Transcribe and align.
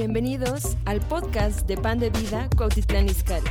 Bienvenidos 0.00 0.76
al 0.84 1.00
podcast 1.00 1.66
de 1.66 1.76
Pan 1.76 1.98
de 1.98 2.10
Vida 2.10 2.48
Cuautitlán 2.56 3.08
Izcalli. 3.08 3.50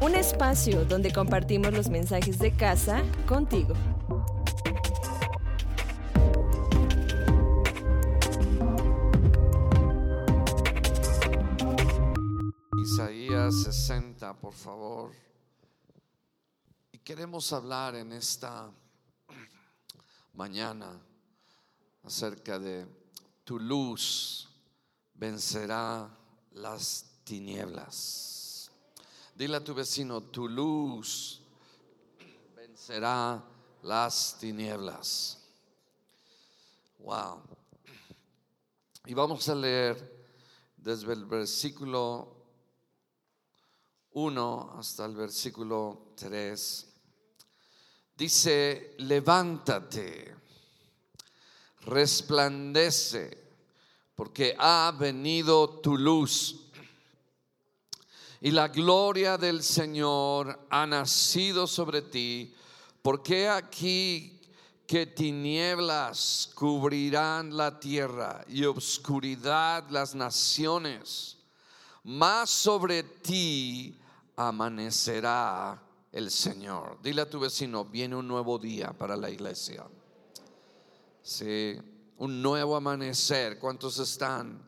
Un 0.00 0.14
espacio 0.14 0.84
donde 0.84 1.12
compartimos 1.12 1.72
los 1.72 1.88
mensajes 1.88 2.38
de 2.38 2.52
casa 2.52 3.02
contigo. 3.26 3.74
Isaías 12.84 13.64
60, 13.64 14.32
por 14.34 14.52
favor. 14.52 15.10
Y 16.92 16.98
queremos 16.98 17.52
hablar 17.52 17.96
en 17.96 18.12
esta 18.12 18.70
mañana 20.34 21.00
acerca 22.04 22.60
de 22.60 22.86
tu 23.42 23.58
luz 23.58 24.53
vencerá 25.14 26.08
las 26.52 27.04
tinieblas. 27.24 28.70
Dile 29.34 29.56
a 29.56 29.64
tu 29.64 29.74
vecino, 29.74 30.20
tu 30.22 30.48
luz 30.48 31.40
vencerá 32.54 33.42
las 33.82 34.36
tinieblas. 34.38 35.38
Wow. 36.98 37.42
Y 39.06 39.14
vamos 39.14 39.48
a 39.48 39.54
leer 39.54 40.26
desde 40.76 41.12
el 41.12 41.24
versículo 41.24 42.34
1 44.12 44.76
hasta 44.78 45.04
el 45.04 45.16
versículo 45.16 46.12
3. 46.16 46.88
Dice, 48.16 48.94
levántate, 48.98 50.36
resplandece 51.80 53.43
porque 54.14 54.54
ha 54.58 54.94
venido 54.98 55.68
tu 55.80 55.96
luz 55.96 56.60
y 58.40 58.50
la 58.50 58.68
gloria 58.68 59.38
del 59.38 59.62
Señor 59.62 60.66
ha 60.68 60.86
nacido 60.86 61.66
sobre 61.66 62.02
ti, 62.02 62.54
porque 63.00 63.48
aquí 63.48 64.38
que 64.86 65.06
tinieblas 65.06 66.50
cubrirán 66.54 67.56
la 67.56 67.80
tierra 67.80 68.44
y 68.46 68.64
obscuridad 68.64 69.88
las 69.88 70.14
naciones, 70.14 71.38
más 72.02 72.50
sobre 72.50 73.02
ti 73.02 73.98
amanecerá 74.36 75.82
el 76.12 76.30
Señor. 76.30 76.98
Dile 77.02 77.22
a 77.22 77.30
tu 77.30 77.40
vecino, 77.40 77.86
viene 77.86 78.14
un 78.14 78.28
nuevo 78.28 78.58
día 78.58 78.92
para 78.92 79.16
la 79.16 79.30
iglesia. 79.30 79.86
Sí 81.22 81.78
un 82.18 82.42
nuevo 82.42 82.76
amanecer. 82.76 83.58
¿Cuántos 83.58 83.98
están 83.98 84.62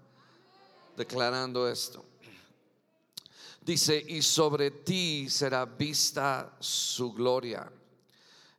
declarando 0.96 1.68
esto? 1.68 2.04
Dice, 3.60 4.04
y 4.06 4.22
sobre 4.22 4.70
ti 4.70 5.28
será 5.28 5.64
vista 5.64 6.56
su 6.60 7.12
gloria. 7.12 7.70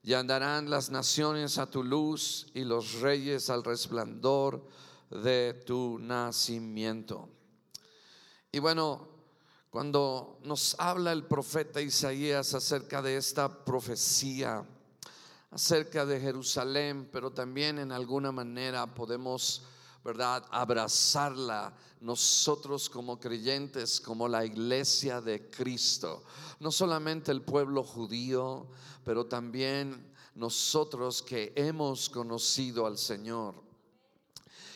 Y 0.04 0.14
andarán 0.14 0.70
las 0.70 0.90
naciones 0.90 1.58
a 1.58 1.70
tu 1.70 1.84
luz 1.84 2.48
y 2.54 2.64
los 2.64 3.02
reyes 3.02 3.50
al 3.50 3.64
resplandor 3.64 4.66
de 5.10 5.54
tu 5.66 5.98
nacimiento. 6.00 7.30
Y 8.52 8.60
bueno, 8.60 9.08
cuando 9.70 10.40
nos 10.44 10.76
habla 10.80 11.12
el 11.12 11.26
profeta 11.26 11.82
Isaías 11.82 12.54
acerca 12.54 13.02
de 13.02 13.18
esta 13.18 13.64
profecía, 13.64 14.66
acerca 15.52 16.06
de 16.06 16.20
Jerusalén, 16.20 17.10
pero 17.12 17.32
también 17.32 17.80
en 17.80 17.92
alguna 17.92 18.32
manera 18.32 18.94
podemos, 18.94 19.64
¿verdad?, 20.04 20.46
abrazarla 20.52 21.76
nosotros 22.02 22.90
como 22.90 23.20
creyentes, 23.20 24.00
como 24.00 24.28
la 24.28 24.46
iglesia 24.46 25.22
de 25.22 25.50
Cristo. 25.50 26.24
No 26.60 26.72
solamente 26.72 27.32
el 27.32 27.42
pueblo 27.42 27.84
judío, 27.84 28.68
pero 29.04 29.26
también 29.26 30.14
nosotros 30.36 31.22
que 31.22 31.54
hemos 31.56 32.10
conocido 32.10 32.86
al 32.86 32.98
Señor. 32.98 33.68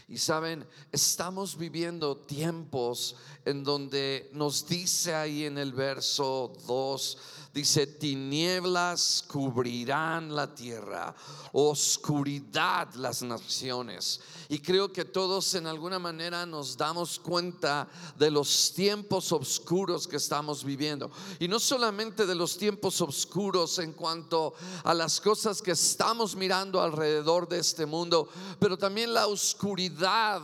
Y 0.07 0.17
saben, 0.17 0.67
estamos 0.91 1.57
viviendo 1.57 2.17
tiempos 2.17 3.15
en 3.45 3.63
donde 3.63 4.29
nos 4.33 4.67
dice 4.67 5.13
ahí 5.15 5.45
en 5.45 5.57
el 5.57 5.71
verso 5.71 6.51
2, 6.67 7.17
dice, 7.53 7.88
tinieblas 7.88 9.23
cubrirán 9.28 10.35
la 10.35 10.53
tierra, 10.53 11.13
oscuridad 11.51 12.94
las 12.95 13.22
naciones. 13.22 14.22
Y 14.51 14.59
creo 14.59 14.91
que 14.91 15.06
todos 15.06 15.56
en 15.56 15.66
alguna 15.66 15.97
manera 15.97 16.45
nos 16.45 16.75
damos 16.75 17.17
cuenta 17.17 17.88
de 18.19 18.29
los 18.29 18.73
tiempos 18.75 19.31
oscuros 19.31 20.06
que 20.06 20.17
estamos 20.17 20.66
viviendo. 20.66 21.09
Y 21.39 21.47
no 21.47 21.57
solamente 21.57 22.25
de 22.25 22.35
los 22.35 22.57
tiempos 22.57 23.00
oscuros 23.00 23.79
en 23.79 23.94
cuanto 23.94 24.53
a 24.84 24.94
las 24.94 25.22
cosas 25.22 25.61
que 25.61 25.72
estamos 25.72 26.35
mirando 26.35 26.81
alrededor 26.81 27.47
de 27.47 27.59
este 27.59 27.85
mundo, 27.85 28.28
pero 28.59 28.78
también 28.78 29.13
la 29.13 29.28
oscuridad 29.28 30.41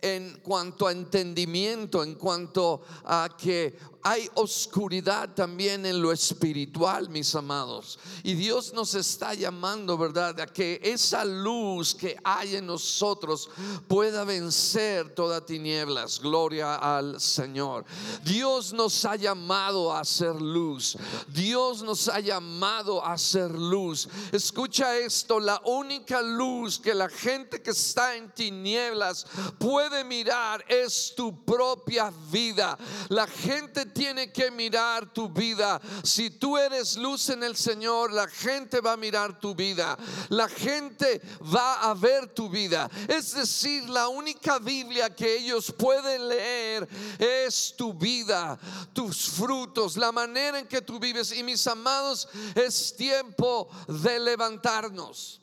en 0.00 0.40
cuanto 0.42 0.86
a 0.86 0.92
entendimiento, 0.92 2.04
en 2.04 2.14
cuanto 2.14 2.82
a 3.04 3.28
que 3.36 3.78
hay 4.02 4.28
oscuridad 4.34 5.34
también 5.34 5.84
en 5.84 6.00
lo 6.00 6.12
espiritual, 6.12 7.08
mis 7.08 7.34
amados. 7.34 7.98
Y 8.22 8.34
Dios 8.34 8.72
nos 8.72 8.94
está 8.94 9.34
llamando, 9.34 9.98
¿verdad? 9.98 10.40
A 10.40 10.46
que 10.46 10.80
esa 10.82 11.24
luz 11.24 11.94
que 11.94 12.16
hay 12.22 12.56
en 12.56 12.66
nosotros 12.66 13.37
pueda 13.86 14.24
vencer 14.24 15.14
toda 15.14 15.44
tinieblas. 15.44 16.20
Gloria 16.20 16.76
al 16.76 17.20
Señor. 17.20 17.84
Dios 18.24 18.72
nos 18.72 19.04
ha 19.04 19.16
llamado 19.16 19.92
a 19.92 20.00
hacer 20.00 20.40
luz. 20.40 20.96
Dios 21.28 21.82
nos 21.82 22.08
ha 22.08 22.20
llamado 22.20 23.04
a 23.04 23.12
hacer 23.12 23.50
luz. 23.50 24.08
Escucha 24.32 24.96
esto, 24.96 25.38
la 25.38 25.60
única 25.64 26.22
luz 26.22 26.78
que 26.78 26.94
la 26.94 27.08
gente 27.08 27.62
que 27.62 27.70
está 27.70 28.16
en 28.16 28.30
tinieblas 28.32 29.26
puede 29.58 30.04
mirar 30.04 30.64
es 30.68 31.12
tu 31.14 31.44
propia 31.44 32.12
vida. 32.30 32.78
La 33.08 33.26
gente 33.26 33.86
tiene 33.86 34.32
que 34.32 34.50
mirar 34.50 35.12
tu 35.12 35.28
vida. 35.28 35.80
Si 36.02 36.30
tú 36.30 36.56
eres 36.56 36.96
luz 36.96 37.28
en 37.28 37.42
el 37.42 37.56
Señor, 37.56 38.12
la 38.12 38.28
gente 38.28 38.80
va 38.80 38.92
a 38.92 38.96
mirar 38.96 39.38
tu 39.38 39.54
vida. 39.54 39.96
La 40.28 40.48
gente 40.48 41.20
va 41.54 41.90
a 41.90 41.94
ver 41.94 42.28
tu 42.34 42.48
vida. 42.48 42.90
Decir, 43.32 43.88
la 43.88 44.08
única 44.08 44.58
Biblia 44.58 45.14
que 45.14 45.36
ellos 45.36 45.72
pueden 45.76 46.28
leer 46.28 46.88
es 47.18 47.74
tu 47.76 47.92
vida, 47.94 48.58
tus 48.92 49.28
frutos, 49.30 49.96
la 49.96 50.12
manera 50.12 50.58
en 50.58 50.68
que 50.68 50.82
tú 50.82 50.98
vives. 50.98 51.32
Y 51.32 51.42
mis 51.42 51.66
amados, 51.66 52.28
es 52.54 52.94
tiempo 52.96 53.68
de 53.88 54.20
levantarnos. 54.20 55.40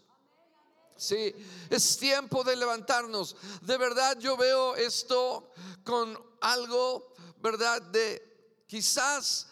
Sí, 0.97 1.35
es 1.69 1.97
tiempo 1.97 2.43
de 2.43 2.55
levantarnos. 2.55 3.35
De 3.61 3.77
verdad 3.77 4.17
yo 4.19 4.37
veo 4.37 4.75
esto 4.75 5.51
con 5.83 6.17
algo, 6.39 7.13
¿verdad? 7.41 7.81
De 7.81 8.35
Quizás 8.67 9.47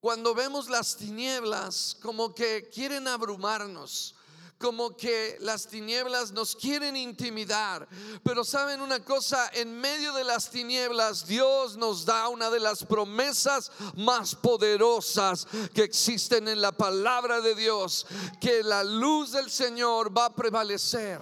cuando 0.00 0.34
vemos 0.34 0.68
las 0.68 0.96
tinieblas 0.96 1.96
como 2.00 2.34
que 2.34 2.68
quieren 2.68 3.08
abrumarnos, 3.08 4.14
como 4.58 4.96
que 4.96 5.36
las 5.40 5.66
tinieblas 5.66 6.32
nos 6.32 6.56
quieren 6.56 6.96
intimidar. 6.96 7.86
Pero 8.22 8.44
saben 8.44 8.80
una 8.80 9.00
cosa, 9.00 9.50
en 9.52 9.78
medio 9.78 10.12
de 10.14 10.24
las 10.24 10.50
tinieblas 10.50 11.26
Dios 11.26 11.76
nos 11.76 12.04
da 12.04 12.28
una 12.28 12.50
de 12.50 12.60
las 12.60 12.84
promesas 12.84 13.70
más 13.96 14.34
poderosas 14.34 15.46
que 15.74 15.82
existen 15.82 16.48
en 16.48 16.60
la 16.60 16.72
palabra 16.72 17.40
de 17.40 17.54
Dios, 17.54 18.06
que 18.40 18.62
la 18.62 18.82
luz 18.82 19.32
del 19.32 19.50
Señor 19.50 20.16
va 20.16 20.26
a 20.26 20.34
prevalecer. 20.34 21.20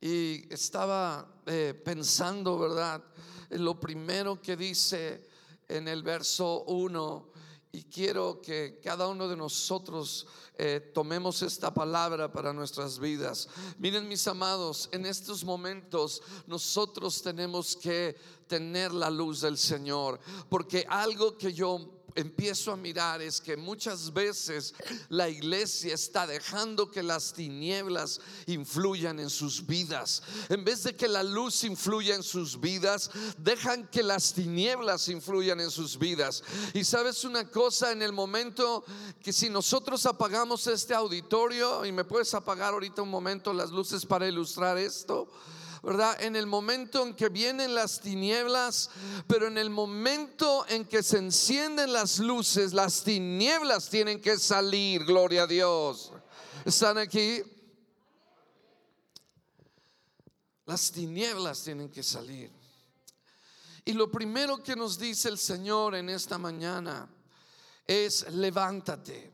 Y 0.00 0.52
estaba 0.52 1.26
eh, 1.46 1.80
pensando, 1.84 2.58
¿verdad? 2.58 3.02
En 3.50 3.64
lo 3.64 3.80
primero 3.80 4.40
que 4.40 4.56
dice 4.56 5.28
en 5.68 5.88
el 5.88 6.02
verso 6.02 6.62
1 6.64 7.35
y 7.76 7.82
quiero 7.84 8.40
que 8.40 8.80
cada 8.82 9.06
uno 9.06 9.28
de 9.28 9.36
nosotros 9.36 10.26
eh, 10.56 10.80
tomemos 10.94 11.42
esta 11.42 11.74
palabra 11.74 12.32
para 12.32 12.54
nuestras 12.54 12.98
vidas. 12.98 13.50
Miren 13.78 14.08
mis 14.08 14.26
amados, 14.26 14.88
en 14.92 15.04
estos 15.04 15.44
momentos 15.44 16.22
nosotros 16.46 17.20
tenemos 17.20 17.76
que 17.76 18.16
tener 18.46 18.94
la 18.94 19.10
luz 19.10 19.42
del 19.42 19.58
Señor, 19.58 20.18
porque 20.48 20.86
algo 20.88 21.36
que 21.36 21.52
yo 21.52 21.95
empiezo 22.16 22.72
a 22.72 22.76
mirar 22.76 23.22
es 23.22 23.40
que 23.40 23.56
muchas 23.56 24.12
veces 24.12 24.74
la 25.08 25.28
iglesia 25.28 25.94
está 25.94 26.26
dejando 26.26 26.90
que 26.90 27.02
las 27.02 27.32
tinieblas 27.32 28.20
influyan 28.46 29.20
en 29.20 29.30
sus 29.30 29.64
vidas. 29.64 30.22
En 30.48 30.64
vez 30.64 30.82
de 30.82 30.96
que 30.96 31.06
la 31.06 31.22
luz 31.22 31.62
influya 31.64 32.14
en 32.14 32.22
sus 32.22 32.58
vidas, 32.58 33.10
dejan 33.38 33.86
que 33.88 34.02
las 34.02 34.32
tinieblas 34.32 35.08
influyan 35.08 35.60
en 35.60 35.70
sus 35.70 35.98
vidas. 35.98 36.42
Y 36.74 36.84
sabes 36.84 37.24
una 37.24 37.50
cosa, 37.50 37.92
en 37.92 38.02
el 38.02 38.12
momento 38.12 38.84
que 39.22 39.32
si 39.32 39.50
nosotros 39.50 40.06
apagamos 40.06 40.66
este 40.66 40.94
auditorio, 40.94 41.84
y 41.84 41.92
me 41.92 42.04
puedes 42.04 42.32
apagar 42.34 42.72
ahorita 42.72 43.02
un 43.02 43.10
momento 43.10 43.52
las 43.52 43.70
luces 43.70 44.04
para 44.06 44.26
ilustrar 44.26 44.78
esto, 44.78 45.28
¿verdad? 45.82 46.20
En 46.22 46.36
el 46.36 46.46
momento 46.46 47.04
en 47.04 47.14
que 47.14 47.28
vienen 47.28 47.74
las 47.74 48.00
tinieblas, 48.00 48.90
pero 49.26 49.46
en 49.46 49.58
el 49.58 49.70
momento 49.70 50.64
en 50.68 50.84
que 50.84 51.02
se 51.02 51.18
encienden 51.18 51.92
las 51.92 52.18
luces, 52.18 52.72
las 52.72 53.02
tinieblas 53.02 53.88
tienen 53.88 54.20
que 54.20 54.38
salir, 54.38 55.04
gloria 55.04 55.44
a 55.44 55.46
Dios. 55.46 56.12
¿Están 56.64 56.98
aquí? 56.98 57.42
Las 60.66 60.90
tinieblas 60.90 61.62
tienen 61.62 61.88
que 61.90 62.02
salir. 62.02 62.50
Y 63.84 63.92
lo 63.92 64.10
primero 64.10 64.62
que 64.62 64.74
nos 64.74 64.98
dice 64.98 65.28
el 65.28 65.38
Señor 65.38 65.94
en 65.94 66.10
esta 66.10 66.38
mañana 66.38 67.08
es 67.86 68.28
levántate. 68.30 69.30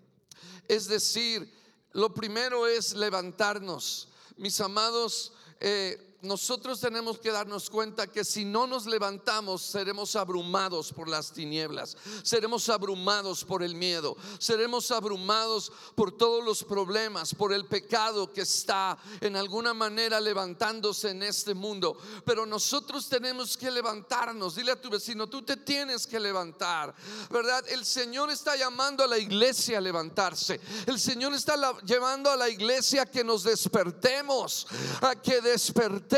Es 0.68 0.88
decir, 0.88 1.50
lo 1.92 2.12
primero 2.12 2.66
es 2.66 2.94
levantarnos. 2.94 4.08
Mis 4.36 4.60
amados, 4.60 5.32
eh, 5.58 6.11
nosotros 6.22 6.78
tenemos 6.78 7.18
que 7.18 7.32
darnos 7.32 7.68
cuenta 7.68 8.06
que 8.06 8.24
si 8.24 8.44
no 8.44 8.68
nos 8.68 8.86
levantamos 8.86 9.60
seremos 9.60 10.14
abrumados 10.14 10.92
por 10.92 11.08
las 11.08 11.32
tinieblas, 11.32 11.96
seremos 12.22 12.68
abrumados 12.68 13.44
por 13.44 13.64
el 13.64 13.74
miedo, 13.74 14.16
seremos 14.38 14.92
abrumados 14.92 15.72
por 15.96 16.16
todos 16.16 16.44
los 16.44 16.62
problemas, 16.62 17.34
por 17.34 17.52
el 17.52 17.66
pecado 17.66 18.32
que 18.32 18.42
está 18.42 18.96
en 19.20 19.34
alguna 19.34 19.74
manera 19.74 20.20
levantándose 20.20 21.10
en 21.10 21.24
este 21.24 21.54
mundo. 21.54 21.98
Pero 22.24 22.46
nosotros 22.46 23.08
tenemos 23.08 23.56
que 23.56 23.70
levantarnos. 23.70 24.54
Dile 24.54 24.72
a 24.72 24.80
tu 24.80 24.90
vecino, 24.90 25.26
tú 25.26 25.42
te 25.42 25.56
tienes 25.56 26.06
que 26.06 26.20
levantar, 26.20 26.94
¿verdad? 27.30 27.64
El 27.68 27.84
Señor 27.84 28.30
está 28.30 28.54
llamando 28.54 29.02
a 29.02 29.08
la 29.08 29.18
iglesia 29.18 29.78
a 29.78 29.80
levantarse. 29.80 30.60
El 30.86 31.00
Señor 31.00 31.34
está 31.34 31.56
llevando 31.82 32.30
a 32.30 32.36
la 32.36 32.48
iglesia 32.48 33.02
a 33.02 33.06
que 33.06 33.24
nos 33.24 33.42
despertemos, 33.42 34.68
a 35.00 35.16
que 35.16 35.40
despertemos 35.40 36.11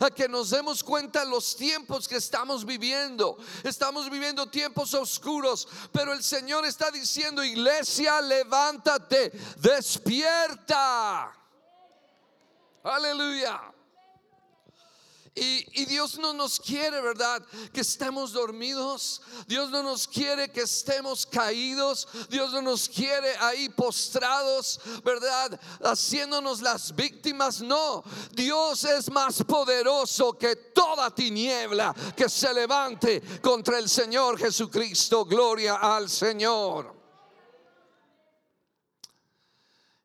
a 0.00 0.10
que 0.10 0.28
nos 0.28 0.50
demos 0.50 0.82
cuenta 0.82 1.24
los 1.24 1.56
tiempos 1.56 2.06
que 2.06 2.16
estamos 2.16 2.64
viviendo. 2.64 3.36
Estamos 3.64 4.08
viviendo 4.10 4.48
tiempos 4.48 4.94
oscuros, 4.94 5.68
pero 5.92 6.12
el 6.12 6.22
Señor 6.22 6.64
está 6.64 6.90
diciendo, 6.90 7.42
iglesia, 7.42 8.20
levántate, 8.20 9.32
despierta. 9.56 11.32
Aleluya. 12.82 13.77
Y, 15.40 15.84
Dios 15.84 16.18
no 16.18 16.32
nos 16.32 16.58
quiere, 16.58 17.00
¿verdad? 17.00 17.44
Que 17.72 17.80
estemos 17.80 18.32
dormidos. 18.32 19.22
Dios 19.46 19.70
no 19.70 19.82
nos 19.82 20.06
quiere 20.08 20.50
que 20.50 20.62
estemos 20.62 21.24
caídos. 21.24 22.08
Dios 22.28 22.52
no 22.52 22.62
nos 22.62 22.88
quiere 22.88 23.36
ahí 23.38 23.68
postrados, 23.68 24.80
¿verdad? 25.04 25.58
Haciéndonos 25.82 26.60
las 26.60 26.94
víctimas. 26.94 27.60
No, 27.60 28.02
Dios 28.32 28.84
es 28.84 29.10
más 29.10 29.42
poderoso 29.44 30.36
que 30.36 30.56
toda 30.56 31.14
tiniebla 31.14 31.94
que 32.16 32.28
se 32.28 32.52
levante 32.52 33.22
contra 33.40 33.78
el 33.78 33.88
Señor 33.88 34.38
Jesucristo. 34.38 35.24
Gloria 35.24 35.76
al 35.76 36.10
Señor. 36.10 36.96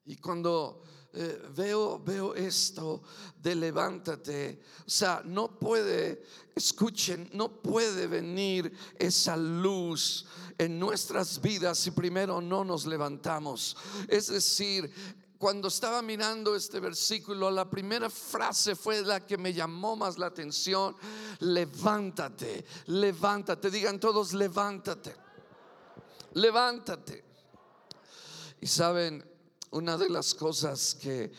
Y 0.06 0.18
cuando 0.18 0.84
eh, 1.16 1.42
veo, 1.56 2.00
veo 2.00 2.34
esto 2.34 3.04
de 3.42 3.56
levántate. 3.56 4.60
O 4.80 4.90
sea, 4.90 5.22
no 5.24 5.60
puede, 5.60 6.24
escuchen, 6.56 7.30
no 7.34 7.62
puede 7.62 8.08
venir 8.08 8.72
esa 8.98 9.38
luz 9.38 10.26
en 10.58 10.80
nuestras 10.80 11.40
vidas 11.40 11.78
si 11.78 11.92
primero 11.92 12.42
no 12.42 12.64
nos 12.64 12.86
levantamos. 12.86 13.78
Es 14.08 14.28
decir, 14.28 14.92
cuando 15.38 15.68
estaba 15.68 16.02
mirando 16.02 16.56
este 16.56 16.80
versículo, 16.80 17.52
la 17.52 17.70
primera 17.70 18.10
frase 18.10 18.76
fue 18.76 19.02
la 19.02 19.26
que 19.26 19.38
me 19.38 19.54
llamó 19.54 19.96
más 19.96 20.18
la 20.18 20.28
atención. 20.28 20.96
Levántate, 21.42 22.66
levántate. 22.88 23.70
Digan 23.70 24.00
todos, 24.00 24.34
levántate. 24.34 25.14
Levántate. 26.34 27.24
Y 28.62 28.68
saben, 28.68 29.33
una 29.74 29.98
de 29.98 30.10
las 30.10 30.34
cosas 30.36 30.96
que 30.96 31.32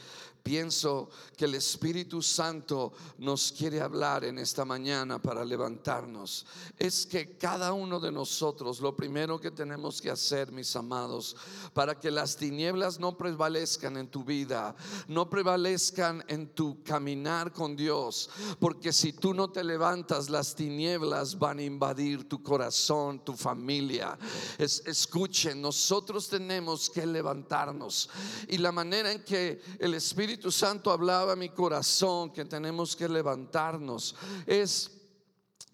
pienso 0.45 1.09
que 1.37 1.47
el 1.47 1.55
Espíritu 1.55 2.21
Santo 2.21 2.93
nos 3.19 3.51
quiere 3.51 3.81
hablar 3.81 4.25
en 4.25 4.39
esta 4.39 4.67
mañana 4.67 5.21
para 5.21 5.43
levantarnos 5.43 6.47
es 6.79 7.07
que 7.07 7.39
cada 7.39 7.73
uno 7.73 7.99
de 7.99 8.13
nosotros 8.13 8.81
lo 8.81 8.95
primero 8.95 9.41
que 9.41 9.51
tenemos 9.51 10.03
que 10.03 10.11
hacer, 10.11 10.53
mis 10.53 10.77
amados, 10.77 11.35
para 11.73 11.99
que 11.99 12.11
las 12.11 12.37
tinieblas 12.37 13.01
no 13.01 13.17
prevalezcan 13.17 13.97
en 13.97 14.09
tu 14.09 14.23
vida, 14.23 14.77
no 15.09 15.31
prevalezcan 15.31 16.23
en 16.29 16.49
tu 16.49 16.83
caminar 16.83 17.51
con 17.51 17.75
Dios, 17.75 18.29
porque 18.61 18.93
si 18.93 19.15
tú 19.15 19.33
no 19.33 19.51
te 19.51 19.65
levantas, 19.65 20.29
las 20.29 20.55
tinieblas 20.55 21.39
van 21.39 21.59
a 21.59 21.63
invadir 21.63 22.29
tu 22.29 22.43
corazón, 22.43 23.25
tu 23.25 23.33
familia. 23.33 24.19
escuchen, 24.59 25.63
nosotros 25.63 26.29
tenemos 26.29 26.91
que 26.91 27.07
levantarnos 27.07 28.11
y 28.47 28.59
la 28.59 28.73
manera 28.73 29.11
en 29.11 29.25
que 29.25 29.63
el 29.79 29.95
Espíritu 29.95 30.34
Espíritu 30.35 30.51
Santo 30.51 30.91
hablaba 30.91 31.35
a 31.35 31.37
mi 31.37 31.51
corazón 31.51 32.33
que 32.33 32.45
tenemos 32.45 32.97
que 32.97 33.09
levantarnos. 33.09 34.17
Es 34.45 34.91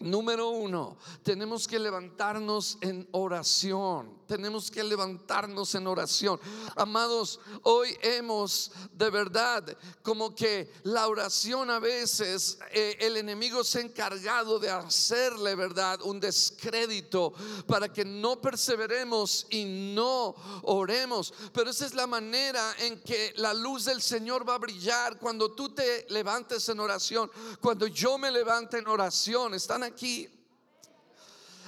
Número 0.01 0.49
uno, 0.49 0.97
tenemos 1.23 1.67
que 1.67 1.77
levantarnos 1.77 2.77
en 2.81 3.07
oración. 3.11 4.21
Tenemos 4.27 4.71
que 4.71 4.81
levantarnos 4.81 5.75
en 5.75 5.85
oración. 5.87 6.39
Amados, 6.77 7.39
hoy 7.63 7.97
hemos 8.01 8.71
de 8.93 9.09
verdad 9.09 9.77
como 10.01 10.33
que 10.33 10.71
la 10.83 11.09
oración 11.09 11.69
a 11.69 11.79
veces 11.79 12.57
eh, 12.71 12.95
el 13.01 13.17
enemigo 13.17 13.61
se 13.63 13.79
ha 13.79 13.81
encargado 13.81 14.57
de 14.57 14.69
hacerle, 14.69 15.53
verdad, 15.55 15.99
un 16.03 16.19
descrédito 16.21 17.33
para 17.67 17.91
que 17.91 18.05
no 18.05 18.39
perseveremos 18.39 19.47
y 19.49 19.65
no 19.93 20.33
oremos. 20.63 21.33
Pero 21.51 21.69
esa 21.69 21.85
es 21.85 21.93
la 21.93 22.07
manera 22.07 22.73
en 22.79 23.01
que 23.01 23.33
la 23.35 23.53
luz 23.53 23.83
del 23.83 24.01
Señor 24.01 24.47
va 24.47 24.55
a 24.55 24.59
brillar 24.59 25.19
cuando 25.19 25.51
tú 25.51 25.69
te 25.75 26.05
levantes 26.09 26.69
en 26.69 26.79
oración. 26.79 27.29
Cuando 27.59 27.85
yo 27.85 28.17
me 28.17 28.31
levante 28.31 28.77
en 28.77 28.87
oración, 28.87 29.53
están 29.53 29.83
aquí. 29.83 29.90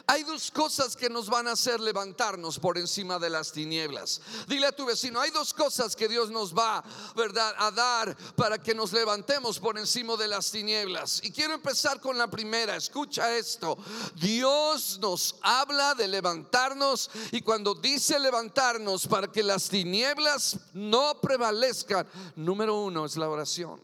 Hay 0.06 0.24
dos 0.24 0.52
cosas 0.52 0.98
que 0.98 1.10
nos 1.10 1.30
van 1.30 1.48
a 1.48 1.54
hacer 1.54 1.80
levantarnos 1.80 2.60
por 2.60 2.78
encima 2.78 3.18
de 3.20 3.30
las 3.30 3.54
tinieblas. 3.54 4.20
Dile 4.50 4.68
a 4.68 4.76
tu 4.76 4.86
vecino, 4.86 5.20
hay 5.22 5.32
dos 5.32 5.54
cosas 5.54 5.96
que 5.96 6.10
Dios 6.10 6.30
nos 6.30 6.54
va, 6.54 6.84
¿verdad?, 7.16 7.56
a 7.58 7.72
dar 7.72 8.18
para 8.36 8.58
que 8.62 8.76
nos 8.76 8.92
levantemos 8.92 9.60
por 9.60 9.78
encima 9.78 10.18
de 10.18 10.28
las 10.28 10.52
tinieblas. 10.52 11.22
Y 11.24 11.32
quiero 11.32 11.54
empezar 11.54 12.02
con 12.02 12.18
la 12.18 12.30
primera. 12.30 12.76
Escucha 12.76 13.36
esto. 13.38 13.78
Dios 14.16 15.00
nos 15.00 15.36
habla 15.42 15.96
de 15.96 16.10
levantarnos 16.10 17.10
y 17.32 17.42
cuando 17.42 17.74
dice 17.74 18.20
levantarnos 18.20 19.08
para 19.08 19.32
que 19.32 19.42
las 19.42 19.70
tinieblas 19.70 20.58
no 20.74 21.22
prevalezcan, 21.22 22.06
número 22.36 22.76
uno 22.76 23.06
es 23.06 23.16
la 23.16 23.30
oración. 23.30 23.82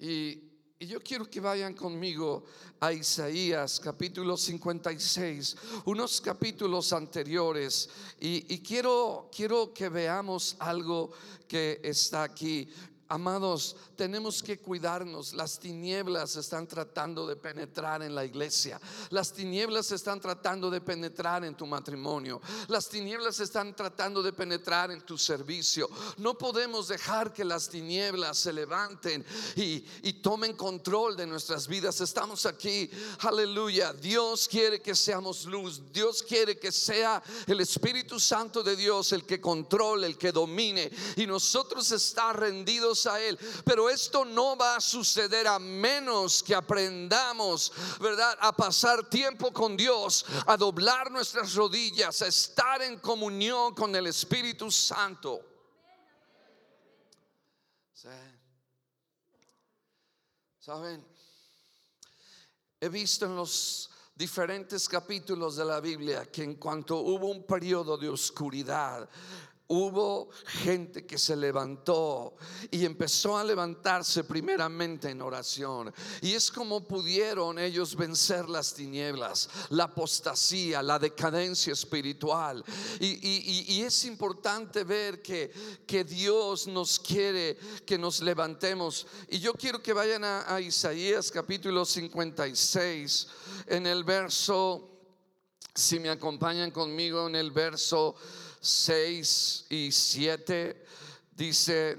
Y, 0.00 0.46
yo 0.80 0.98
quiero 1.00 1.28
que 1.28 1.40
vayan 1.40 1.74
conmigo 1.74 2.42
a 2.80 2.90
Isaías 2.90 3.78
capítulo 3.78 4.34
56, 4.34 5.54
unos 5.84 6.22
capítulos 6.22 6.94
anteriores. 6.94 7.90
Y, 8.18 8.46
y 8.54 8.60
quiero, 8.60 9.28
quiero 9.30 9.74
que 9.74 9.90
veamos 9.90 10.56
algo 10.58 11.10
que 11.46 11.82
está 11.84 12.22
aquí. 12.22 12.66
Amados, 13.12 13.74
tenemos 13.96 14.40
que 14.40 14.60
cuidarnos. 14.60 15.34
Las 15.34 15.58
tinieblas 15.58 16.36
están 16.36 16.68
tratando 16.68 17.26
de 17.26 17.34
penetrar 17.34 18.04
en 18.04 18.14
la 18.14 18.24
iglesia. 18.24 18.80
Las 19.10 19.32
tinieblas 19.32 19.90
están 19.90 20.20
tratando 20.20 20.70
de 20.70 20.80
penetrar 20.80 21.44
en 21.44 21.56
tu 21.56 21.66
matrimonio. 21.66 22.40
Las 22.68 22.88
tinieblas 22.88 23.40
están 23.40 23.74
tratando 23.74 24.22
de 24.22 24.32
penetrar 24.32 24.92
en 24.92 25.00
tu 25.00 25.18
servicio. 25.18 25.90
No 26.18 26.38
podemos 26.38 26.86
dejar 26.86 27.32
que 27.32 27.44
las 27.44 27.68
tinieblas 27.68 28.38
se 28.38 28.52
levanten 28.52 29.26
y, 29.56 29.84
y 30.04 30.12
tomen 30.22 30.56
control 30.56 31.16
de 31.16 31.26
nuestras 31.26 31.66
vidas. 31.66 32.00
Estamos 32.00 32.46
aquí. 32.46 32.88
Aleluya. 33.22 33.92
Dios 33.92 34.46
quiere 34.46 34.80
que 34.80 34.94
seamos 34.94 35.46
luz. 35.46 35.82
Dios 35.92 36.22
quiere 36.22 36.60
que 36.60 36.70
sea 36.70 37.20
el 37.48 37.60
Espíritu 37.60 38.20
Santo 38.20 38.62
de 38.62 38.76
Dios 38.76 39.10
el 39.10 39.26
que 39.26 39.40
controle, 39.40 40.06
el 40.06 40.16
que 40.16 40.30
domine. 40.30 40.92
Y 41.16 41.26
nosotros 41.26 41.90
estar 41.90 42.38
rendidos 42.38 42.99
a 43.06 43.20
Él. 43.20 43.38
Pero 43.64 43.88
esto 43.88 44.24
no 44.24 44.56
va 44.56 44.76
a 44.76 44.80
suceder 44.80 45.46
a 45.46 45.58
menos 45.58 46.42
que 46.42 46.54
aprendamos, 46.54 47.72
¿verdad? 48.00 48.36
A 48.40 48.52
pasar 48.52 49.08
tiempo 49.08 49.52
con 49.52 49.76
Dios, 49.76 50.24
a 50.46 50.56
doblar 50.56 51.10
nuestras 51.10 51.54
rodillas, 51.54 52.22
a 52.22 52.26
estar 52.26 52.82
en 52.82 52.98
comunión 52.98 53.74
con 53.74 53.94
el 53.94 54.06
Espíritu 54.06 54.70
Santo. 54.70 55.40
¿Saben? 60.58 61.04
He 62.80 62.88
visto 62.88 63.26
en 63.26 63.36
los 63.36 63.90
diferentes 64.14 64.88
capítulos 64.88 65.56
de 65.56 65.64
la 65.64 65.80
Biblia 65.80 66.26
que 66.26 66.42
en 66.42 66.56
cuanto 66.56 66.98
hubo 66.98 67.28
un 67.28 67.44
periodo 67.44 67.96
de 67.96 68.08
oscuridad, 68.08 69.08
hubo 69.70 70.30
gente 70.46 71.06
que 71.06 71.16
se 71.16 71.36
levantó 71.36 72.34
y 72.72 72.84
empezó 72.84 73.38
a 73.38 73.44
levantarse 73.44 74.24
primeramente 74.24 75.10
en 75.10 75.22
oración. 75.22 75.94
Y 76.20 76.32
es 76.32 76.50
como 76.50 76.82
pudieron 76.82 77.56
ellos 77.56 77.94
vencer 77.94 78.48
las 78.48 78.74
tinieblas, 78.74 79.48
la 79.68 79.84
apostasía, 79.84 80.82
la 80.82 80.98
decadencia 80.98 81.72
espiritual. 81.72 82.64
Y, 82.98 83.80
es 83.80 84.04
importante 84.04 84.82
ver 84.84 85.22
que, 85.22 85.52
que, 85.86 86.04
Dios 86.04 86.66
nos 86.66 86.98
quiere 86.98 87.56
que 87.86 87.96
nos 87.96 88.20
levantemos. 88.20 89.06
Y 89.28 89.38
yo 89.38 89.54
quiero 89.54 89.80
que 89.80 89.92
vayan 89.92 90.24
a 90.24 90.60
Isaías 90.60 91.30
capítulo 91.30 91.84
56, 91.84 93.28
en 93.66 93.86
el 93.86 94.02
verso, 94.02 94.88
si 95.74 96.00
me 96.00 96.10
acompañan 96.10 96.72
conmigo 96.72 97.28
en 97.28 97.36
el 97.36 97.52
verso 97.52 98.16
6 98.60 99.66
y 99.70 99.90
7 99.90 100.84
dice, 101.32 101.98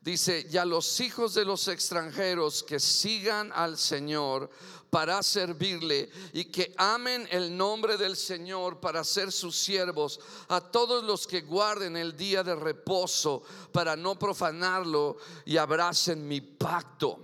dice, 0.00 0.46
ya 0.48 0.64
los 0.64 1.00
hijos 1.00 1.34
de 1.34 1.44
los 1.44 1.68
extranjeros 1.68 2.62
que 2.62 2.78
sigan 2.78 3.50
al 3.52 3.76
Señor 3.76 4.50
para 4.90 5.22
servirle 5.22 6.10
y 6.32 6.46
que 6.46 6.74
amen 6.76 7.26
el 7.30 7.56
nombre 7.56 7.96
del 7.96 8.16
Señor 8.16 8.80
para 8.80 9.04
ser 9.04 9.30
sus 9.30 9.56
siervos, 9.56 10.20
a 10.48 10.60
todos 10.60 11.04
los 11.04 11.26
que 11.26 11.42
guarden 11.42 11.96
el 11.96 12.16
día 12.16 12.42
de 12.42 12.56
reposo 12.56 13.42
para 13.72 13.96
no 13.96 14.18
profanarlo 14.18 15.16
y 15.44 15.56
abracen 15.56 16.26
mi 16.26 16.40
pacto. 16.40 17.20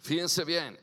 Fíjense 0.00 0.44
bien, 0.44 0.78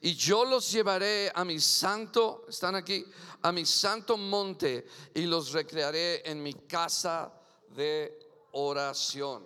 y 0.00 0.14
yo 0.14 0.44
los 0.44 0.70
llevaré 0.70 1.30
a 1.34 1.44
mi 1.44 1.58
santo, 1.60 2.44
están 2.48 2.74
aquí, 2.74 3.04
a 3.42 3.52
mi 3.52 3.66
santo 3.66 4.16
monte 4.16 4.86
y 5.14 5.22
los 5.22 5.52
recrearé 5.52 6.28
en 6.28 6.42
mi 6.42 6.54
casa 6.54 7.32
de 7.74 8.18
oración. 8.52 9.44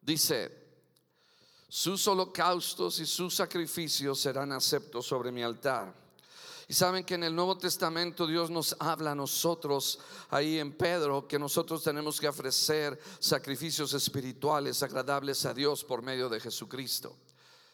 Dice, 0.00 0.50
sus 1.68 2.08
holocaustos 2.08 2.98
y 3.00 3.06
sus 3.06 3.34
sacrificios 3.34 4.18
serán 4.18 4.52
aceptos 4.52 5.06
sobre 5.06 5.30
mi 5.30 5.42
altar. 5.42 6.07
Y 6.70 6.74
saben 6.74 7.02
que 7.04 7.14
en 7.14 7.24
el 7.24 7.34
Nuevo 7.34 7.56
Testamento 7.56 8.26
Dios 8.26 8.50
nos 8.50 8.76
habla 8.78 9.12
a 9.12 9.14
nosotros 9.14 9.98
ahí 10.28 10.58
en 10.58 10.76
Pedro 10.76 11.26
que 11.26 11.38
nosotros 11.38 11.82
tenemos 11.82 12.20
que 12.20 12.28
ofrecer 12.28 13.00
sacrificios 13.18 13.94
espirituales 13.94 14.82
agradables 14.82 15.46
a 15.46 15.54
Dios 15.54 15.82
por 15.82 16.02
medio 16.02 16.28
de 16.28 16.38
Jesucristo. 16.38 17.16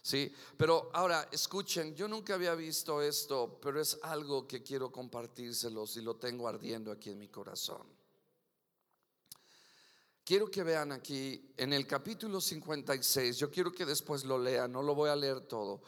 Sí, 0.00 0.32
pero 0.56 0.90
ahora 0.92 1.28
escuchen, 1.32 1.96
yo 1.96 2.06
nunca 2.06 2.34
había 2.34 2.54
visto 2.54 3.02
esto, 3.02 3.58
pero 3.60 3.80
es 3.80 3.98
algo 4.02 4.46
que 4.46 4.62
quiero 4.62 4.92
compartírselos 4.92 5.96
y 5.96 6.02
lo 6.02 6.14
tengo 6.14 6.46
ardiendo 6.46 6.92
aquí 6.92 7.10
en 7.10 7.18
mi 7.18 7.28
corazón. 7.28 7.82
Quiero 10.24 10.50
que 10.50 10.62
vean 10.62 10.92
aquí 10.92 11.52
en 11.56 11.72
el 11.72 11.86
capítulo 11.86 12.40
56, 12.40 13.38
yo 13.38 13.50
quiero 13.50 13.72
que 13.72 13.84
después 13.84 14.24
lo 14.24 14.38
lean, 14.38 14.70
no 14.70 14.82
lo 14.82 14.94
voy 14.94 15.10
a 15.10 15.16
leer 15.16 15.40
todo, 15.40 15.82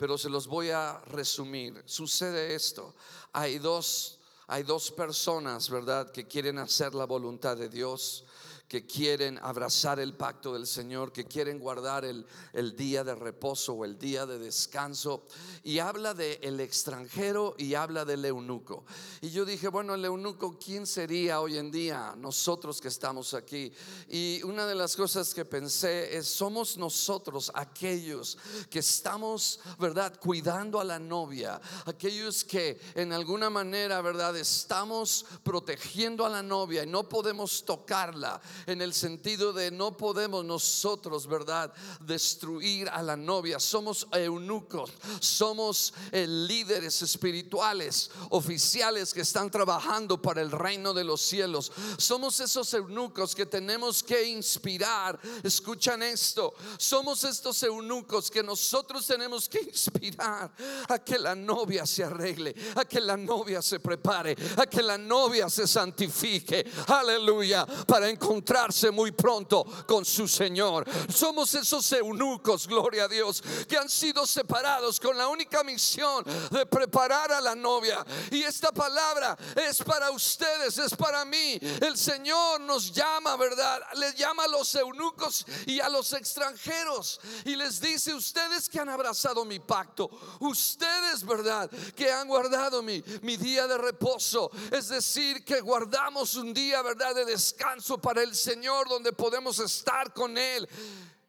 pero 0.00 0.16
se 0.16 0.30
los 0.30 0.46
voy 0.46 0.70
a 0.70 0.98
resumir. 1.08 1.82
Sucede 1.84 2.54
esto, 2.54 2.94
hay 3.34 3.58
dos 3.58 4.16
hay 4.46 4.64
dos 4.64 4.90
personas, 4.90 5.70
¿verdad?, 5.70 6.10
que 6.10 6.26
quieren 6.26 6.58
hacer 6.58 6.92
la 6.92 7.04
voluntad 7.04 7.56
de 7.56 7.68
Dios 7.68 8.24
que 8.70 8.86
quieren 8.86 9.36
abrazar 9.42 9.98
el 9.98 10.14
pacto 10.14 10.54
del 10.54 10.64
Señor, 10.64 11.12
que 11.12 11.24
quieren 11.24 11.58
guardar 11.58 12.04
el, 12.04 12.24
el 12.52 12.76
día 12.76 13.02
de 13.02 13.16
reposo 13.16 13.72
o 13.72 13.84
el 13.84 13.98
día 13.98 14.26
de 14.26 14.38
descanso. 14.38 15.26
Y 15.64 15.80
habla 15.80 16.14
de 16.14 16.38
el 16.40 16.60
extranjero 16.60 17.56
y 17.58 17.74
habla 17.74 18.04
del 18.04 18.24
eunuco. 18.24 18.84
Y 19.22 19.30
yo 19.30 19.44
dije, 19.44 19.66
bueno, 19.66 19.94
el 19.94 20.04
eunuco, 20.04 20.56
¿quién 20.56 20.86
sería 20.86 21.40
hoy 21.40 21.58
en 21.58 21.72
día? 21.72 22.14
Nosotros 22.16 22.80
que 22.80 22.86
estamos 22.86 23.34
aquí. 23.34 23.72
Y 24.08 24.40
una 24.44 24.64
de 24.66 24.76
las 24.76 24.94
cosas 24.94 25.34
que 25.34 25.44
pensé 25.44 26.16
es, 26.16 26.28
somos 26.28 26.76
nosotros 26.76 27.50
aquellos 27.52 28.38
que 28.70 28.78
estamos, 28.78 29.58
¿verdad?, 29.80 30.16
cuidando 30.20 30.78
a 30.78 30.84
la 30.84 31.00
novia, 31.00 31.60
aquellos 31.86 32.44
que 32.44 32.80
en 32.94 33.12
alguna 33.12 33.50
manera, 33.50 34.00
¿verdad?, 34.00 34.36
estamos 34.36 35.26
protegiendo 35.42 36.24
a 36.24 36.28
la 36.28 36.44
novia 36.44 36.84
y 36.84 36.86
no 36.86 37.08
podemos 37.08 37.64
tocarla 37.64 38.40
en 38.66 38.82
el 38.82 38.92
sentido 38.94 39.52
de 39.52 39.70
no 39.70 39.96
podemos 39.96 40.44
nosotros, 40.44 41.26
¿verdad?, 41.26 41.72
destruir 42.00 42.88
a 42.88 43.02
la 43.02 43.16
novia. 43.16 43.58
Somos 43.58 44.06
eunucos, 44.12 44.90
somos 45.20 45.94
eh, 46.12 46.26
líderes 46.26 47.02
espirituales, 47.02 48.10
oficiales 48.30 49.12
que 49.14 49.22
están 49.22 49.50
trabajando 49.50 50.20
para 50.20 50.42
el 50.42 50.50
reino 50.50 50.92
de 50.92 51.04
los 51.04 51.20
cielos. 51.20 51.72
Somos 51.96 52.40
esos 52.40 52.72
eunucos 52.74 53.34
que 53.34 53.46
tenemos 53.46 54.02
que 54.02 54.24
inspirar. 54.24 55.18
Escuchan 55.42 56.02
esto. 56.02 56.54
Somos 56.78 57.24
estos 57.24 57.62
eunucos 57.62 58.30
que 58.30 58.42
nosotros 58.42 59.06
tenemos 59.06 59.48
que 59.48 59.60
inspirar 59.60 60.50
a 60.88 60.98
que 60.98 61.18
la 61.18 61.34
novia 61.34 61.86
se 61.86 62.04
arregle, 62.04 62.54
a 62.74 62.84
que 62.84 63.00
la 63.00 63.16
novia 63.16 63.62
se 63.62 63.80
prepare, 63.80 64.36
a 64.56 64.66
que 64.66 64.82
la 64.82 64.98
novia 64.98 65.48
se 65.48 65.66
santifique. 65.66 66.64
Aleluya. 66.86 67.66
Para 67.86 68.08
encontrar 68.08 68.49
muy 68.92 69.12
pronto 69.12 69.64
con 69.86 70.04
su 70.04 70.26
Señor. 70.26 70.84
Somos 71.08 71.54
esos 71.54 71.92
eunucos, 71.92 72.66
gloria 72.66 73.04
a 73.04 73.08
Dios, 73.08 73.42
que 73.68 73.76
han 73.78 73.88
sido 73.88 74.26
separados 74.26 74.98
con 74.98 75.16
la 75.16 75.28
única 75.28 75.62
misión 75.62 76.24
de 76.50 76.66
preparar 76.66 77.30
a 77.30 77.40
la 77.40 77.54
novia. 77.54 78.04
Y 78.30 78.42
esta 78.42 78.72
palabra 78.72 79.38
es 79.54 79.78
para 79.82 80.10
ustedes, 80.10 80.78
es 80.78 80.96
para 80.96 81.24
mí. 81.24 81.60
El 81.80 81.96
Señor 81.96 82.60
nos 82.62 82.90
llama, 82.92 83.36
¿verdad? 83.36 83.80
Le 83.94 84.14
llama 84.14 84.44
a 84.44 84.48
los 84.48 84.74
eunucos 84.74 85.46
y 85.66 85.78
a 85.78 85.88
los 85.88 86.12
extranjeros. 86.12 87.20
Y 87.44 87.54
les 87.54 87.80
dice, 87.80 88.12
ustedes 88.14 88.68
que 88.68 88.80
han 88.80 88.88
abrazado 88.88 89.44
mi 89.44 89.60
pacto, 89.60 90.10
ustedes, 90.40 91.24
¿verdad? 91.24 91.70
Que 91.94 92.10
han 92.10 92.26
guardado 92.26 92.82
mi, 92.82 93.02
mi 93.22 93.36
día 93.36 93.68
de 93.68 93.78
reposo. 93.78 94.50
Es 94.72 94.88
decir, 94.88 95.44
que 95.44 95.60
guardamos 95.60 96.34
un 96.34 96.52
día, 96.52 96.82
¿verdad? 96.82 97.14
De 97.14 97.24
descanso 97.24 97.98
para 97.98 98.22
el 98.22 98.39
Señor 98.40 98.88
donde 98.88 99.12
podemos 99.12 99.58
estar 99.58 100.12
con 100.12 100.36
Él. 100.36 100.68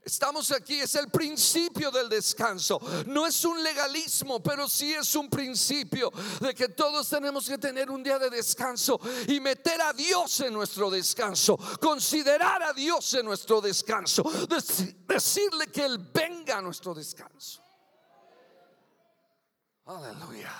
Estamos 0.03 0.51
aquí, 0.51 0.79
es 0.79 0.95
el 0.95 1.11
principio 1.11 1.91
del 1.91 2.09
descanso. 2.09 2.81
No 3.05 3.27
es 3.27 3.45
un 3.45 3.61
legalismo, 3.61 4.41
pero 4.41 4.67
sí 4.67 4.93
es 4.93 5.15
un 5.15 5.29
principio 5.29 6.11
de 6.39 6.55
que 6.55 6.69
todos 6.69 7.07
tenemos 7.07 7.47
que 7.47 7.59
tener 7.59 7.91
un 7.91 8.01
día 8.01 8.17
de 8.17 8.31
descanso 8.31 8.99
y 9.27 9.39
meter 9.39 9.79
a 9.79 9.93
Dios 9.93 10.39
en 10.39 10.53
nuestro 10.53 10.89
descanso, 10.89 11.55
considerar 11.79 12.63
a 12.63 12.73
Dios 12.73 13.13
en 13.13 13.25
nuestro 13.25 13.61
descanso, 13.61 14.23
decirle 15.07 15.67
que 15.67 15.85
Él 15.85 15.99
venga 16.11 16.57
a 16.57 16.61
nuestro 16.61 16.95
descanso. 16.95 17.61
Aleluya. 19.85 20.51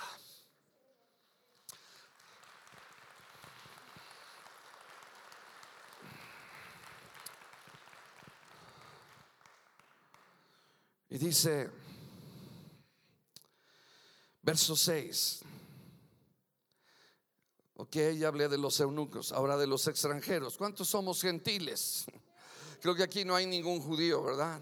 Y 11.12 11.18
dice, 11.18 11.68
verso 14.40 14.74
6. 14.74 15.40
Ok, 17.74 17.96
ya 18.16 18.28
hablé 18.28 18.48
de 18.48 18.56
los 18.56 18.80
eunucos, 18.80 19.30
ahora 19.30 19.58
de 19.58 19.66
los 19.66 19.86
extranjeros. 19.88 20.56
¿Cuántos 20.56 20.88
somos 20.88 21.20
gentiles? 21.20 22.06
Creo 22.80 22.94
que 22.94 23.02
aquí 23.02 23.26
no 23.26 23.34
hay 23.34 23.44
ningún 23.44 23.82
judío, 23.82 24.22
¿verdad? 24.22 24.58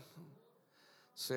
Sí. 1.14 1.36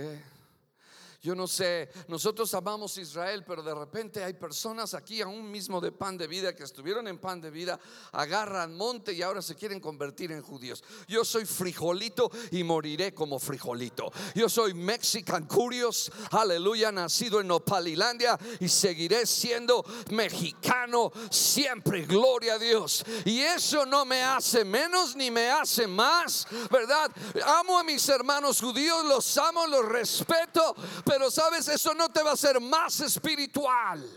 Yo 1.24 1.36
no 1.36 1.48
sé, 1.48 1.88
nosotros 2.10 2.54
amamos 2.54 2.98
Israel, 2.98 3.46
pero 3.48 3.64
de 3.64 3.74
repente 3.74 4.22
hay 4.22 4.34
personas 4.34 4.94
aquí 4.94 5.22
aún 5.22 5.50
mismo 5.50 5.80
de 5.80 5.94
pan 5.94 6.18
de 6.18 6.28
vida 6.28 6.54
que 6.54 6.64
estuvieron 6.64 7.08
en 7.08 7.18
pan 7.18 7.40
de 7.40 7.50
vida, 7.50 7.80
agarran 8.12 8.76
monte 8.76 9.14
y 9.14 9.22
ahora 9.22 9.42
se 9.42 9.56
quieren 9.56 9.80
convertir 9.80 10.34
en 10.34 10.42
judíos. 10.42 10.84
Yo 11.08 11.24
soy 11.24 11.46
frijolito 11.46 12.30
y 12.52 12.66
moriré 12.66 13.14
como 13.14 13.40
frijolito. 13.40 14.12
Yo 14.36 14.50
soy 14.50 14.74
Mexican 14.74 15.48
Curious, 15.48 16.12
aleluya, 16.32 16.92
nacido 16.92 17.40
en 17.40 17.48
Nopalilandia 17.48 18.38
y 18.60 18.68
seguiré 18.68 19.26
siendo 19.26 19.86
mexicano 20.12 21.10
siempre, 21.32 22.06
gloria 22.06 22.56
a 22.56 22.60
Dios. 22.60 23.06
Y 23.24 23.40
eso 23.40 23.86
no 23.86 24.04
me 24.04 24.22
hace 24.24 24.66
menos 24.66 25.16
ni 25.16 25.32
me 25.32 25.50
hace 25.50 25.88
más, 25.88 26.46
¿verdad? 26.70 27.10
Amo 27.46 27.80
a 27.80 27.84
mis 27.86 28.10
hermanos 28.10 28.60
judíos, 28.60 29.06
los 29.06 29.38
amo, 29.38 29.66
los 29.68 29.86
respeto, 29.86 30.76
pero 31.06 31.13
sabes, 31.32 31.68
eso 31.68 31.94
no 31.94 32.10
te 32.10 32.22
va 32.24 32.32
a 32.32 32.34
hacer 32.34 32.60
más 32.60 33.00
espiritual. 33.00 34.08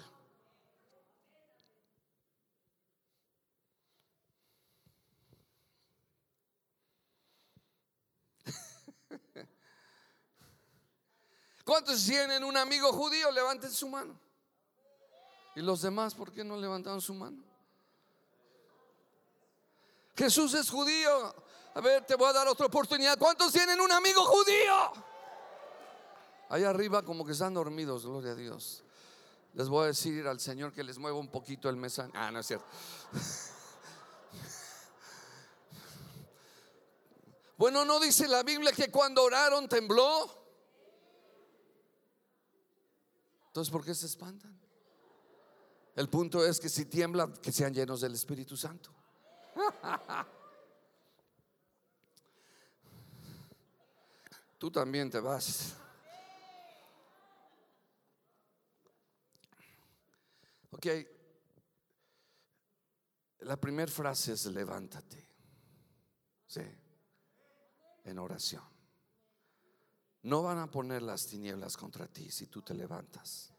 ¿Cuántos 11.65 12.05
tienen 12.05 12.45
un 12.45 12.57
amigo 12.57 12.93
judío? 12.93 13.31
Levanten 13.31 13.71
su 13.71 13.89
mano. 13.89 14.19
¿Y 15.55 15.61
los 15.61 15.83
demás 15.83 16.15
por 16.15 16.33
qué 16.33 16.45
no 16.45 16.57
levantaron 16.57 17.01
su 17.01 17.15
mano? 17.15 17.43
Jesús 20.15 20.55
es 20.55 20.71
judío. 20.71 21.35
A 21.75 21.81
ver, 21.81 22.05
te 22.07 22.15
voy 22.15 22.29
a 22.29 22.33
dar 22.33 22.49
otra 22.49 22.67
oportunidad. 22.67 23.19
¿Cuántos 23.19 23.53
tienen 23.53 23.81
un 23.81 23.93
amigo 23.93 24.25
judío? 24.25 24.93
Ahí 26.49 26.65
arriba 26.65 27.03
como 27.03 27.25
que 27.25 27.33
están 27.33 27.55
dormidos, 27.55 28.07
gloria 28.07 28.33
a 28.33 28.35
Dios. 28.35 28.85
Les 29.55 29.69
voy 29.69 29.85
a 29.85 29.87
decir 29.87 30.27
al 30.27 30.39
Señor 30.39 30.73
que 30.73 30.85
les 30.85 30.99
mueva 30.99 31.19
un 31.19 31.29
poquito 31.29 31.69
el 31.69 31.77
mesón. 31.77 32.11
Ah, 32.15 32.31
no 32.31 32.41
es 32.41 32.47
cierto. 32.47 32.67
Bueno, 37.59 37.87
¿no 37.87 37.99
dice 37.99 38.29
la 38.29 38.43
Biblia 38.43 38.71
que 38.71 38.91
cuando 38.91 39.23
oraron 39.23 39.67
tembló? 39.67 40.31
Entonces, 43.47 43.73
¿por 43.73 43.83
qué 43.83 43.95
se 43.95 44.05
espantan? 44.05 44.61
El 45.95 46.11
punto 46.11 46.45
es 46.45 46.61
que 46.61 46.69
si 46.69 46.85
tiemblan, 46.85 47.33
que 47.39 47.51
sean 47.53 47.73
llenos 47.73 48.03
del 48.03 48.13
Espíritu 48.13 48.59
Santo. 48.59 48.91
Tú 54.59 54.71
también 54.71 55.09
te 55.11 55.21
vas. 55.21 55.73
La 63.41 63.61
primera 63.61 63.91
frase 63.91 64.33
es 64.33 64.47
levántate. 64.47 65.29
Sí, 66.47 66.63
en 68.05 68.19
oración. 68.19 68.65
No 70.23 70.43
van 70.43 70.59
a 70.59 70.71
poner 70.71 71.03
las 71.03 71.27
tinieblas 71.27 71.77
contra 71.77 72.09
ti 72.09 72.31
si 72.31 72.47
tú 72.47 72.63
te 72.63 72.75
levantas. 72.75 73.53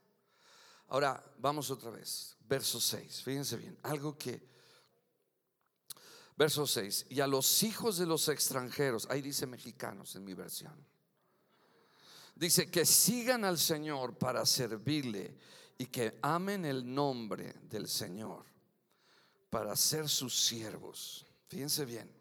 Ahora, 0.88 1.22
vamos 1.38 1.70
otra 1.70 1.90
vez. 1.90 2.36
Verso 2.40 2.80
6. 2.80 3.22
Fíjense 3.22 3.56
bien. 3.56 3.78
Algo 3.82 4.16
que... 4.16 4.48
Verso 6.36 6.66
6. 6.66 7.06
Y 7.10 7.20
a 7.20 7.26
los 7.26 7.62
hijos 7.62 7.98
de 7.98 8.06
los 8.06 8.28
extranjeros, 8.28 9.06
ahí 9.10 9.22
dice 9.22 9.46
mexicanos 9.46 10.14
en 10.16 10.24
mi 10.24 10.34
versión. 10.34 10.86
Dice 12.34 12.70
que 12.70 12.86
sigan 12.86 13.44
al 13.44 13.58
Señor 13.58 14.16
para 14.16 14.46
servirle 14.46 15.36
y 15.78 15.86
que 15.86 16.18
amen 16.22 16.64
el 16.64 16.92
nombre 16.92 17.54
del 17.62 17.88
Señor 17.88 18.44
para 19.48 19.76
ser 19.76 20.08
sus 20.08 20.44
siervos. 20.44 21.24
Fíjense 21.46 21.84
bien. 21.84 22.12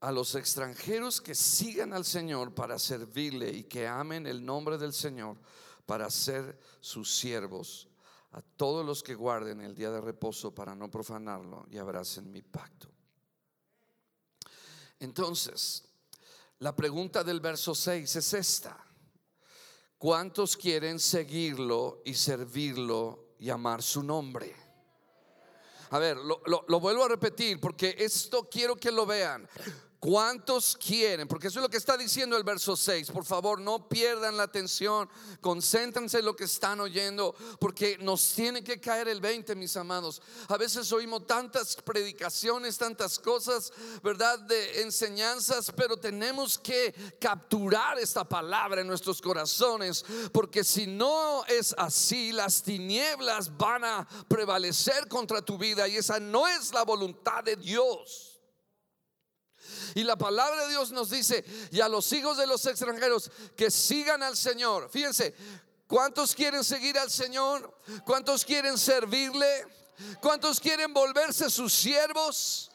A 0.00 0.12
los 0.12 0.34
extranjeros 0.34 1.20
que 1.20 1.34
sigan 1.34 1.94
al 1.94 2.04
Señor 2.04 2.54
para 2.54 2.78
servirle 2.78 3.50
y 3.50 3.64
que 3.64 3.88
amen 3.88 4.26
el 4.26 4.44
nombre 4.44 4.76
del 4.76 4.92
Señor 4.92 5.38
para 5.86 6.10
ser 6.10 6.60
sus 6.80 7.16
siervos, 7.16 7.88
a 8.32 8.42
todos 8.42 8.84
los 8.84 9.02
que 9.02 9.14
guarden 9.14 9.62
el 9.62 9.74
día 9.74 9.90
de 9.90 10.00
reposo 10.00 10.54
para 10.54 10.74
no 10.74 10.90
profanarlo 10.90 11.66
y 11.70 11.78
abracen 11.78 12.30
mi 12.30 12.42
pacto. 12.42 12.88
Entonces, 15.00 15.84
la 16.58 16.76
pregunta 16.76 17.24
del 17.24 17.40
verso 17.40 17.74
6 17.74 18.16
es 18.16 18.34
esta. 18.34 18.85
¿Cuántos 19.98 20.56
quieren 20.56 21.00
seguirlo 21.00 22.02
y 22.04 22.14
servirlo 22.14 23.34
y 23.38 23.48
amar 23.48 23.82
su 23.82 24.02
nombre? 24.02 24.54
A 25.90 25.98
ver, 25.98 26.18
lo, 26.18 26.42
lo, 26.46 26.80
vuelvo 26.80 27.04
a 27.04 27.08
repetir 27.08 27.60
porque 27.60 27.94
esto 27.98 28.48
quiero 28.50 28.76
que 28.76 28.90
lo 28.90 29.06
vean. 29.06 29.48
¿Cuántos 29.98 30.76
quieren? 30.76 31.26
Porque 31.26 31.48
eso 31.48 31.58
es 31.58 31.62
lo 31.62 31.70
que 31.70 31.78
está 31.78 31.96
diciendo 31.96 32.36
el 32.36 32.44
verso 32.44 32.76
6. 32.76 33.10
Por 33.10 33.24
favor, 33.24 33.60
no 33.60 33.88
pierdan 33.88 34.36
la 34.36 34.42
atención. 34.42 35.08
Concéntrense 35.40 36.18
en 36.18 36.26
lo 36.26 36.36
que 36.36 36.44
están 36.44 36.80
oyendo. 36.80 37.34
Porque 37.58 37.96
nos 37.98 38.34
tiene 38.34 38.62
que 38.62 38.78
caer 38.78 39.08
el 39.08 39.20
20, 39.22 39.54
mis 39.54 39.74
amados. 39.76 40.20
A 40.48 40.58
veces 40.58 40.92
oímos 40.92 41.26
tantas 41.26 41.76
predicaciones, 41.76 42.76
tantas 42.76 43.18
cosas, 43.18 43.72
¿verdad? 44.02 44.38
De 44.40 44.82
enseñanzas. 44.82 45.72
Pero 45.74 45.96
tenemos 45.96 46.58
que 46.58 46.94
capturar 47.18 47.98
esta 47.98 48.22
palabra 48.22 48.82
en 48.82 48.86
nuestros 48.86 49.22
corazones. 49.22 50.04
Porque 50.30 50.62
si 50.62 50.86
no 50.86 51.44
es 51.46 51.74
así, 51.78 52.32
las 52.32 52.62
tinieblas 52.62 53.56
van 53.56 53.84
a 53.84 54.08
prevalecer 54.28 55.08
contra 55.08 55.40
tu 55.40 55.56
vida. 55.56 55.88
Y 55.88 55.96
esa 55.96 56.20
no 56.20 56.46
es 56.46 56.74
la 56.74 56.84
voluntad 56.84 57.42
de 57.42 57.56
Dios. 57.56 58.35
Y 59.94 60.02
la 60.02 60.16
palabra 60.16 60.64
de 60.64 60.70
Dios 60.70 60.90
nos 60.92 61.10
dice, 61.10 61.44
y 61.70 61.80
a 61.80 61.88
los 61.88 62.12
hijos 62.12 62.36
de 62.36 62.46
los 62.46 62.64
extranjeros 62.66 63.30
que 63.56 63.70
sigan 63.70 64.22
al 64.22 64.36
Señor. 64.36 64.90
Fíjense, 64.90 65.34
¿cuántos 65.86 66.34
quieren 66.34 66.64
seguir 66.64 66.98
al 66.98 67.10
Señor? 67.10 67.78
¿Cuántos 68.04 68.44
quieren 68.44 68.78
servirle? 68.78 69.66
¿Cuántos 70.20 70.60
quieren 70.60 70.92
volverse 70.92 71.48
sus 71.50 71.72
siervos? 71.72 72.70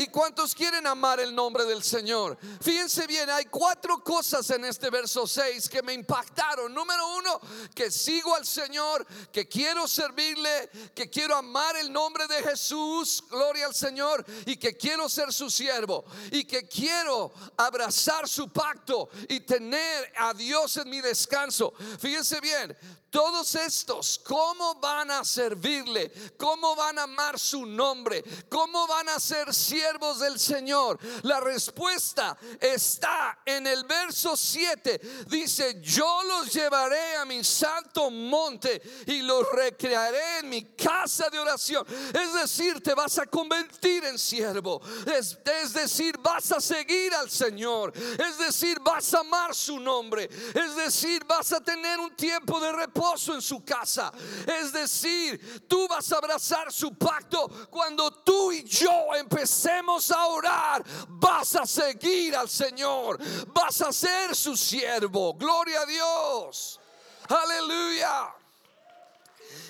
¿Y 0.00 0.06
cuántos 0.06 0.54
quieren 0.54 0.86
amar 0.86 1.18
el 1.18 1.34
nombre 1.34 1.64
del 1.64 1.82
Señor? 1.82 2.38
Fíjense 2.60 3.04
bien, 3.08 3.28
hay 3.28 3.46
cuatro 3.46 3.98
cosas 4.04 4.48
en 4.50 4.64
este 4.64 4.90
verso 4.90 5.26
6 5.26 5.68
que 5.68 5.82
me 5.82 5.92
impactaron. 5.92 6.72
Número 6.72 7.16
uno, 7.16 7.40
que 7.74 7.90
sigo 7.90 8.32
al 8.36 8.46
Señor, 8.46 9.04
que 9.32 9.48
quiero 9.48 9.88
servirle, 9.88 10.70
que 10.94 11.10
quiero 11.10 11.34
amar 11.34 11.76
el 11.78 11.92
nombre 11.92 12.28
de 12.28 12.44
Jesús, 12.44 13.24
gloria 13.28 13.66
al 13.66 13.74
Señor, 13.74 14.24
y 14.46 14.56
que 14.56 14.76
quiero 14.76 15.08
ser 15.08 15.32
su 15.32 15.50
siervo, 15.50 16.04
y 16.30 16.44
que 16.44 16.68
quiero 16.68 17.32
abrazar 17.56 18.28
su 18.28 18.52
pacto 18.52 19.08
y 19.28 19.40
tener 19.40 20.12
a 20.16 20.32
Dios 20.32 20.76
en 20.76 20.90
mi 20.90 21.00
descanso. 21.00 21.74
Fíjense 21.98 22.40
bien, 22.40 22.76
todos 23.10 23.54
estos, 23.56 24.20
¿cómo 24.20 24.76
van 24.76 25.10
a 25.10 25.24
servirle? 25.24 26.12
¿Cómo 26.36 26.76
van 26.76 27.00
a 27.00 27.04
amar 27.04 27.36
su 27.38 27.66
nombre? 27.66 28.22
¿Cómo 28.48 28.86
van 28.86 29.08
a 29.08 29.18
ser 29.18 29.52
siervos 29.52 29.87
del 30.18 30.38
Señor? 30.38 30.98
La 31.22 31.40
respuesta 31.40 32.36
está 32.60 33.38
en 33.44 33.66
el 33.66 33.84
verso 33.84 34.36
7. 34.36 35.00
Dice, 35.28 35.80
yo 35.80 36.22
los 36.24 36.52
llevaré 36.52 37.16
a 37.16 37.24
mi 37.24 37.42
santo 37.42 38.10
monte 38.10 38.82
y 39.06 39.22
los 39.22 39.50
recrearé 39.50 40.40
en 40.40 40.50
mi 40.50 40.62
casa 40.74 41.30
de 41.30 41.38
oración. 41.38 41.86
Es 42.12 42.34
decir, 42.34 42.82
te 42.82 42.94
vas 42.94 43.18
a 43.18 43.26
convertir 43.26 44.04
en 44.04 44.18
siervo. 44.18 44.80
Es, 45.06 45.38
es 45.62 45.72
decir, 45.72 46.18
vas 46.18 46.52
a 46.52 46.60
seguir 46.60 47.14
al 47.14 47.30
Señor. 47.30 47.92
Es 47.96 48.38
decir, 48.38 48.78
vas 48.80 49.14
a 49.14 49.20
amar 49.20 49.54
su 49.54 49.80
nombre. 49.80 50.28
Es 50.54 50.76
decir, 50.76 51.24
vas 51.24 51.52
a 51.52 51.60
tener 51.60 51.98
un 51.98 52.14
tiempo 52.14 52.60
de 52.60 52.72
reposo 52.72 53.34
en 53.34 53.40
su 53.40 53.64
casa. 53.64 54.12
Es 54.46 54.72
decir, 54.72 55.66
tú 55.66 55.88
vas 55.88 56.12
a 56.12 56.18
abrazar 56.18 56.70
su 56.70 56.94
pacto 56.96 57.48
cuando 57.70 58.10
tú 58.10 58.52
y 58.52 58.64
yo 58.64 59.14
empecemos 59.14 59.77
a 60.10 60.26
orar. 60.26 60.84
Vas 61.08 61.56
a 61.56 61.66
seguir 61.66 62.34
al 62.34 62.48
Señor. 62.48 63.18
Vas 63.52 63.80
a 63.82 63.92
ser 63.92 64.34
su 64.34 64.56
siervo. 64.56 65.34
Gloria 65.34 65.82
a 65.82 65.86
Dios. 65.86 66.80
Aleluya. 67.28 68.37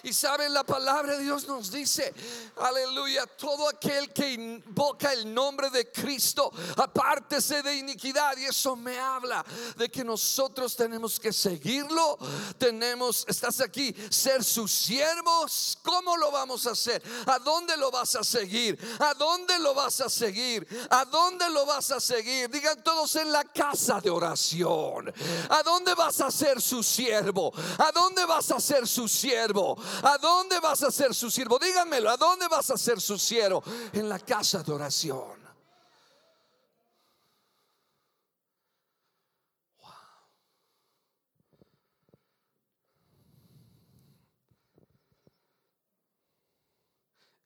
Y 0.09 0.13
saben, 0.15 0.55
la 0.55 0.65
palabra 0.65 1.19
de 1.19 1.25
Dios 1.25 1.47
nos 1.47 1.71
dice, 1.71 2.15
aleluya, 2.57 3.27
todo 3.27 3.69
aquel 3.69 4.11
que 4.11 4.33
invoca 4.33 5.13
el 5.13 5.35
nombre 5.35 5.69
de 5.69 5.93
Cristo, 5.93 6.51
apártese 6.77 7.63
de 7.63 7.77
iniquidad. 7.77 8.35
Y 8.39 8.47
eso 8.47 8.75
me 8.75 8.99
habla 8.99 9.45
de 9.77 9.91
que 9.91 10.03
nosotros 10.03 10.75
tenemos 10.75 11.21
que 11.21 11.31
seguirlo, 11.31 12.17
tenemos, 12.57 13.27
estás 13.29 13.61
aquí, 13.61 13.95
ser 14.09 14.43
sus 14.43 14.73
siervos. 14.73 15.79
¿Cómo 15.83 16.17
lo 16.17 16.31
vamos 16.31 16.67
a 16.67 16.71
hacer? 16.71 17.03
¿A 17.27 17.39
dónde 17.39 17.77
lo 17.77 17.91
vas 17.91 18.17
a 18.17 18.25
seguir? 18.25 18.79
¿A 19.01 19.13
dónde 19.13 19.59
lo 19.59 19.75
vas 19.75 20.01
a 20.01 20.09
seguir? 20.09 20.67
¿A 20.89 21.05
dónde 21.05 21.51
lo 21.51 21.67
vas 21.67 21.91
a 21.91 22.01
seguir? 22.01 22.49
Digan 22.49 22.83
todos 22.83 23.15
en 23.17 23.31
la 23.31 23.45
casa 23.45 24.01
de 24.01 24.09
oración. 24.09 25.13
¿A 25.51 25.63
dónde 25.63 25.93
vas 25.93 26.23
a 26.23 26.31
ser 26.31 26.63
su 26.63 26.83
siervo? 26.83 27.53
¿A 27.77 27.93
dónde 27.93 28.25
vas 28.25 28.51
a 28.53 28.59
ser 28.59 28.89
su 28.89 29.07
siervo? 29.07 29.77
¿A 30.03 30.19
dónde 30.19 30.61
vas 30.61 30.83
a 30.83 30.91
ser 30.91 31.15
su 31.15 31.31
siervo? 31.31 31.59
Díganmelo, 31.59 32.11
¿a 32.11 32.17
dónde 32.17 32.47
vas 32.49 32.71
a 32.71 32.79
ser 32.79 33.01
su 33.01 33.19
siervo? 33.19 33.63
En 33.93 34.09
la 34.09 34.19
casa 34.19 34.63
de 34.63 34.73
oración. 34.73 35.49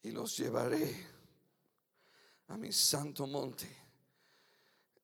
Y 0.03 0.11
los 0.11 0.37
llevaré 0.37 1.07
a 2.49 2.57
mi 2.57 2.71
santo 2.73 3.25
monte. 3.25 3.83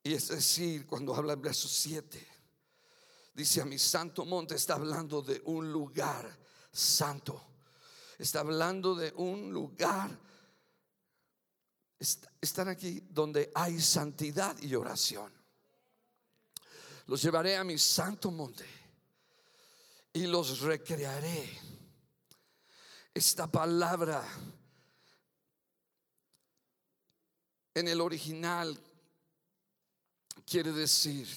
Y 0.03 0.13
es 0.13 0.27
decir, 0.27 0.85
cuando 0.85 1.15
habla 1.15 1.33
el 1.33 1.39
verso 1.39 1.69
7, 1.69 2.27
dice 3.33 3.61
a 3.61 3.65
mi 3.65 3.79
santo 3.79 4.25
monte, 4.25 4.55
está 4.55 4.75
hablando 4.75 5.21
de 5.21 5.41
un 5.45 5.71
lugar 5.71 6.37
santo. 6.79 7.41
Está 8.17 8.39
hablando 8.39 8.95
de 8.95 9.13
un 9.15 9.51
lugar. 9.51 10.09
Están 12.41 12.69
aquí 12.69 13.03
donde 13.09 13.51
hay 13.53 13.79
santidad 13.79 14.57
y 14.61 14.73
oración. 14.75 15.31
Los 17.07 17.21
llevaré 17.21 17.57
a 17.57 17.63
mi 17.63 17.77
santo 17.77 18.31
monte 18.31 18.65
y 20.13 20.27
los 20.27 20.61
recrearé. 20.61 21.59
Esta 23.13 23.51
palabra 23.51 24.23
en 27.73 27.87
el 27.87 27.99
original 28.01 28.77
quiere 30.45 30.71
decir, 30.71 31.27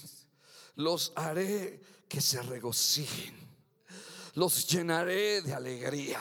los 0.77 1.13
haré 1.17 1.81
que 2.09 2.21
se 2.21 2.43
regocijen, 2.43 3.42
los 4.35 4.67
llenaré 4.67 5.43
de 5.43 5.55
alegría, 5.55 6.21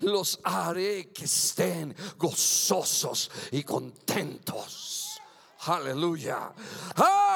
los 0.00 0.40
haré 0.42 1.10
que 1.10 1.24
estén 1.24 1.94
gozosos 2.18 3.30
y 3.52 3.62
contentos. 3.62 5.20
Aleluya. 5.66 6.52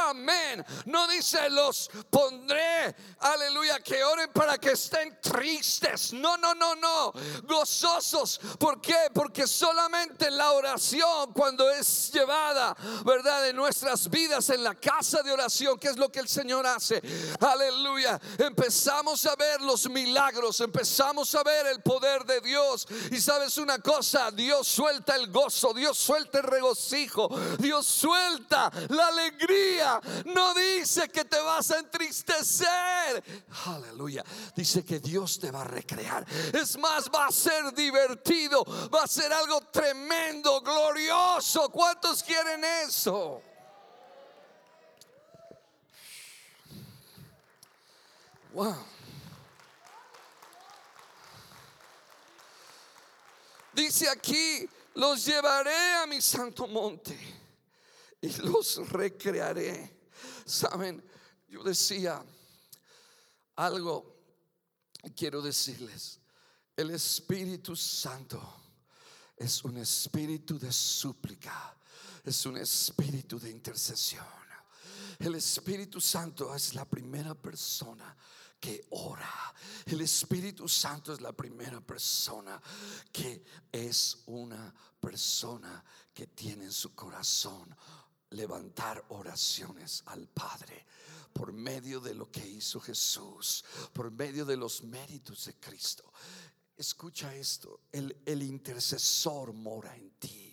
Amén. 0.08 0.64
No 0.86 1.06
dice 1.08 1.50
los 1.50 1.90
pondré, 2.10 2.94
aleluya, 3.20 3.80
que 3.80 4.02
oren 4.02 4.30
para 4.32 4.58
que 4.58 4.72
estén 4.72 5.20
tristes. 5.20 6.12
No, 6.12 6.36
no, 6.36 6.54
no, 6.54 6.74
no. 6.74 7.12
Gozosos. 7.44 8.40
¿Por 8.58 8.80
qué? 8.80 8.96
Porque 9.12 9.46
solamente 9.46 10.30
la 10.30 10.52
oración 10.52 11.32
cuando 11.32 11.68
es 11.70 12.10
llevada, 12.12 12.76
¿verdad? 13.04 13.42
De 13.42 13.52
nuestras 13.52 14.08
vidas 14.08 14.48
en 14.50 14.64
la 14.64 14.74
casa 14.74 15.22
de 15.22 15.32
oración, 15.32 15.78
que 15.78 15.88
es 15.88 15.96
lo 15.96 16.10
que 16.10 16.20
el 16.20 16.28
Señor 16.28 16.66
hace. 16.66 17.02
Aleluya. 17.40 18.20
Empezamos 18.38 19.24
a 19.26 19.36
ver 19.36 19.60
los 19.60 19.88
milagros, 19.88 20.60
empezamos 20.60 21.34
a 21.34 21.42
ver 21.42 21.66
el 21.66 21.82
poder 21.82 22.24
de 22.24 22.40
Dios. 22.40 22.86
Y 23.10 23.20
sabes 23.20 23.58
una 23.58 23.78
cosa, 23.78 24.30
Dios 24.30 24.66
suelta 24.66 25.16
el 25.16 25.30
gozo, 25.30 25.72
Dios 25.74 25.98
suelta 25.98 26.38
el 26.38 26.44
regocijo, 26.44 27.28
Dios 27.58 27.86
suelta 27.86 28.70
la 28.88 29.08
alegría 29.08 29.97
no 30.24 30.54
dice 30.54 31.08
que 31.08 31.24
te 31.24 31.40
vas 31.40 31.70
a 31.70 31.78
entristecer. 31.78 33.22
Aleluya. 33.66 34.24
Dice 34.54 34.84
que 34.84 34.98
Dios 35.00 35.38
te 35.38 35.50
va 35.50 35.62
a 35.62 35.64
recrear. 35.64 36.26
Es 36.52 36.78
más, 36.78 37.10
va 37.14 37.26
a 37.26 37.32
ser 37.32 37.72
divertido. 37.74 38.64
Va 38.90 39.04
a 39.04 39.06
ser 39.06 39.32
algo 39.32 39.60
tremendo, 39.70 40.60
glorioso. 40.60 41.68
¿Cuántos 41.70 42.22
quieren 42.22 42.64
eso? 42.86 43.42
Wow. 48.52 48.76
Dice 53.72 54.08
aquí, 54.08 54.68
los 54.94 55.24
llevaré 55.24 55.94
a 55.94 56.06
mi 56.06 56.20
santo 56.20 56.66
monte 56.66 57.37
y 58.20 58.28
los 58.42 58.88
recrearé. 58.88 60.10
Saben, 60.44 61.02
yo 61.48 61.62
decía 61.62 62.24
algo, 63.56 64.22
quiero 65.16 65.42
decirles, 65.42 66.20
el 66.76 66.90
Espíritu 66.90 67.74
Santo 67.76 68.40
es 69.36 69.64
un 69.64 69.78
espíritu 69.78 70.58
de 70.58 70.72
súplica, 70.72 71.76
es 72.24 72.46
un 72.46 72.56
espíritu 72.56 73.38
de 73.38 73.50
intercesión. 73.50 74.26
El 75.18 75.34
Espíritu 75.34 76.00
Santo 76.00 76.54
es 76.54 76.74
la 76.74 76.84
primera 76.84 77.34
persona 77.34 78.16
que 78.60 78.86
ora. 78.90 79.54
El 79.86 80.00
Espíritu 80.00 80.68
Santo 80.68 81.12
es 81.12 81.20
la 81.20 81.32
primera 81.32 81.80
persona 81.80 82.60
que 83.12 83.44
es 83.72 84.18
una 84.26 84.72
persona 85.00 85.84
que 86.14 86.28
tiene 86.28 86.66
en 86.66 86.72
su 86.72 86.94
corazón 86.94 87.74
levantar 88.30 89.04
oraciones 89.08 90.02
al 90.06 90.26
Padre 90.28 90.86
por 91.32 91.52
medio 91.52 92.00
de 92.00 92.14
lo 92.14 92.30
que 92.30 92.46
hizo 92.46 92.80
Jesús, 92.80 93.64
por 93.92 94.10
medio 94.10 94.44
de 94.44 94.56
los 94.56 94.82
méritos 94.82 95.44
de 95.46 95.54
Cristo. 95.54 96.12
Escucha 96.76 97.34
esto, 97.34 97.80
el, 97.92 98.16
el 98.24 98.42
intercesor 98.42 99.52
mora 99.52 99.94
en 99.96 100.10
ti. 100.12 100.47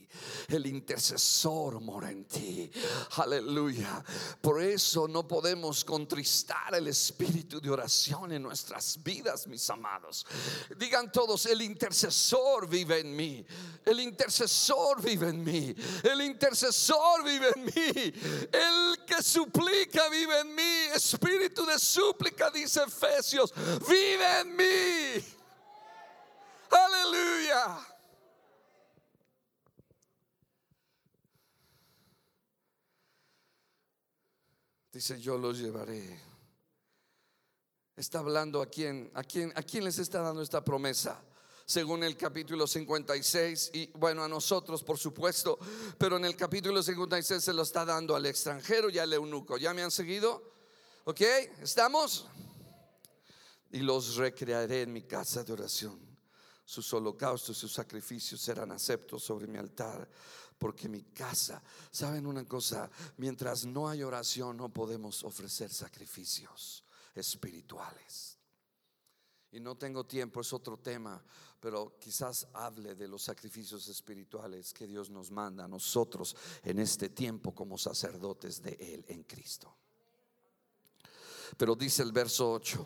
El 0.47 0.65
intercesor 0.65 1.79
mora 1.81 2.11
en 2.11 2.25
ti. 2.25 2.71
Aleluya. 3.17 4.03
Por 4.41 4.61
eso 4.61 5.07
no 5.07 5.27
podemos 5.27 5.83
contristar 5.83 6.75
el 6.75 6.87
espíritu 6.87 7.59
de 7.59 7.69
oración 7.69 8.31
en 8.31 8.43
nuestras 8.43 9.01
vidas, 9.03 9.47
mis 9.47 9.69
amados. 9.69 10.25
Digan 10.77 11.11
todos, 11.11 11.45
el 11.45 11.61
intercesor 11.61 12.67
vive 12.67 12.99
en 12.99 13.15
mí. 13.15 13.45
El 13.85 13.99
intercesor 13.99 15.01
vive 15.01 15.29
en 15.29 15.43
mí. 15.43 15.75
El 16.03 16.21
intercesor 16.21 17.23
vive 17.23 17.49
en 17.55 17.65
mí. 17.65 18.13
El 18.51 19.05
que 19.05 19.21
suplica 19.21 20.09
vive 20.09 20.39
en 20.39 20.55
mí. 20.55 20.85
Espíritu 20.93 21.65
de 21.65 21.79
súplica, 21.79 22.49
dice 22.49 22.83
Efesios, 22.83 23.53
vive 23.87 24.41
en 24.41 24.55
mí. 24.55 25.25
Aleluya. 26.69 27.94
Dice, 34.95 35.19
yo 35.19 35.37
los 35.37 35.59
llevaré. 35.59 36.21
Está 37.97 38.19
hablando 38.19 38.61
a 38.61 38.67
quién, 38.67 39.11
a 39.13 39.25
quién, 39.25 39.51
a 39.53 39.61
quién 39.61 39.83
les 39.83 39.99
está 39.99 40.21
dando 40.21 40.41
esta 40.41 40.63
promesa. 40.63 41.21
Según 41.65 42.05
el 42.05 42.15
capítulo 42.15 42.65
56, 42.65 43.71
y 43.73 43.87
bueno, 43.87 44.23
a 44.23 44.29
nosotros 44.29 44.85
por 44.85 44.97
supuesto, 44.97 45.59
pero 45.97 46.15
en 46.15 46.23
el 46.23 46.37
capítulo 46.37 46.81
56 46.81 47.43
se 47.43 47.51
lo 47.51 47.63
está 47.63 47.83
dando 47.83 48.15
al 48.15 48.25
extranjero 48.25 48.89
y 48.89 48.97
al 48.97 49.11
eunuco. 49.11 49.57
¿Ya 49.57 49.73
me 49.73 49.83
han 49.83 49.91
seguido? 49.91 50.53
¿Ok? 51.03 51.19
¿Estamos? 51.61 52.27
Y 53.71 53.79
los 53.79 54.15
recrearé 54.15 54.83
en 54.83 54.93
mi 54.93 55.01
casa 55.01 55.43
de 55.43 55.51
oración. 55.51 55.99
Sus 56.63 56.93
holocaustos 56.93 57.57
y 57.57 57.59
sus 57.59 57.73
sacrificios 57.73 58.39
serán 58.39 58.71
aceptos 58.71 59.25
sobre 59.25 59.45
mi 59.45 59.57
altar 59.57 60.07
porque 60.57 60.87
mi 60.87 61.03
casa, 61.03 61.61
¿saben 61.91 62.25
una 62.25 62.45
cosa? 62.45 62.89
Mientras 63.17 63.65
no 63.65 63.87
hay 63.89 64.03
oración 64.03 64.57
no 64.57 64.69
podemos 64.69 65.23
ofrecer 65.23 65.69
sacrificios 65.71 66.83
espirituales. 67.13 68.37
Y 69.51 69.59
no 69.59 69.75
tengo 69.75 70.05
tiempo, 70.05 70.41
es 70.41 70.51
otro 70.51 70.77
tema, 70.77 71.23
pero 71.59 71.97
quizás 71.99 72.47
hable 72.53 72.93
de 72.95 73.07
los 73.07 73.23
sacrificios 73.23 73.87
espirituales 73.87 74.73
que 74.73 74.85
Dios 74.85 75.09
nos 75.09 75.31
manda 75.31 75.63
a 75.63 75.67
nosotros 75.67 76.35
en 76.63 76.79
este 76.79 77.09
tiempo 77.09 77.55
como 77.55 77.77
sacerdotes 77.77 78.61
de 78.61 78.77
Él 78.79 79.05
en 79.07 79.23
Cristo. 79.23 79.73
Pero 81.57 81.75
dice 81.75 82.03
el 82.03 82.11
verso 82.11 82.51
8, 82.51 82.85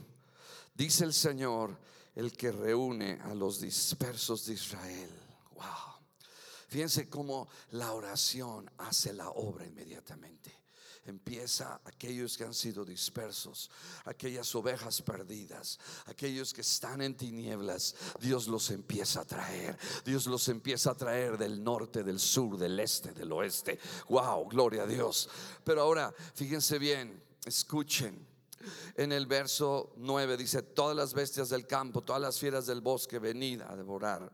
dice 0.75 1.05
el 1.05 1.13
Señor, 1.13 1.75
el 2.15 2.33
que 2.33 2.51
reúne 2.51 3.19
a 3.23 3.33
los 3.33 3.59
dispersos 3.59 4.45
de 4.45 4.53
Israel. 4.53 5.09
Wow. 5.55 5.88
Fíjense 6.69 7.09
cómo 7.09 7.49
la 7.71 7.93
oración 7.93 8.69
hace 8.77 9.11
la 9.13 9.29
obra 9.29 9.65
inmediatamente. 9.65 10.57
empieza 11.05 11.81
aquellos 11.85 12.37
que 12.37 12.43
han 12.43 12.53
sido 12.53 12.85
dispersos, 12.85 13.71
aquellas 14.05 14.53
ovejas 14.53 15.01
perdidas, 15.01 15.79
aquellos 16.05 16.53
que 16.53 16.61
están 16.61 17.01
en 17.01 17.17
tinieblas, 17.17 17.95
Dios 18.19 18.47
los 18.47 18.69
empieza 18.69 19.21
a 19.21 19.25
traer. 19.25 19.75
Dios 20.05 20.27
los 20.27 20.47
empieza 20.49 20.91
a 20.91 20.95
traer 20.95 21.35
del 21.39 21.63
norte, 21.63 22.03
del 22.03 22.19
sur, 22.19 22.57
del 22.57 22.79
este, 22.79 23.11
del 23.13 23.31
oeste. 23.31 23.79
Wow, 24.09 24.47
gloria 24.49 24.83
a 24.83 24.87
Dios. 24.87 25.29
Pero 25.63 25.81
ahora, 25.81 26.13
fíjense 26.35 26.77
bien, 26.77 27.23
escuchen. 27.43 28.28
En 28.95 29.11
el 29.11 29.25
verso 29.25 29.93
9 29.97 30.37
dice, 30.37 30.61
todas 30.61 30.95
las 30.95 31.13
bestias 31.13 31.49
del 31.49 31.65
campo, 31.65 32.01
todas 32.01 32.21
las 32.21 32.39
fieras 32.39 32.65
del 32.65 32.81
bosque, 32.81 33.19
venid 33.19 33.61
a 33.61 33.75
devorar. 33.75 34.31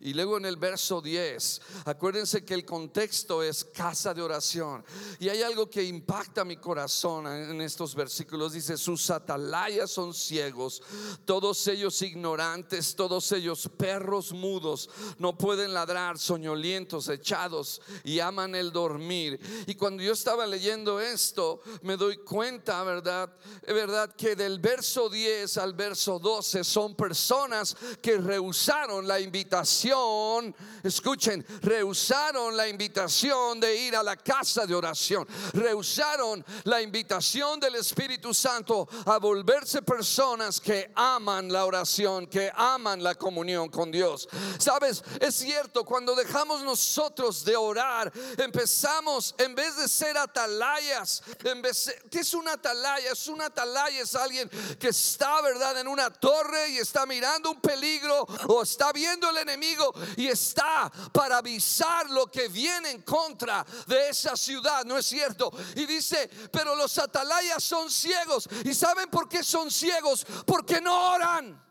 Y 0.00 0.12
luego 0.12 0.36
en 0.36 0.44
el 0.44 0.56
verso 0.56 1.00
10, 1.00 1.60
acuérdense 1.86 2.44
que 2.44 2.54
el 2.54 2.64
contexto 2.64 3.42
es 3.42 3.64
casa 3.64 4.12
de 4.12 4.22
oración. 4.22 4.84
Y 5.18 5.28
hay 5.28 5.42
algo 5.42 5.70
que 5.70 5.82
impacta 5.82 6.44
mi 6.44 6.56
corazón 6.56 7.26
en 7.26 7.60
estos 7.60 7.94
versículos. 7.94 8.52
Dice, 8.52 8.76
sus 8.76 9.10
atalayas 9.10 9.90
son 9.90 10.12
ciegos, 10.12 10.82
todos 11.24 11.66
ellos 11.68 12.00
ignorantes, 12.02 12.94
todos 12.94 13.32
ellos 13.32 13.70
perros 13.76 14.32
mudos, 14.32 14.90
no 15.18 15.36
pueden 15.38 15.72
ladrar, 15.72 16.18
soñolientos, 16.18 17.08
echados 17.08 17.80
y 18.04 18.20
aman 18.20 18.54
el 18.54 18.72
dormir. 18.72 19.40
Y 19.66 19.74
cuando 19.74 20.02
yo 20.02 20.12
estaba 20.12 20.46
leyendo 20.46 21.00
esto, 21.00 21.62
me 21.82 21.96
doy 21.96 22.18
cuenta, 22.18 22.82
¿verdad? 22.82 23.34
¿Verdad? 23.66 24.14
Que 24.14 24.36
del 24.36 24.58
verso 24.58 25.08
10 25.08 25.56
al 25.58 25.74
verso 25.74 26.18
12 26.18 26.64
son 26.64 26.94
personas 26.94 27.76
que 28.02 28.18
rehusaron 28.18 29.06
la 29.06 29.20
invitación 29.20 30.54
escuchen, 30.82 31.44
rehusaron 31.62 32.56
la 32.56 32.68
invitación 32.68 33.60
de 33.60 33.76
ir 33.76 33.96
a 33.96 34.02
la 34.02 34.16
casa 34.16 34.66
de 34.66 34.74
oración, 34.74 35.26
rehusaron 35.52 36.44
la 36.64 36.82
invitación 36.82 37.60
del 37.60 37.76
Espíritu 37.76 38.34
Santo 38.34 38.88
a 39.06 39.18
volverse 39.18 39.82
personas 39.82 40.60
que 40.60 40.92
aman 40.94 41.52
la 41.52 41.64
oración, 41.64 42.26
que 42.26 42.50
aman 42.54 43.02
la 43.02 43.14
comunión 43.14 43.68
con 43.68 43.90
Dios. 43.90 44.28
Sabes, 44.58 45.02
es 45.20 45.34
cierto, 45.34 45.84
cuando 45.84 46.14
dejamos 46.14 46.62
nosotros 46.62 47.44
de 47.44 47.56
orar, 47.56 48.12
empezamos, 48.36 49.34
en 49.38 49.54
vez 49.54 49.76
de 49.76 49.88
ser 49.88 50.16
atalayas, 50.16 51.22
en 51.44 51.62
vez 51.62 51.94
¿qué 52.10 52.20
es 52.20 52.34
una 52.34 52.52
atalaya? 52.52 53.12
Es 53.12 53.26
una 53.28 53.46
atalaya, 53.54 54.02
es 54.02 54.14
alguien 54.14 54.48
que 54.78 54.88
está, 54.88 55.40
¿verdad?, 55.40 55.78
en 55.78 55.88
una 55.88 56.10
torre 56.10 56.70
y 56.70 56.78
está 56.78 57.06
mirando 57.06 57.50
un 57.50 57.60
peligro 57.60 58.26
o 58.48 58.62
está 58.62 58.92
viendo 58.92 59.30
el 59.30 59.38
enemigo 59.38 59.94
y 60.16 60.26
está 60.26 60.90
para 61.12 61.38
avisar 61.38 62.10
lo 62.10 62.26
que 62.26 62.48
viene 62.48 62.90
en 62.90 63.02
contra 63.02 63.64
de 63.86 64.08
esa 64.08 64.36
ciudad, 64.36 64.84
¿no 64.84 64.98
es 64.98 65.06
cierto? 65.06 65.52
Y 65.76 65.86
dice, 65.86 66.28
pero 66.52 66.74
los 66.74 66.98
atalayas 66.98 67.62
son 67.62 67.90
ciegos. 67.90 68.48
¿Y 68.64 68.74
saben 68.74 69.08
por 69.08 69.28
qué 69.28 69.42
son 69.42 69.70
ciegos? 69.70 70.26
Porque 70.46 70.80
no 70.80 71.12
oran. 71.12 71.62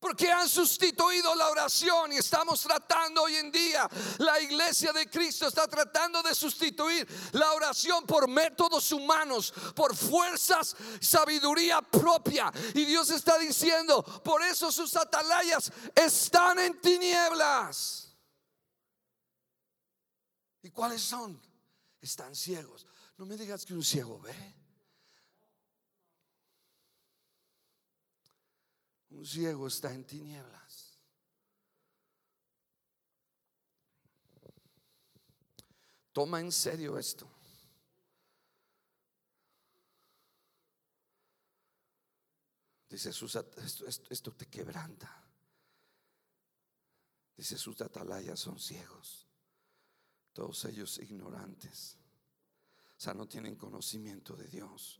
Porque 0.00 0.32
han 0.32 0.48
sustituido 0.48 1.34
la 1.34 1.50
oración 1.50 2.14
y 2.14 2.16
estamos 2.16 2.62
tratando 2.62 3.22
hoy 3.22 3.36
en 3.36 3.52
día, 3.52 3.86
la 4.16 4.40
iglesia 4.40 4.94
de 4.94 5.10
Cristo 5.10 5.46
está 5.46 5.68
tratando 5.68 6.22
de 6.22 6.34
sustituir 6.34 7.06
la 7.32 7.52
oración 7.52 8.06
por 8.06 8.26
métodos 8.26 8.90
humanos, 8.92 9.52
por 9.76 9.94
fuerzas, 9.94 10.74
sabiduría 11.00 11.82
propia. 11.82 12.50
Y 12.74 12.86
Dios 12.86 13.10
está 13.10 13.38
diciendo, 13.38 14.02
por 14.24 14.42
eso 14.42 14.72
sus 14.72 14.96
atalayas 14.96 15.70
están 15.94 16.58
en 16.60 16.80
tinieblas. 16.80 18.16
¿Y 20.62 20.70
cuáles 20.70 21.02
son? 21.02 21.38
Están 22.00 22.34
ciegos. 22.34 22.86
No 23.18 23.26
me 23.26 23.36
digas 23.36 23.66
que 23.66 23.74
un 23.74 23.84
ciego 23.84 24.18
ve. 24.18 24.59
Un 29.10 29.26
ciego 29.26 29.66
está 29.66 29.92
en 29.92 30.04
tinieblas. 30.04 30.98
Toma 36.12 36.40
en 36.40 36.50
serio 36.50 36.98
esto. 36.98 37.28
Dice, 42.88 43.10
esto, 43.10 44.32
te 44.32 44.46
quebranta. 44.46 45.24
Dice, 47.36 47.56
sus 47.56 47.80
atalayas 47.80 48.40
son 48.40 48.58
ciegos. 48.58 49.28
Todos 50.32 50.64
ellos 50.64 50.98
ignorantes. 50.98 51.96
O 52.96 53.00
sea, 53.00 53.14
no 53.14 53.28
tienen 53.28 53.54
conocimiento 53.54 54.34
de 54.34 54.48
Dios. 54.48 54.99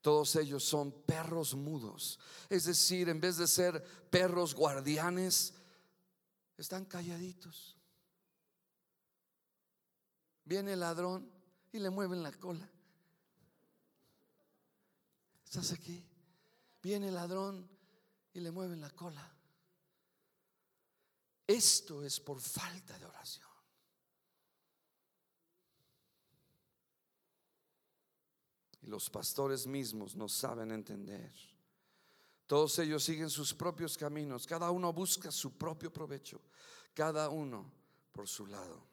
Todos 0.00 0.36
ellos 0.36 0.64
son 0.64 0.92
perros 1.02 1.54
mudos. 1.54 2.18
Es 2.48 2.64
decir, 2.64 3.08
en 3.08 3.20
vez 3.20 3.36
de 3.36 3.46
ser 3.46 3.82
perros 4.10 4.54
guardianes, 4.54 5.54
están 6.56 6.84
calladitos. 6.84 7.76
Viene 10.44 10.72
el 10.72 10.80
ladrón 10.80 11.30
y 11.72 11.78
le 11.78 11.90
mueven 11.90 12.22
la 12.22 12.32
cola. 12.32 12.68
¿Estás 15.44 15.72
aquí? 15.72 16.04
Viene 16.82 17.08
el 17.08 17.14
ladrón 17.14 17.68
y 18.32 18.40
le 18.40 18.50
mueven 18.50 18.80
la 18.80 18.90
cola. 18.90 19.36
Esto 21.46 22.04
es 22.04 22.20
por 22.20 22.40
falta 22.40 22.98
de 22.98 23.04
oración. 23.04 23.48
Y 28.79 28.79
los 28.90 29.08
pastores 29.08 29.66
mismos 29.66 30.16
no 30.16 30.28
saben 30.28 30.72
entender. 30.72 31.32
Todos 32.46 32.78
ellos 32.80 33.04
siguen 33.04 33.30
sus 33.30 33.54
propios 33.54 33.96
caminos. 33.96 34.46
Cada 34.46 34.70
uno 34.72 34.92
busca 34.92 35.30
su 35.30 35.56
propio 35.56 35.92
provecho. 35.92 36.40
Cada 36.92 37.28
uno 37.28 37.70
por 38.12 38.28
su 38.28 38.46
lado. 38.46 38.89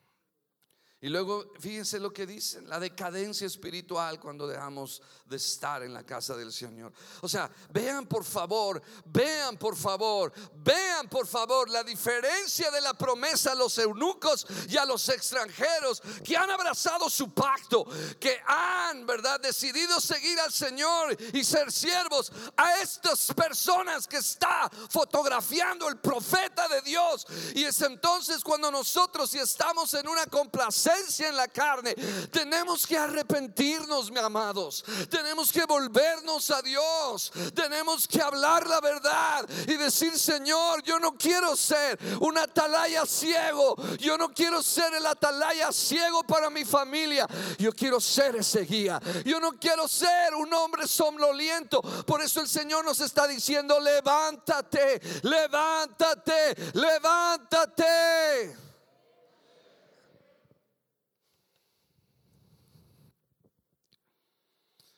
Y 1.07 1.09
luego 1.09 1.53
fíjense 1.61 2.01
lo 2.01 2.11
que 2.11 2.25
dicen, 2.25 2.67
la 2.67 2.81
decadencia 2.81 3.47
espiritual 3.47 4.19
cuando 4.19 4.45
dejamos 4.45 5.01
de 5.23 5.37
estar 5.37 5.81
en 5.83 5.93
la 5.93 6.05
casa 6.05 6.35
del 6.35 6.51
Señor. 6.51 6.91
O 7.21 7.29
sea, 7.29 7.49
vean 7.69 8.05
por 8.07 8.25
favor, 8.25 8.81
vean 9.05 9.55
por 9.55 9.77
favor, 9.77 10.33
vean 10.55 11.07
por 11.07 11.25
favor 11.25 11.69
la 11.69 11.81
diferencia 11.85 12.69
de 12.71 12.81
la 12.81 12.93
promesa 12.93 13.53
a 13.53 13.55
los 13.55 13.77
eunucos 13.77 14.45
y 14.67 14.75
a 14.75 14.83
los 14.83 15.07
extranjeros 15.07 16.01
que 16.25 16.35
han 16.35 16.51
abrazado 16.51 17.09
su 17.09 17.33
pacto, 17.33 17.85
que 18.19 18.41
han, 18.45 19.05
¿verdad?, 19.05 19.39
decidido 19.39 20.01
seguir 20.01 20.37
al 20.41 20.51
Señor 20.51 21.15
y 21.31 21.41
ser 21.45 21.71
siervos 21.71 22.33
a 22.57 22.81
estas 22.81 23.33
personas 23.33 24.07
que 24.07 24.17
está 24.17 24.69
fotografiando 24.89 25.87
el 25.87 25.99
profeta 25.99 26.67
de 26.67 26.81
Dios. 26.81 27.25
Y 27.55 27.63
es 27.63 27.81
entonces 27.81 28.43
cuando 28.43 28.69
nosotros 28.69 29.29
si 29.29 29.39
estamos 29.39 29.93
en 29.93 30.05
una 30.09 30.25
complacencia 30.25 30.96
en 31.19 31.35
la 31.35 31.47
carne. 31.47 31.95
Tenemos 32.31 32.85
que 32.85 32.97
arrepentirnos, 32.97 34.11
mis 34.11 34.21
amados. 34.21 34.83
Tenemos 35.09 35.51
que 35.51 35.65
volvernos 35.65 36.51
a 36.51 36.61
Dios. 36.61 37.31
Tenemos 37.53 38.07
que 38.07 38.21
hablar 38.21 38.67
la 38.67 38.79
verdad 38.81 39.47
y 39.67 39.75
decir, 39.75 40.17
Señor, 40.17 40.83
yo 40.83 40.99
no 40.99 41.13
quiero 41.17 41.55
ser 41.55 41.97
un 42.19 42.37
atalaya 42.37 43.05
ciego. 43.05 43.75
Yo 43.97 44.17
no 44.17 44.33
quiero 44.33 44.61
ser 44.61 44.93
el 44.93 45.05
atalaya 45.05 45.71
ciego 45.71 46.23
para 46.23 46.49
mi 46.49 46.65
familia. 46.65 47.27
Yo 47.57 47.71
quiero 47.73 47.99
ser 47.99 48.35
ese 48.35 48.61
guía. 48.61 48.99
Yo 49.25 49.39
no 49.39 49.53
quiero 49.53 49.87
ser 49.87 50.35
un 50.35 50.53
hombre 50.53 50.87
somnoliento. 50.87 51.81
Por 52.05 52.21
eso 52.21 52.41
el 52.41 52.47
Señor 52.47 52.85
nos 52.85 52.99
está 52.99 53.27
diciendo, 53.27 53.79
levántate, 53.79 55.01
levántate, 55.23 56.55
levántate. 56.73 58.66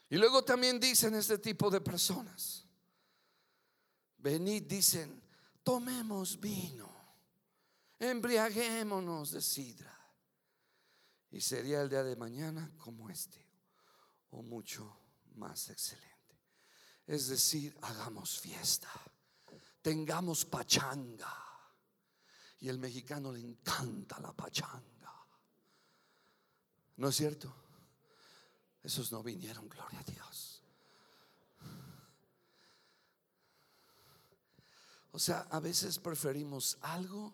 Y 0.09 0.17
luego 0.17 0.43
también 0.43 0.79
dicen 0.79 1.13
este 1.13 1.37
tipo 1.37 1.69
de 1.69 1.81
personas, 1.81 2.65
venid, 4.17 4.63
dicen, 4.63 5.21
tomemos 5.63 6.39
vino, 6.39 6.89
embriaguémonos 7.99 9.31
de 9.31 9.41
sidra. 9.41 9.95
Y 11.31 11.41
sería 11.41 11.81
el 11.81 11.89
día 11.89 12.03
de 12.03 12.15
mañana 12.15 12.71
como 12.79 13.07
este, 13.09 13.45
o 14.31 14.41
mucho 14.41 14.99
más 15.35 15.69
excelente. 15.69 16.09
Es 17.05 17.27
decir, 17.27 17.77
hagamos 17.83 18.39
fiesta, 18.39 18.89
tengamos 19.83 20.43
pachanga. 20.45 21.45
Y 22.61 22.67
el 22.67 22.79
mexicano 22.79 23.31
le 23.31 23.39
encanta 23.39 24.19
la 24.19 24.33
pachanga. 24.33 25.27
¿No 26.97 27.07
es 27.07 27.15
cierto? 27.15 27.68
Esos 28.83 29.11
no 29.11 29.21
vinieron, 29.21 29.67
gloria 29.67 29.99
a 29.99 30.03
Dios. 30.03 30.63
O 35.11 35.19
sea, 35.19 35.41
a 35.49 35.59
veces 35.59 35.99
preferimos 35.99 36.77
algo 36.81 37.33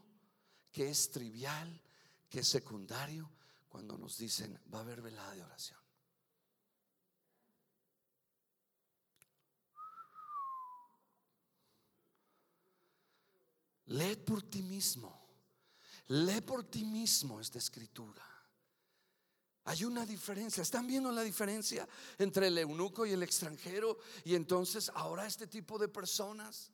que 0.72 0.90
es 0.90 1.12
trivial, 1.12 1.82
que 2.30 2.40
es 2.40 2.48
secundario, 2.48 3.30
cuando 3.70 3.98
nos 3.98 4.18
dicen, 4.18 4.60
va 4.74 4.80
a 4.80 4.82
haber 4.82 5.02
velada 5.02 5.34
de 5.36 5.44
oración. 5.44 5.80
Lee 13.88 14.16
por 14.16 14.42
ti 14.44 14.64
mismo. 14.64 15.28
Lee 16.08 16.42
por 16.42 16.64
ti 16.64 16.84
mismo 16.84 17.40
esta 17.40 17.60
escritura. 17.60 18.35
Hay 19.66 19.84
una 19.84 20.06
diferencia. 20.06 20.62
¿Están 20.62 20.86
viendo 20.86 21.12
la 21.12 21.24
diferencia 21.24 21.88
entre 22.20 22.48
el 22.48 22.58
eunuco 22.60 23.06
y 23.06 23.12
el 23.12 23.24
extranjero? 23.24 23.98
Y 24.24 24.36
entonces 24.36 24.92
ahora 24.94 25.26
este 25.26 25.48
tipo 25.48 25.80
de 25.80 25.88
personas. 25.88 26.72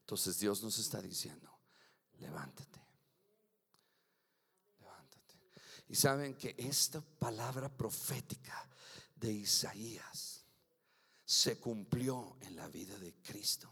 Entonces 0.00 0.38
Dios 0.38 0.62
nos 0.62 0.78
está 0.78 1.00
diciendo, 1.00 1.50
levántate. 2.18 2.80
Levántate. 4.80 5.40
Y 5.88 5.94
saben 5.94 6.34
que 6.34 6.54
esta 6.58 7.00
palabra 7.00 7.74
profética 7.74 8.68
de 9.16 9.32
Isaías 9.32 10.44
se 11.24 11.58
cumplió 11.58 12.36
en 12.42 12.54
la 12.54 12.68
vida 12.68 12.98
de 12.98 13.14
Cristo. 13.14 13.70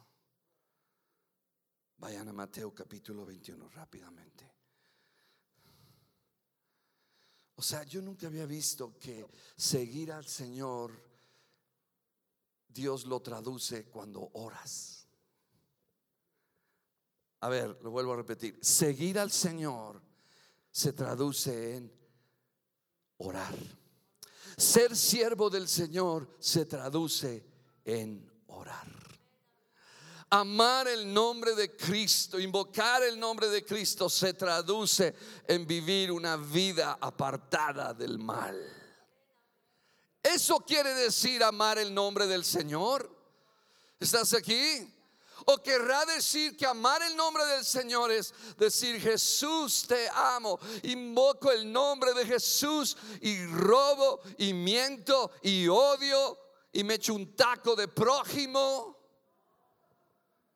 Vayan 1.98 2.28
a 2.28 2.32
Mateo 2.32 2.74
capítulo 2.74 3.26
21 3.26 3.68
rápidamente. 3.68 4.51
O 7.62 7.64
sea, 7.64 7.84
yo 7.84 8.02
nunca 8.02 8.26
había 8.26 8.44
visto 8.44 8.98
que 8.98 9.24
seguir 9.56 10.10
al 10.10 10.26
Señor, 10.26 11.00
Dios 12.66 13.04
lo 13.04 13.22
traduce 13.22 13.84
cuando 13.84 14.30
oras. 14.32 15.06
A 17.38 17.48
ver, 17.48 17.78
lo 17.80 17.92
vuelvo 17.92 18.14
a 18.14 18.16
repetir. 18.16 18.58
Seguir 18.60 19.16
al 19.16 19.30
Señor 19.30 20.02
se 20.72 20.92
traduce 20.92 21.76
en 21.76 21.92
orar. 23.18 23.54
Ser 24.56 24.96
siervo 24.96 25.48
del 25.48 25.68
Señor 25.68 26.34
se 26.40 26.66
traduce 26.66 27.46
en 27.84 28.28
orar 28.48 29.01
amar 30.32 30.88
el 30.88 31.12
nombre 31.12 31.54
de 31.54 31.76
Cristo, 31.76 32.40
invocar 32.40 33.02
el 33.02 33.20
nombre 33.20 33.50
de 33.50 33.62
Cristo 33.62 34.08
se 34.08 34.32
traduce 34.32 35.14
en 35.46 35.66
vivir 35.66 36.10
una 36.10 36.38
vida 36.38 36.96
apartada 36.98 37.92
del 37.92 38.18
mal. 38.18 38.58
Eso 40.22 40.60
quiere 40.60 40.94
decir 40.94 41.44
amar 41.44 41.78
el 41.78 41.92
nombre 41.92 42.26
del 42.26 42.46
Señor. 42.46 43.14
¿Estás 44.00 44.32
aquí? 44.32 44.90
O 45.44 45.58
querrá 45.58 46.06
decir 46.06 46.56
que 46.56 46.64
amar 46.64 47.02
el 47.02 47.14
nombre 47.14 47.44
del 47.44 47.64
Señor 47.64 48.10
es 48.10 48.32
decir, 48.56 48.98
Jesús 49.02 49.84
te 49.86 50.08
amo, 50.08 50.58
invoco 50.84 51.52
el 51.52 51.70
nombre 51.70 52.14
de 52.14 52.24
Jesús 52.24 52.96
y 53.20 53.44
robo 53.48 54.22
y 54.38 54.54
miento 54.54 55.30
y 55.42 55.68
odio 55.68 56.38
y 56.72 56.84
me 56.84 56.94
echo 56.94 57.12
un 57.12 57.36
taco 57.36 57.76
de 57.76 57.88
prójimo. 57.88 58.91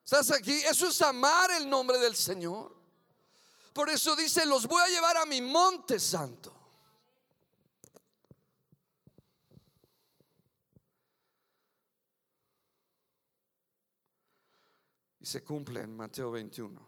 ¿Estás 0.07 0.31
aquí? 0.31 0.53
Eso 0.53 0.87
es 0.87 1.03
amar 1.03 1.51
el 1.51 1.69
nombre 1.69 1.99
del 1.99 2.15
Señor. 2.15 2.73
Por 3.73 3.91
eso 3.91 4.15
dice, 4.15 4.47
los 4.47 4.65
voy 4.69 4.81
a 4.81 4.87
llevar 4.87 5.17
a 5.17 5.27
mi 5.27 5.43
monte 5.43 5.99
santo. 5.99 6.55
Y 15.19 15.27
se 15.27 15.43
cumple 15.43 15.81
en 15.81 15.97
Mateo 15.97 16.31
21. 16.31 16.81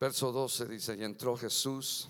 Verso 0.00 0.32
12 0.32 0.66
dice, 0.66 0.96
y 0.96 1.04
entró 1.04 1.36
Jesús 1.36 2.08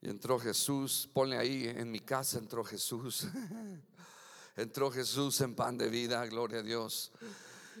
Y 0.00 0.08
entró 0.08 0.38
Jesús, 0.38 1.08
ponle 1.12 1.36
ahí, 1.36 1.66
en 1.66 1.90
mi 1.90 2.00
casa 2.00 2.38
entró 2.38 2.64
Jesús. 2.64 3.26
entró 4.56 4.90
Jesús 4.90 5.40
en 5.40 5.54
pan 5.54 5.76
de 5.76 5.88
vida, 5.88 6.24
gloria 6.26 6.60
a 6.60 6.62
Dios. 6.62 7.12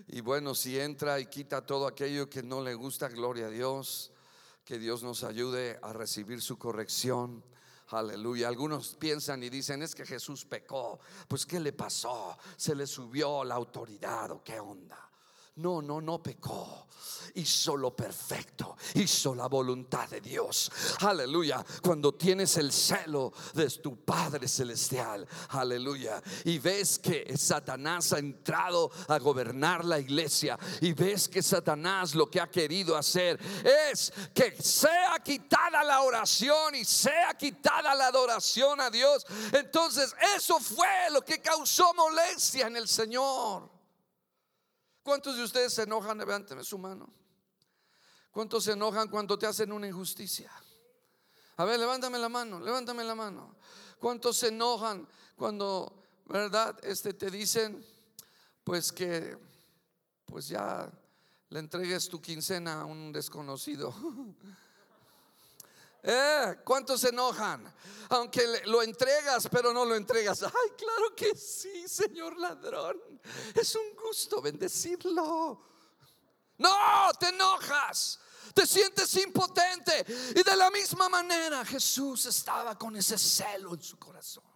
Y 0.06 0.20
bueno, 0.20 0.54
si 0.54 0.78
entra 0.78 1.18
y 1.20 1.26
quita 1.26 1.64
todo 1.64 1.86
aquello 1.86 2.28
que 2.28 2.42
no 2.42 2.62
le 2.62 2.74
gusta, 2.74 3.08
gloria 3.08 3.46
a 3.46 3.50
Dios. 3.50 4.12
Que 4.64 4.78
Dios 4.78 5.02
nos 5.02 5.24
ayude 5.24 5.78
a 5.82 5.92
recibir 5.92 6.42
su 6.42 6.58
corrección. 6.58 7.42
Aleluya. 7.88 8.48
Algunos 8.48 8.96
piensan 8.96 9.42
y 9.42 9.48
dicen, 9.48 9.82
es 9.82 9.94
que 9.94 10.04
Jesús 10.04 10.44
pecó. 10.44 11.00
Pues 11.26 11.46
¿qué 11.46 11.58
le 11.58 11.72
pasó? 11.72 12.36
Se 12.56 12.74
le 12.74 12.86
subió 12.86 13.44
la 13.44 13.54
autoridad 13.54 14.30
o 14.30 14.44
qué 14.44 14.60
onda. 14.60 15.07
No, 15.58 15.82
no, 15.82 16.00
no 16.00 16.22
pecó. 16.22 16.86
Hizo 17.34 17.76
lo 17.76 17.94
perfecto. 17.94 18.76
Hizo 18.94 19.34
la 19.34 19.48
voluntad 19.48 20.08
de 20.08 20.20
Dios. 20.20 20.70
Aleluya. 21.00 21.64
Cuando 21.82 22.14
tienes 22.14 22.56
el 22.56 22.72
celo 22.72 23.32
de 23.54 23.68
tu 23.70 24.04
Padre 24.04 24.48
Celestial. 24.48 25.26
Aleluya. 25.50 26.22
Y 26.44 26.58
ves 26.58 26.98
que 26.98 27.36
Satanás 27.36 28.12
ha 28.12 28.18
entrado 28.18 28.90
a 29.08 29.18
gobernar 29.18 29.84
la 29.84 29.98
iglesia. 29.98 30.58
Y 30.80 30.92
ves 30.92 31.28
que 31.28 31.42
Satanás 31.42 32.14
lo 32.14 32.30
que 32.30 32.40
ha 32.40 32.50
querido 32.50 32.96
hacer 32.96 33.38
es 33.92 34.12
que 34.34 34.60
sea 34.62 35.18
quitada 35.24 35.82
la 35.84 36.02
oración 36.02 36.76
y 36.76 36.84
sea 36.84 37.34
quitada 37.34 37.94
la 37.94 38.06
adoración 38.06 38.80
a 38.80 38.90
Dios. 38.90 39.26
Entonces 39.52 40.14
eso 40.36 40.60
fue 40.60 41.10
lo 41.12 41.22
que 41.22 41.40
causó 41.40 41.92
molestia 41.94 42.68
en 42.68 42.76
el 42.76 42.88
Señor. 42.88 43.77
¿Cuántos 45.08 45.38
de 45.38 45.42
ustedes 45.42 45.72
se 45.72 45.84
enojan? 45.84 46.18
Levánteme 46.18 46.62
su 46.62 46.76
mano. 46.76 47.08
¿Cuántos 48.30 48.64
se 48.64 48.72
enojan 48.72 49.08
cuando 49.08 49.38
te 49.38 49.46
hacen 49.46 49.72
una 49.72 49.86
injusticia? 49.86 50.52
A 51.56 51.64
ver, 51.64 51.80
levántame 51.80 52.18
la 52.18 52.28
mano, 52.28 52.60
levántame 52.60 53.02
la 53.04 53.14
mano. 53.14 53.56
¿Cuántos 53.98 54.36
se 54.36 54.48
enojan 54.48 55.08
cuando, 55.34 56.04
verdad, 56.26 56.78
este 56.82 57.14
te 57.14 57.30
dicen 57.30 57.82
pues 58.62 58.92
que 58.92 59.38
pues 60.26 60.46
ya 60.46 60.92
le 61.48 61.58
entregues 61.58 62.10
tu 62.10 62.20
quincena 62.20 62.82
a 62.82 62.84
un 62.84 63.10
desconocido? 63.10 63.94
¿Eh? 66.02 66.56
¿Cuántos 66.64 67.00
se 67.00 67.08
enojan? 67.08 67.74
Aunque 68.10 68.62
lo 68.66 68.82
entregas, 68.82 69.48
pero 69.50 69.72
no 69.72 69.84
lo 69.84 69.94
entregas. 69.94 70.42
Ay, 70.42 70.70
claro 70.76 71.14
que 71.14 71.36
sí, 71.36 71.86
señor 71.88 72.38
ladrón. 72.38 73.20
Es 73.54 73.74
un 73.74 73.94
gusto 73.94 74.40
bendecirlo. 74.40 75.64
No, 76.58 77.10
te 77.18 77.28
enojas. 77.28 78.18
Te 78.54 78.66
sientes 78.66 79.14
impotente. 79.16 80.04
Y 80.34 80.42
de 80.42 80.56
la 80.56 80.70
misma 80.70 81.08
manera 81.08 81.64
Jesús 81.64 82.26
estaba 82.26 82.78
con 82.78 82.96
ese 82.96 83.18
celo 83.18 83.74
en 83.74 83.82
su 83.82 83.98
corazón. 83.98 84.47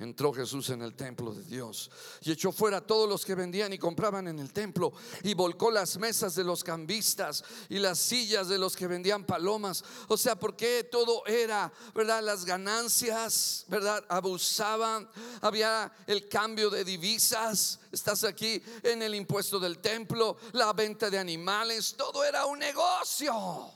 Entró 0.00 0.32
Jesús 0.32 0.70
en 0.70 0.80
el 0.80 0.94
templo 0.94 1.34
de 1.34 1.44
Dios 1.44 1.90
y 2.22 2.32
echó 2.32 2.52
fuera 2.52 2.78
a 2.78 2.86
todos 2.86 3.06
los 3.06 3.22
que 3.22 3.34
vendían 3.34 3.70
y 3.74 3.78
compraban 3.78 4.28
en 4.28 4.38
el 4.38 4.50
templo 4.50 4.94
y 5.22 5.34
volcó 5.34 5.70
las 5.70 5.98
mesas 5.98 6.34
de 6.34 6.42
los 6.42 6.64
cambistas 6.64 7.44
y 7.68 7.78
las 7.78 7.98
sillas 7.98 8.48
de 8.48 8.56
los 8.56 8.74
que 8.74 8.86
vendían 8.86 9.24
palomas. 9.24 9.84
O 10.08 10.16
sea, 10.16 10.36
porque 10.36 10.88
todo 10.90 11.26
era, 11.26 11.70
¿verdad? 11.94 12.22
Las 12.22 12.46
ganancias, 12.46 13.66
¿verdad? 13.68 14.02
Abusaban. 14.08 15.06
Había 15.42 15.92
el 16.06 16.30
cambio 16.30 16.70
de 16.70 16.82
divisas. 16.82 17.78
Estás 17.92 18.24
aquí 18.24 18.62
en 18.82 19.02
el 19.02 19.14
impuesto 19.14 19.60
del 19.60 19.80
templo, 19.80 20.38
la 20.52 20.72
venta 20.72 21.10
de 21.10 21.18
animales. 21.18 21.94
Todo 21.94 22.24
era 22.24 22.46
un 22.46 22.58
negocio. 22.58 23.70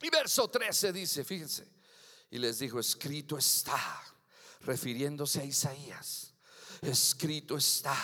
Y 0.00 0.08
verso 0.08 0.48
13 0.48 0.90
dice, 0.90 1.22
fíjense 1.22 1.73
y 2.30 2.38
les 2.38 2.58
dijo, 2.58 2.80
escrito 2.80 3.38
está, 3.38 4.02
refiriéndose 4.60 5.40
a 5.40 5.44
Isaías, 5.44 6.34
escrito 6.82 7.56
está, 7.56 7.96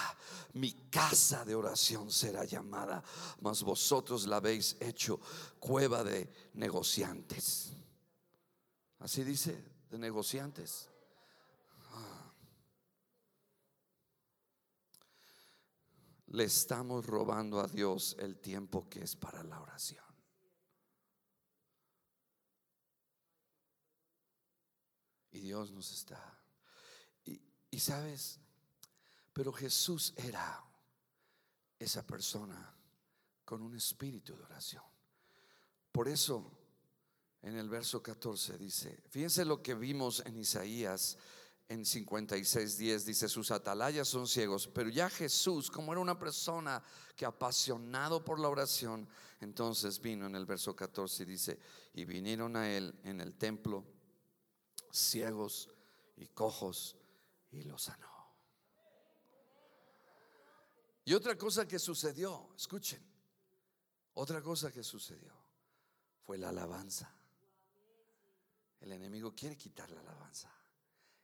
mi 0.54 0.72
casa 0.90 1.44
de 1.44 1.54
oración 1.54 2.10
será 2.10 2.44
llamada, 2.44 3.02
mas 3.40 3.62
vosotros 3.62 4.26
la 4.26 4.36
habéis 4.36 4.76
hecho 4.80 5.20
cueva 5.58 6.02
de 6.02 6.30
negociantes. 6.54 7.72
Así 8.98 9.24
dice, 9.24 9.64
de 9.90 9.98
negociantes. 9.98 10.88
Ah. 11.92 12.32
Le 16.28 16.44
estamos 16.44 17.06
robando 17.06 17.60
a 17.60 17.66
Dios 17.66 18.16
el 18.18 18.38
tiempo 18.38 18.88
que 18.88 19.02
es 19.02 19.16
para 19.16 19.42
la 19.42 19.60
oración. 19.60 20.09
Y 25.40 25.44
Dios 25.44 25.70
nos 25.70 25.90
está. 25.90 26.38
Y, 27.24 27.78
sabes, 27.80 28.38
pero 29.32 29.52
Jesús 29.52 30.12
era 30.16 30.62
esa 31.78 32.06
persona 32.06 32.74
con 33.46 33.62
un 33.62 33.74
espíritu 33.74 34.36
de 34.36 34.42
oración. 34.42 34.82
Por 35.90 36.08
eso 36.08 36.50
en 37.40 37.56
el 37.56 37.70
verso 37.70 38.02
14 38.02 38.58
dice, 38.58 39.02
fíjense 39.08 39.46
lo 39.46 39.62
que 39.62 39.74
vimos 39.74 40.22
en 40.26 40.36
Isaías 40.36 41.16
en 41.68 41.84
56.10 41.84 43.04
dice, 43.04 43.28
sus 43.28 43.50
atalayas 43.52 44.08
son 44.08 44.26
ciegos, 44.26 44.66
pero 44.66 44.90
ya 44.90 45.08
Jesús, 45.08 45.70
como 45.70 45.92
era 45.92 46.00
una 46.00 46.18
persona 46.18 46.82
que 47.14 47.24
apasionado 47.24 48.24
por 48.24 48.40
la 48.40 48.48
oración, 48.48 49.08
entonces 49.40 50.00
vino 50.00 50.26
en 50.26 50.34
el 50.34 50.46
verso 50.46 50.74
14 50.74 51.22
y 51.22 51.26
dice, 51.26 51.58
y 51.94 52.04
vinieron 52.04 52.56
a 52.56 52.68
él 52.68 52.92
en 53.04 53.20
el 53.20 53.34
templo 53.34 53.99
ciegos 54.90 55.68
y 56.16 56.26
cojos 56.28 56.96
y 57.50 57.62
los 57.62 57.82
sanó. 57.82 58.10
Y 61.04 61.14
otra 61.14 61.36
cosa 61.36 61.66
que 61.66 61.78
sucedió, 61.78 62.50
escuchen, 62.56 63.02
otra 64.14 64.42
cosa 64.42 64.70
que 64.70 64.82
sucedió 64.82 65.32
fue 66.22 66.38
la 66.38 66.50
alabanza. 66.50 67.12
El 68.80 68.92
enemigo 68.92 69.34
quiere 69.34 69.56
quitar 69.56 69.90
la 69.90 70.00
alabanza. 70.00 70.50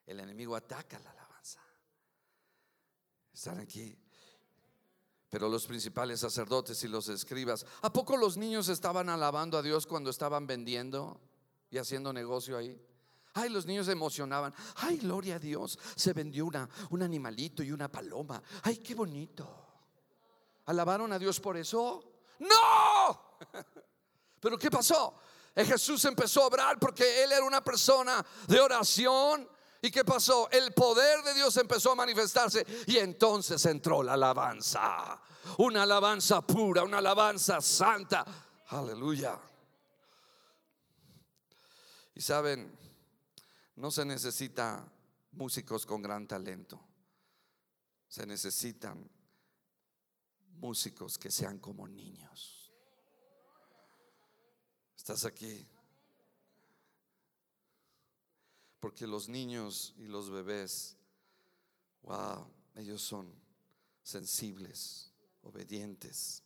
El 0.07 0.21
enemigo 0.21 0.57
ataca 0.57 0.99
la 0.99 1.11
alabanza. 1.11 1.61
Están 3.33 3.59
aquí. 3.59 3.97
Pero 5.29 5.49
los 5.49 5.67
principales 5.67 6.21
sacerdotes 6.21 6.83
y 6.85 6.89
los 6.89 7.09
escribas, 7.09 7.67
¿a 7.83 7.93
poco 7.93 8.17
los 8.17 8.37
niños 8.37 8.69
estaban 8.69 9.09
alabando 9.09 9.59
a 9.59 9.63
Dios 9.63 9.87
cuando 9.87 10.11
estaban 10.11 10.47
vendiendo 10.47 11.21
y 11.71 11.79
haciendo 11.79 12.13
negocio 12.13 12.57
ahí? 12.57 12.81
Ay, 13.39 13.51
los 13.51 13.67
niños 13.67 13.85
se 13.85 13.93
emocionaban. 13.93 14.55
Ay, 14.77 14.97
gloria 14.97 15.37
a 15.37 15.39
Dios. 15.39 15.79
Se 15.95 16.15
vendió 16.15 16.47
una, 16.47 16.67
un 16.89 17.03
animalito 17.03 17.63
y 17.63 17.71
una 17.71 17.87
paloma. 17.87 18.43
Ay, 18.63 18.79
qué 18.79 18.95
bonito. 18.95 19.47
¿Alabaron 20.65 21.13
a 21.13 21.19
Dios 21.19 21.39
por 21.39 21.59
eso? 21.59 22.23
No. 22.39 23.37
Pero 24.41 24.59
¿qué 24.59 24.71
pasó? 24.71 25.19
Jesús 25.55 26.03
empezó 26.07 26.45
a 26.45 26.47
obrar 26.47 26.79
porque 26.79 27.25
él 27.25 27.33
era 27.33 27.45
una 27.45 27.63
persona 27.63 28.25
de 28.47 28.59
oración. 28.59 29.47
¿Y 29.83 29.91
qué 29.91 30.03
pasó? 30.03 30.49
El 30.51 30.73
poder 30.73 31.23
de 31.23 31.35
Dios 31.35 31.55
empezó 31.59 31.93
a 31.93 31.95
manifestarse 31.95 32.67
y 32.87 32.97
entonces 32.97 33.65
entró 33.67 34.03
la 34.03 34.15
alabanza. 34.15 35.21
Una 35.59 35.83
alabanza 35.83 36.41
pura, 36.41 36.85
una 36.85 36.99
alabanza 36.99 37.61
santa. 37.61 38.25
Aleluya. 38.69 39.39
Y 42.15 42.21
saben, 42.23 42.86
no 43.77 43.91
se 43.91 44.05
necesita 44.05 44.91
músicos 45.33 45.85
con 45.85 46.03
gran 46.03 46.27
talento. 46.27 46.81
Se 48.09 48.27
necesitan 48.27 49.09
músicos 50.59 51.19
que 51.19 51.31
sean 51.31 51.59
como 51.59 51.87
niños. 51.87 52.73
¿Estás 54.97 55.25
aquí? 55.25 55.69
Porque 58.81 59.07
los 59.07 59.29
niños 59.29 59.95
y 59.99 60.07
los 60.07 60.31
bebés, 60.31 60.97
wow, 62.03 62.47
ellos 62.75 63.03
son 63.03 63.33
sensibles, 64.03 65.13
obedientes. 65.43 66.43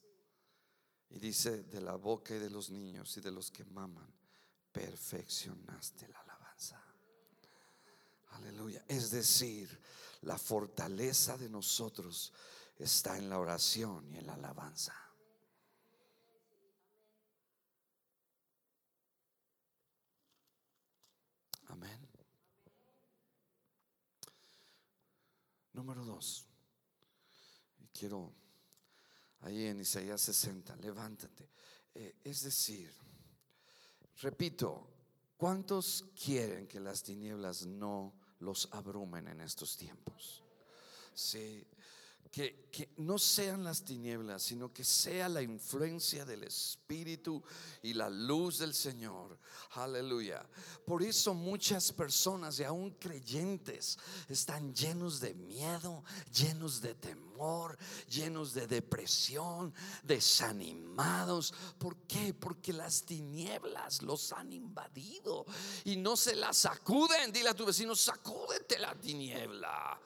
Y 1.11 1.19
dice, 1.19 1.63
de 1.65 1.81
la 1.81 1.97
boca 1.97 2.35
y 2.35 2.39
de 2.39 2.51
los 2.51 2.71
niños 2.71 3.17
y 3.17 3.21
de 3.21 3.31
los 3.31 3.51
que 3.51 3.65
maman, 3.65 4.13
perfeccionaste 4.73 6.09
la. 6.09 6.30
Aleluya. 8.41 8.85
Es 8.89 9.11
decir, 9.11 9.79
la 10.23 10.39
fortaleza 10.39 11.37
de 11.37 11.49
nosotros 11.49 12.33
está 12.79 13.17
en 13.19 13.29
la 13.29 13.39
oración 13.39 14.11
y 14.11 14.17
en 14.17 14.27
la 14.27 14.35
alabanza. 14.35 14.95
Amén. 21.69 22.09
Número 25.73 26.05
dos. 26.05 26.47
Quiero, 27.93 28.35
ahí 29.41 29.67
en 29.67 29.81
Isaías 29.81 30.21
60, 30.23 30.77
levántate. 30.77 31.51
Eh, 31.95 32.17
es 32.25 32.43
decir, 32.43 32.93
repito, 34.23 34.89
¿cuántos 35.37 36.07
quieren 36.15 36.67
que 36.67 36.81
las 36.81 37.03
tinieblas 37.03 37.67
no 37.67 38.20
los 38.41 38.69
abrumen 38.73 39.29
en 39.29 39.41
estos 39.41 39.77
tiempos? 39.77 40.43
Sí, 41.15 41.67
que, 42.31 42.71
no 42.99 43.19
sean 43.19 43.65
las 43.65 43.85
tinieblas, 43.85 44.43
sino 44.45 44.73
que 44.73 44.85
sea 44.85 45.29
la 45.29 45.43
influencia 45.43 46.25
del 46.25 46.45
Espíritu 46.45 47.43
y 47.83 47.93
la 47.93 48.09
luz 48.09 48.59
del 48.59 48.73
Señor. 48.73 49.39
Aleluya. 49.73 50.49
Por 50.87 51.03
eso 51.03 51.35
muchas 51.35 51.93
personas 51.93 52.61
y 52.61 52.65
aún 52.65 52.93
creyentes 52.93 53.99
están 54.29 54.73
llenos 54.73 55.21
de 55.21 55.35
miedo, 55.35 56.05
llenos 56.33 56.81
de 56.81 56.95
temor, 56.95 57.77
llenos 58.09 58.55
de 58.55 58.69
depresión, 58.69 59.75
desanimados. 60.05 61.53
¿Por 61.79 61.97
qué? 62.07 62.33
Porque 62.33 62.73
las 62.73 63.03
tinieblas 63.03 64.03
los 64.03 64.33
han 64.33 64.53
invadido 64.53 65.45
y 65.85 65.97
no 65.97 66.17
se 66.17 66.37
las 66.37 66.59
sacuden. 66.59 67.33
Dile 67.33 67.49
a 67.51 67.55
tu 67.55 67.67
vecino, 67.67 67.97
sacúdete 67.97 68.79
la 68.79 68.95
tiniebla 68.95 70.01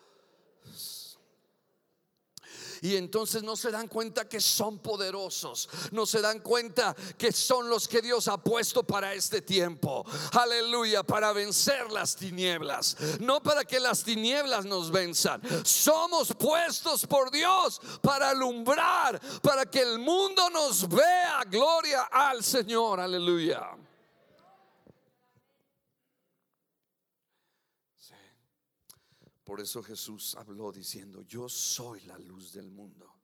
y 2.84 2.96
entonces 2.96 3.42
no 3.42 3.56
se 3.56 3.70
dan 3.70 3.88
cuenta 3.88 4.28
que 4.28 4.42
son 4.42 4.78
poderosos, 4.78 5.70
no 5.90 6.04
se 6.04 6.20
dan 6.20 6.40
cuenta 6.40 6.94
que 7.16 7.32
son 7.32 7.70
los 7.70 7.88
que 7.88 8.02
Dios 8.02 8.28
ha 8.28 8.36
puesto 8.36 8.82
para 8.82 9.14
este 9.14 9.40
tiempo. 9.40 10.04
Aleluya, 10.32 11.02
para 11.02 11.32
vencer 11.32 11.90
las 11.90 12.14
tinieblas, 12.14 12.98
no 13.20 13.42
para 13.42 13.64
que 13.64 13.80
las 13.80 14.04
tinieblas 14.04 14.66
nos 14.66 14.90
venzan. 14.90 15.40
Somos 15.64 16.34
puestos 16.34 17.06
por 17.06 17.30
Dios 17.30 17.80
para 18.02 18.28
alumbrar, 18.28 19.18
para 19.40 19.64
que 19.64 19.80
el 19.80 19.98
mundo 19.98 20.50
nos 20.50 20.86
vea. 20.86 21.42
Gloria 21.48 22.02
al 22.12 22.44
Señor, 22.44 23.00
aleluya. 23.00 23.66
Por 29.44 29.60
eso 29.60 29.82
Jesús 29.82 30.34
habló 30.36 30.72
diciendo, 30.72 31.22
yo 31.22 31.48
soy 31.48 32.00
la 32.02 32.18
luz 32.18 32.52
del 32.52 32.70
mundo. 32.70 33.20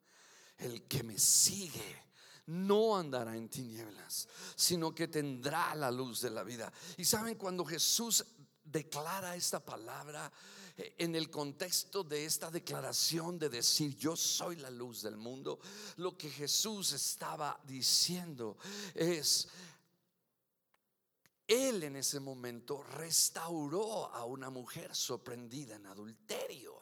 El 0.59 0.83
que 0.87 1.03
me 1.03 1.19
sigue 1.19 2.11
no 2.47 2.97
andará 2.97 3.37
en 3.37 3.49
tinieblas, 3.49 4.29
sino 4.55 4.95
que 4.95 5.09
tendrá 5.09 5.75
la 5.75 5.91
luz 5.91 6.21
de 6.21 6.31
la 6.31 6.43
vida. 6.43 6.71
Y 6.99 7.05
saben, 7.05 7.37
cuando 7.37 7.65
Jesús 7.65 8.25
declara 8.65 9.35
esta 9.35 9.65
palabra, 9.65 10.31
eh, 10.77 10.95
en 10.99 11.15
el 11.15 11.31
contexto 11.31 12.05
de 12.05 12.25
esta 12.25 12.51
declaración 12.51 13.39
de 13.39 13.49
decir 13.49 13.97
yo 13.97 14.17
soy 14.17 14.57
la 14.57 14.71
luz 14.71 15.03
del 15.03 15.17
mundo, 15.17 15.61
lo 15.97 16.17
que 16.17 16.31
Jesús 16.31 16.93
estaba 16.93 17.61
diciendo 17.65 18.57
es 18.95 19.49
él 21.51 21.83
en 21.83 21.97
ese 21.97 22.21
momento 22.21 22.83
restauró 22.83 24.07
a 24.15 24.25
una 24.25 24.51
mujer 24.51 24.95
sorprendida 24.95 25.75
en 25.75 25.87
adulterio. 25.87 26.80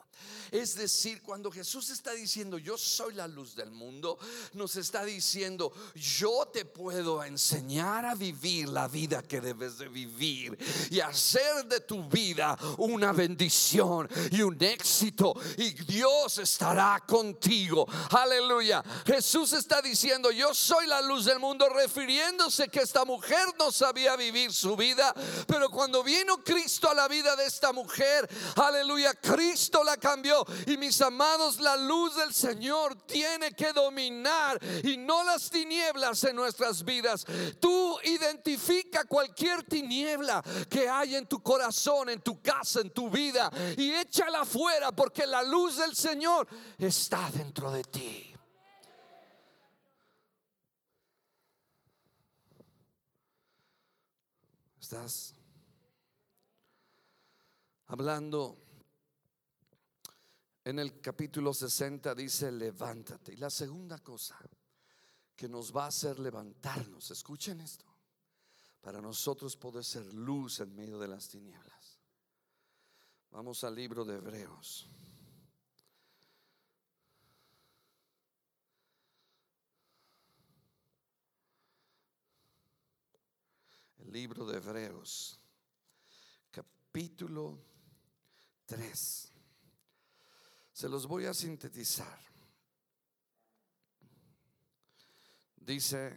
Es 0.50 0.74
decir, 0.74 1.22
cuando 1.22 1.50
Jesús 1.50 1.90
está 1.90 2.12
diciendo, 2.12 2.58
yo 2.58 2.78
soy 2.78 3.14
la 3.14 3.28
luz 3.28 3.54
del 3.54 3.70
mundo, 3.70 4.18
nos 4.54 4.76
está 4.76 5.04
diciendo, 5.04 5.72
yo 5.94 6.46
te 6.52 6.64
puedo 6.64 7.22
enseñar 7.22 8.06
a 8.06 8.14
vivir 8.14 8.68
la 8.68 8.88
vida 8.88 9.22
que 9.22 9.40
debes 9.40 9.78
de 9.78 9.88
vivir 9.88 10.58
y 10.90 11.00
hacer 11.00 11.66
de 11.66 11.80
tu 11.80 12.08
vida 12.08 12.58
una 12.78 13.12
bendición 13.12 14.08
y 14.30 14.42
un 14.42 14.56
éxito. 14.62 15.34
Y 15.56 15.70
Dios 15.84 16.38
estará 16.38 17.02
contigo. 17.06 17.86
Aleluya. 18.10 18.82
Jesús 19.06 19.52
está 19.52 19.82
diciendo, 19.82 20.30
yo 20.30 20.54
soy 20.54 20.86
la 20.86 21.00
luz 21.02 21.24
del 21.24 21.38
mundo, 21.38 21.68
refiriéndose 21.68 22.68
que 22.68 22.80
esta 22.80 23.04
mujer 23.04 23.46
no 23.58 23.70
sabía 23.70 24.16
vivir 24.16 24.52
su 24.52 24.76
vida, 24.76 25.14
pero 25.46 25.70
cuando 25.70 26.02
vino 26.02 26.42
Cristo 26.42 26.88
a 26.90 26.94
la 26.94 27.08
vida 27.08 27.36
de 27.36 27.46
esta 27.46 27.72
mujer, 27.72 28.28
aleluya, 28.56 29.14
Cristo 29.14 29.84
la 29.84 29.96
cambió. 30.08 30.44
Y 30.66 30.76
mis 30.76 31.00
amados, 31.02 31.60
la 31.60 31.76
luz 31.76 32.16
del 32.16 32.32
Señor 32.32 32.94
tiene 33.06 33.52
que 33.52 33.72
dominar 33.72 34.58
y 34.82 34.96
no 34.96 35.22
las 35.24 35.50
tinieblas 35.50 36.24
en 36.24 36.36
nuestras 36.36 36.84
vidas. 36.84 37.26
Tú 37.60 37.98
identifica 38.04 39.04
cualquier 39.04 39.62
tiniebla 39.64 40.42
que 40.70 40.88
hay 40.88 41.16
en 41.16 41.26
tu 41.26 41.42
corazón, 41.42 42.08
en 42.08 42.20
tu 42.20 42.40
casa, 42.40 42.80
en 42.80 42.90
tu 42.90 43.10
vida 43.10 43.50
y 43.76 43.92
échala 43.92 44.44
fuera 44.44 44.92
porque 44.92 45.26
la 45.26 45.42
luz 45.42 45.76
del 45.76 45.94
Señor 45.94 46.48
está 46.78 47.30
dentro 47.30 47.70
de 47.70 47.84
ti. 47.84 48.34
Estás 54.80 55.34
hablando 57.88 58.67
en 60.68 60.78
el 60.78 61.00
capítulo 61.00 61.54
60 61.54 62.14
dice, 62.14 62.52
levántate. 62.52 63.32
Y 63.32 63.36
la 63.36 63.48
segunda 63.48 64.00
cosa 64.00 64.38
que 65.34 65.48
nos 65.48 65.74
va 65.74 65.84
a 65.84 65.88
hacer 65.88 66.18
levantarnos, 66.18 67.10
escuchen 67.10 67.62
esto, 67.62 67.86
para 68.82 69.00
nosotros 69.00 69.56
poder 69.56 69.82
ser 69.82 70.12
luz 70.12 70.60
en 70.60 70.74
medio 70.74 70.98
de 70.98 71.08
las 71.08 71.26
tinieblas. 71.26 71.98
Vamos 73.30 73.64
al 73.64 73.74
libro 73.74 74.04
de 74.04 74.16
Hebreos. 74.16 74.90
El 84.00 84.12
libro 84.12 84.44
de 84.44 84.58
Hebreos, 84.58 85.40
capítulo 86.50 87.58
3. 88.66 89.37
Se 90.78 90.88
los 90.88 91.08
voy 91.08 91.26
a 91.26 91.34
sintetizar. 91.34 92.20
Dice 95.56 96.16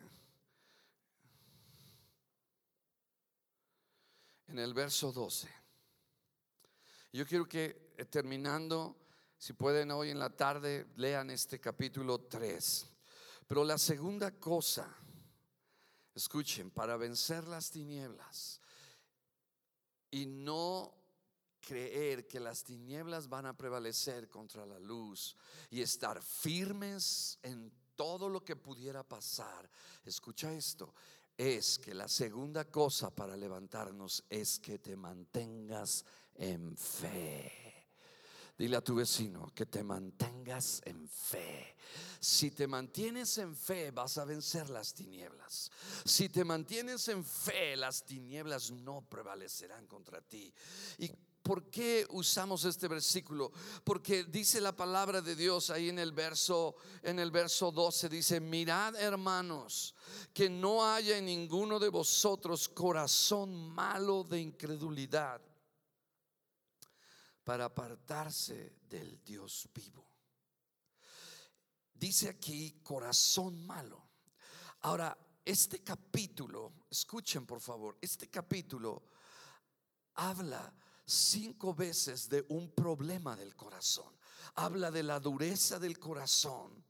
en 4.45 4.59
el 4.59 4.75
verso 4.75 5.11
12. 5.11 5.49
Yo 7.11 7.25
quiero 7.25 7.49
que 7.49 7.95
eh, 7.97 8.05
terminando, 8.05 8.97
si 9.35 9.53
pueden 9.53 9.89
hoy 9.89 10.11
en 10.11 10.19
la 10.19 10.29
tarde, 10.29 10.91
lean 10.97 11.31
este 11.31 11.59
capítulo 11.59 12.19
3. 12.25 12.87
Pero 13.47 13.63
la 13.63 13.79
segunda 13.79 14.29
cosa, 14.39 14.95
escuchen, 16.13 16.69
para 16.69 16.97
vencer 16.97 17.47
las 17.47 17.71
tinieblas 17.71 18.61
y 20.11 20.27
no 20.27 21.00
creer 21.61 22.27
que 22.27 22.39
las 22.39 22.63
tinieblas 22.63 23.29
van 23.29 23.45
a 23.45 23.55
prevalecer 23.55 24.29
contra 24.29 24.65
la 24.65 24.79
luz 24.79 25.37
y 25.69 25.81
estar 25.81 26.21
firmes 26.21 27.39
en 27.43 27.71
todo 27.95 28.27
lo 28.27 28.43
que 28.43 28.55
pudiera 28.55 29.07
pasar. 29.07 29.69
Escucha 30.03 30.51
esto, 30.51 30.93
es 31.37 31.79
que 31.79 31.93
la 31.93 32.07
segunda 32.07 32.65
cosa 32.65 33.13
para 33.13 33.37
levantarnos 33.37 34.23
es 34.29 34.59
que 34.59 34.79
te 34.79 34.95
mantengas 34.95 36.03
en 36.35 36.75
fe. 36.75 37.71
Dile 38.57 38.77
a 38.77 38.83
tu 38.83 38.95
vecino 38.95 39.51
que 39.55 39.65
te 39.65 39.83
mantengas 39.83 40.81
en 40.85 41.07
fe. 41.07 41.75
Si 42.19 42.51
te 42.51 42.67
mantienes 42.67 43.39
en 43.39 43.55
fe, 43.55 43.89
vas 43.89 44.19
a 44.19 44.25
vencer 44.25 44.69
las 44.69 44.93
tinieblas. 44.93 45.71
Si 46.05 46.29
te 46.29 46.43
mantienes 46.43 47.07
en 47.07 47.25
fe, 47.25 47.75
las 47.75 48.05
tinieblas 48.05 48.69
no 48.69 49.01
prevalecerán 49.01 49.87
contra 49.87 50.21
ti. 50.21 50.53
Y 50.99 51.11
¿Por 51.51 51.69
qué 51.69 52.07
usamos 52.11 52.63
este 52.63 52.87
versículo? 52.87 53.51
Porque 53.83 54.23
dice 54.23 54.61
la 54.61 54.73
palabra 54.73 55.19
de 55.19 55.35
Dios 55.35 55.69
ahí 55.69 55.89
en 55.89 55.99
el 55.99 56.13
verso 56.13 56.77
en 57.03 57.19
el 57.19 57.29
verso 57.29 57.73
12 57.73 58.07
dice, 58.07 58.39
"Mirad, 58.39 58.95
hermanos, 58.95 59.93
que 60.33 60.49
no 60.49 60.85
haya 60.85 61.17
en 61.17 61.25
ninguno 61.25 61.77
de 61.77 61.89
vosotros 61.89 62.69
corazón 62.69 63.69
malo 63.73 64.23
de 64.23 64.39
incredulidad 64.39 65.41
para 67.43 67.65
apartarse 67.65 68.77
del 68.87 69.21
Dios 69.21 69.67
vivo." 69.75 70.07
Dice 71.93 72.29
aquí 72.29 72.79
corazón 72.81 73.65
malo. 73.65 74.07
Ahora, 74.83 75.17
este 75.43 75.83
capítulo, 75.83 76.85
escuchen 76.89 77.45
por 77.45 77.59
favor, 77.59 77.97
este 77.99 78.29
capítulo 78.29 79.03
habla 80.13 80.73
cinco 81.11 81.73
veces 81.73 82.29
de 82.29 82.45
un 82.49 82.71
problema 82.71 83.35
del 83.35 83.55
corazón. 83.55 84.11
Habla 84.55 84.91
de 84.91 85.03
la 85.03 85.19
dureza 85.19 85.79
del 85.79 85.99
corazón. 85.99 86.83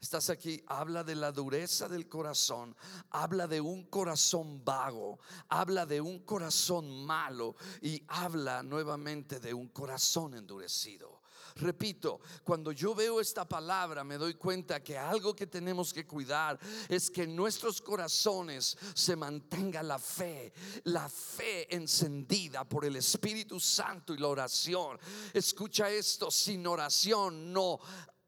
Estás 0.00 0.30
aquí, 0.30 0.62
habla 0.66 1.02
de 1.04 1.14
la 1.14 1.32
dureza 1.32 1.88
del 1.88 2.08
corazón, 2.08 2.76
habla 3.10 3.46
de 3.46 3.60
un 3.60 3.84
corazón 3.84 4.64
vago, 4.64 5.18
habla 5.48 5.86
de 5.86 6.00
un 6.00 6.20
corazón 6.20 7.04
malo 7.04 7.56
y 7.80 8.02
habla 8.08 8.62
nuevamente 8.62 9.40
de 9.40 9.54
un 9.54 9.68
corazón 9.68 10.34
endurecido. 10.34 11.15
Repito, 11.56 12.20
cuando 12.44 12.70
yo 12.70 12.94
veo 12.94 13.20
esta 13.20 13.48
palabra 13.48 14.04
me 14.04 14.18
doy 14.18 14.34
cuenta 14.34 14.82
que 14.82 14.98
algo 14.98 15.34
que 15.34 15.46
tenemos 15.46 15.92
que 15.92 16.06
cuidar 16.06 16.58
es 16.88 17.10
que 17.10 17.22
en 17.22 17.34
nuestros 17.34 17.80
corazones 17.80 18.76
se 18.94 19.16
mantenga 19.16 19.82
la 19.82 19.98
fe, 19.98 20.52
la 20.84 21.08
fe 21.08 21.74
encendida 21.74 22.64
por 22.68 22.84
el 22.84 22.96
Espíritu 22.96 23.58
Santo 23.58 24.12
y 24.12 24.18
la 24.18 24.28
oración. 24.28 24.98
Escucha 25.32 25.90
esto, 25.90 26.30
sin 26.30 26.66
oración 26.66 27.52
no 27.52 27.80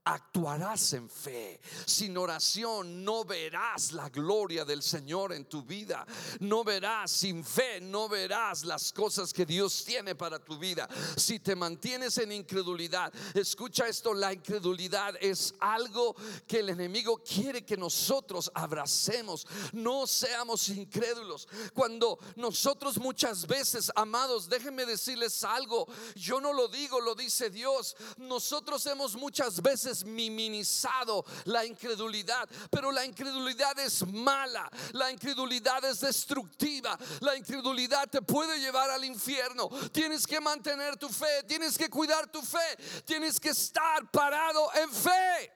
actuarás 0.08 0.94
en 0.94 1.08
fe. 1.08 1.60
Sin 1.84 2.16
oración 2.16 3.04
no 3.04 3.24
verás 3.24 3.92
la 3.92 4.08
gloria 4.08 4.64
del 4.64 4.82
Señor 4.82 5.34
en 5.34 5.44
tu 5.44 5.62
vida. 5.62 6.06
No 6.40 6.64
verás, 6.64 7.10
sin 7.10 7.44
fe 7.44 7.80
no 7.80 8.08
verás 8.08 8.64
las 8.64 8.92
cosas 8.92 9.32
que 9.32 9.44
Dios 9.44 9.84
tiene 9.84 10.14
para 10.14 10.38
tu 10.38 10.58
vida. 10.58 10.88
Si 11.16 11.40
te 11.40 11.54
mantienes 11.54 12.16
en 12.18 12.32
incredulidad, 12.32 13.12
escucha 13.34 13.86
esto, 13.86 14.14
la 14.14 14.32
incredulidad 14.32 15.14
es 15.20 15.54
algo 15.60 16.16
que 16.46 16.60
el 16.60 16.70
enemigo 16.70 17.22
quiere 17.22 17.64
que 17.64 17.76
nosotros 17.76 18.50
abracemos. 18.54 19.46
No 19.72 20.06
seamos 20.06 20.70
incrédulos. 20.70 21.46
Cuando 21.74 22.18
nosotros 22.36 22.98
muchas 22.98 23.46
veces, 23.46 23.92
amados, 23.94 24.48
déjenme 24.48 24.86
decirles 24.86 25.44
algo, 25.44 25.86
yo 26.14 26.40
no 26.40 26.54
lo 26.54 26.68
digo, 26.68 26.98
lo 27.00 27.14
dice 27.14 27.50
Dios. 27.50 27.94
Nosotros 28.16 28.86
hemos 28.86 29.14
muchas 29.14 29.60
veces 29.60 29.97
minimizado 30.04 31.24
la 31.44 31.64
incredulidad, 31.64 32.48
pero 32.70 32.90
la 32.92 33.04
incredulidad 33.04 33.78
es 33.78 34.06
mala, 34.06 34.70
la 34.92 35.10
incredulidad 35.10 35.84
es 35.84 36.00
destructiva, 36.00 36.98
la 37.20 37.36
incredulidad 37.36 38.08
te 38.08 38.22
puede 38.22 38.58
llevar 38.60 38.90
al 38.90 39.04
infierno. 39.04 39.68
Tienes 39.92 40.26
que 40.26 40.40
mantener 40.40 40.96
tu 40.96 41.08
fe, 41.08 41.42
tienes 41.46 41.76
que 41.76 41.88
cuidar 41.88 42.30
tu 42.30 42.42
fe, 42.42 42.76
tienes 43.04 43.38
que 43.40 43.50
estar 43.50 44.10
parado 44.10 44.70
en 44.74 44.90
fe. 44.92 45.52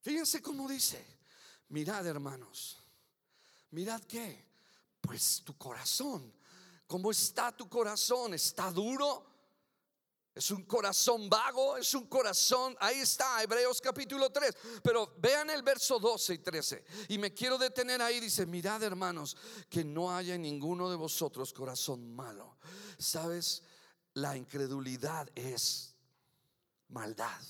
Fíjense 0.00 0.42
cómo 0.42 0.68
dice, 0.68 1.02
mirad 1.68 2.06
hermanos, 2.06 2.82
mirad 3.70 4.02
que, 4.02 4.44
pues 5.00 5.40
tu 5.42 5.56
corazón, 5.56 6.30
¿cómo 6.86 7.10
está 7.10 7.50
tu 7.56 7.68
corazón? 7.70 8.34
¿Está 8.34 8.70
duro? 8.70 9.33
Es 10.34 10.50
un 10.50 10.64
corazón 10.64 11.30
vago, 11.30 11.76
es 11.76 11.94
un 11.94 12.08
corazón, 12.08 12.76
ahí 12.80 12.98
está, 12.98 13.40
Hebreos 13.40 13.80
capítulo 13.80 14.30
3. 14.30 14.56
Pero 14.82 15.14
vean 15.18 15.48
el 15.50 15.62
verso 15.62 16.00
12 16.00 16.34
y 16.34 16.38
13. 16.38 16.84
Y 17.10 17.18
me 17.18 17.32
quiero 17.32 17.56
detener 17.56 18.02
ahí, 18.02 18.18
dice, 18.18 18.44
mirad 18.44 18.82
hermanos, 18.82 19.36
que 19.70 19.84
no 19.84 20.14
haya 20.14 20.34
en 20.34 20.42
ninguno 20.42 20.90
de 20.90 20.96
vosotros 20.96 21.52
corazón 21.52 22.12
malo. 22.16 22.58
¿Sabes? 22.98 23.62
La 24.14 24.36
incredulidad 24.36 25.28
es 25.36 25.94
maldad. 26.88 27.40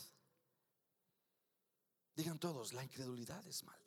Digan 2.15 2.39
todos, 2.39 2.75
la 2.75 2.85
incredulidad 2.85 3.47
es 3.47 3.65
maldad. 3.65 3.84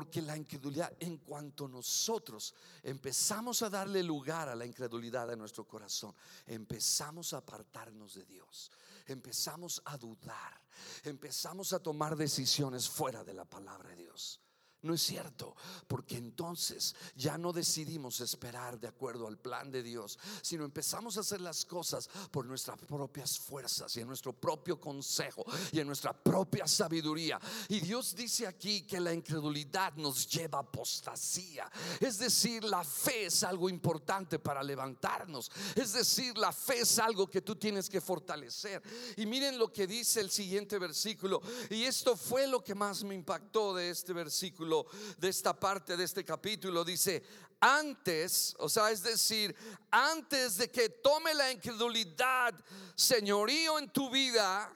Porque 0.00 0.22
la 0.22 0.34
incredulidad, 0.34 0.90
en 0.98 1.18
cuanto 1.18 1.68
nosotros 1.68 2.54
empezamos 2.82 3.60
a 3.60 3.68
darle 3.68 4.02
lugar 4.02 4.48
a 4.48 4.54
la 4.54 4.64
incredulidad 4.64 5.28
de 5.28 5.36
nuestro 5.36 5.68
corazón, 5.68 6.14
empezamos 6.46 7.34
a 7.34 7.36
apartarnos 7.36 8.14
de 8.14 8.24
Dios, 8.24 8.70
empezamos 9.04 9.82
a 9.84 9.98
dudar, 9.98 10.58
empezamos 11.04 11.74
a 11.74 11.80
tomar 11.80 12.16
decisiones 12.16 12.88
fuera 12.88 13.22
de 13.22 13.34
la 13.34 13.44
palabra 13.44 13.90
de 13.90 13.96
Dios. 13.96 14.40
No 14.82 14.94
es 14.94 15.02
cierto, 15.02 15.54
porque 15.86 16.16
entonces 16.16 16.94
ya 17.14 17.36
no 17.36 17.52
decidimos 17.52 18.20
esperar 18.22 18.80
de 18.80 18.88
acuerdo 18.88 19.26
al 19.26 19.36
plan 19.36 19.70
de 19.70 19.82
Dios, 19.82 20.18
sino 20.40 20.64
empezamos 20.64 21.18
a 21.18 21.20
hacer 21.20 21.42
las 21.42 21.66
cosas 21.66 22.08
por 22.30 22.46
nuestras 22.46 22.78
propias 22.78 23.38
fuerzas 23.38 23.94
y 23.96 24.00
en 24.00 24.06
nuestro 24.06 24.32
propio 24.32 24.80
consejo 24.80 25.44
y 25.72 25.80
en 25.80 25.86
nuestra 25.86 26.14
propia 26.14 26.66
sabiduría. 26.66 27.38
Y 27.68 27.80
Dios 27.80 28.16
dice 28.16 28.46
aquí 28.46 28.82
que 28.82 28.98
la 29.00 29.12
incredulidad 29.12 29.92
nos 29.96 30.26
lleva 30.26 30.60
a 30.60 30.62
apostasía. 30.62 31.70
Es 32.00 32.18
decir, 32.18 32.64
la 32.64 32.82
fe 32.82 33.26
es 33.26 33.42
algo 33.42 33.68
importante 33.68 34.38
para 34.38 34.62
levantarnos. 34.62 35.50
Es 35.74 35.92
decir, 35.92 36.38
la 36.38 36.52
fe 36.52 36.80
es 36.80 36.98
algo 36.98 37.28
que 37.28 37.42
tú 37.42 37.56
tienes 37.56 37.90
que 37.90 38.00
fortalecer. 38.00 38.82
Y 39.16 39.26
miren 39.26 39.58
lo 39.58 39.70
que 39.70 39.86
dice 39.86 40.20
el 40.20 40.30
siguiente 40.30 40.78
versículo. 40.78 41.42
Y 41.68 41.82
esto 41.82 42.16
fue 42.16 42.46
lo 42.46 42.64
que 42.64 42.74
más 42.74 43.04
me 43.04 43.14
impactó 43.14 43.74
de 43.74 43.90
este 43.90 44.12
versículo 44.12 44.69
de 45.18 45.28
esta 45.28 45.58
parte 45.58 45.96
de 45.96 46.04
este 46.04 46.24
capítulo, 46.24 46.84
dice, 46.84 47.22
antes, 47.60 48.54
o 48.58 48.68
sea, 48.68 48.90
es 48.90 49.02
decir, 49.02 49.54
antes 49.90 50.56
de 50.56 50.70
que 50.70 50.88
tome 50.88 51.34
la 51.34 51.50
incredulidad 51.52 52.54
señorío 52.94 53.78
en 53.78 53.90
tu 53.90 54.10
vida, 54.10 54.74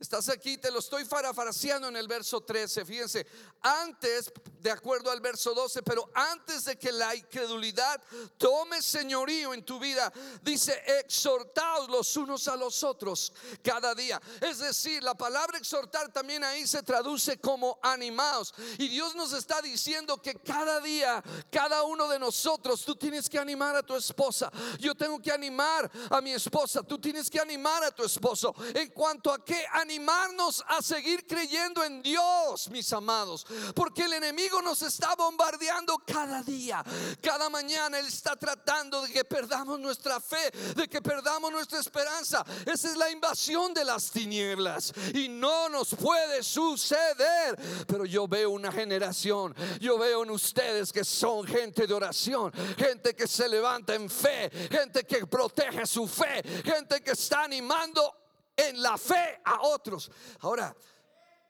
Estás 0.00 0.30
aquí, 0.30 0.56
te 0.56 0.70
lo 0.70 0.78
estoy 0.78 1.04
parafraseando 1.04 1.88
en 1.88 1.96
el 1.96 2.08
verso 2.08 2.40
13. 2.40 2.86
Fíjense, 2.86 3.26
antes, 3.60 4.32
de 4.58 4.70
acuerdo 4.70 5.10
al 5.10 5.20
verso 5.20 5.52
12, 5.52 5.82
pero 5.82 6.10
antes 6.14 6.64
de 6.64 6.78
que 6.78 6.90
la 6.90 7.14
incredulidad 7.14 8.00
tome 8.38 8.80
señorío 8.80 9.52
en 9.52 9.62
tu 9.62 9.78
vida, 9.78 10.10
dice, 10.40 10.82
exhortaos 11.00 11.90
los 11.90 12.16
unos 12.16 12.48
a 12.48 12.56
los 12.56 12.82
otros 12.82 13.34
cada 13.62 13.94
día. 13.94 14.18
Es 14.40 14.60
decir, 14.60 15.02
la 15.02 15.14
palabra 15.14 15.58
exhortar 15.58 16.10
también 16.10 16.44
ahí 16.44 16.66
se 16.66 16.82
traduce 16.82 17.38
como 17.38 17.78
animaos. 17.82 18.54
Y 18.78 18.88
Dios 18.88 19.14
nos 19.14 19.34
está 19.34 19.60
diciendo 19.60 20.16
que 20.22 20.34
cada 20.34 20.80
día, 20.80 21.22
cada 21.50 21.82
uno 21.82 22.08
de 22.08 22.18
nosotros, 22.18 22.86
tú 22.86 22.96
tienes 22.96 23.28
que 23.28 23.38
animar 23.38 23.76
a 23.76 23.82
tu 23.82 23.94
esposa. 23.94 24.50
Yo 24.78 24.94
tengo 24.94 25.20
que 25.20 25.30
animar 25.30 25.90
a 26.08 26.22
mi 26.22 26.32
esposa. 26.32 26.82
Tú 26.82 26.98
tienes 26.98 27.28
que 27.28 27.38
animar 27.38 27.84
a 27.84 27.90
tu 27.90 28.02
esposo. 28.02 28.54
En 28.72 28.88
cuanto 28.92 29.30
a 29.30 29.44
qué 29.44 29.66
animarnos 29.90 30.64
a 30.68 30.80
seguir 30.82 31.26
creyendo 31.26 31.82
en 31.82 32.00
Dios, 32.00 32.70
mis 32.70 32.92
amados. 32.92 33.44
Porque 33.74 34.04
el 34.04 34.12
enemigo 34.12 34.62
nos 34.62 34.82
está 34.82 35.16
bombardeando 35.16 35.98
cada 36.06 36.42
día, 36.42 36.84
cada 37.20 37.50
mañana. 37.50 37.98
Él 37.98 38.06
está 38.06 38.36
tratando 38.36 39.02
de 39.02 39.12
que 39.12 39.24
perdamos 39.24 39.80
nuestra 39.80 40.20
fe, 40.20 40.52
de 40.76 40.86
que 40.86 41.02
perdamos 41.02 41.50
nuestra 41.50 41.80
esperanza. 41.80 42.44
Esa 42.64 42.88
es 42.88 42.96
la 42.96 43.10
invasión 43.10 43.74
de 43.74 43.84
las 43.84 44.10
tinieblas. 44.12 44.92
Y 45.12 45.28
no 45.28 45.68
nos 45.68 45.94
puede 45.94 46.44
suceder. 46.44 47.58
Pero 47.88 48.04
yo 48.04 48.28
veo 48.28 48.50
una 48.50 48.70
generación, 48.70 49.54
yo 49.80 49.98
veo 49.98 50.22
en 50.22 50.30
ustedes 50.30 50.92
que 50.92 51.04
son 51.04 51.44
gente 51.46 51.86
de 51.88 51.94
oración, 51.94 52.52
gente 52.78 53.14
que 53.14 53.26
se 53.26 53.48
levanta 53.48 53.94
en 53.94 54.08
fe, 54.08 54.50
gente 54.70 55.04
que 55.04 55.26
protege 55.26 55.84
su 55.84 56.06
fe, 56.06 56.42
gente 56.64 57.00
que 57.02 57.10
está 57.12 57.42
animando 57.42 58.19
en 58.68 58.82
la 58.82 58.96
fe 58.98 59.40
a 59.44 59.62
otros. 59.62 60.10
Ahora, 60.40 60.74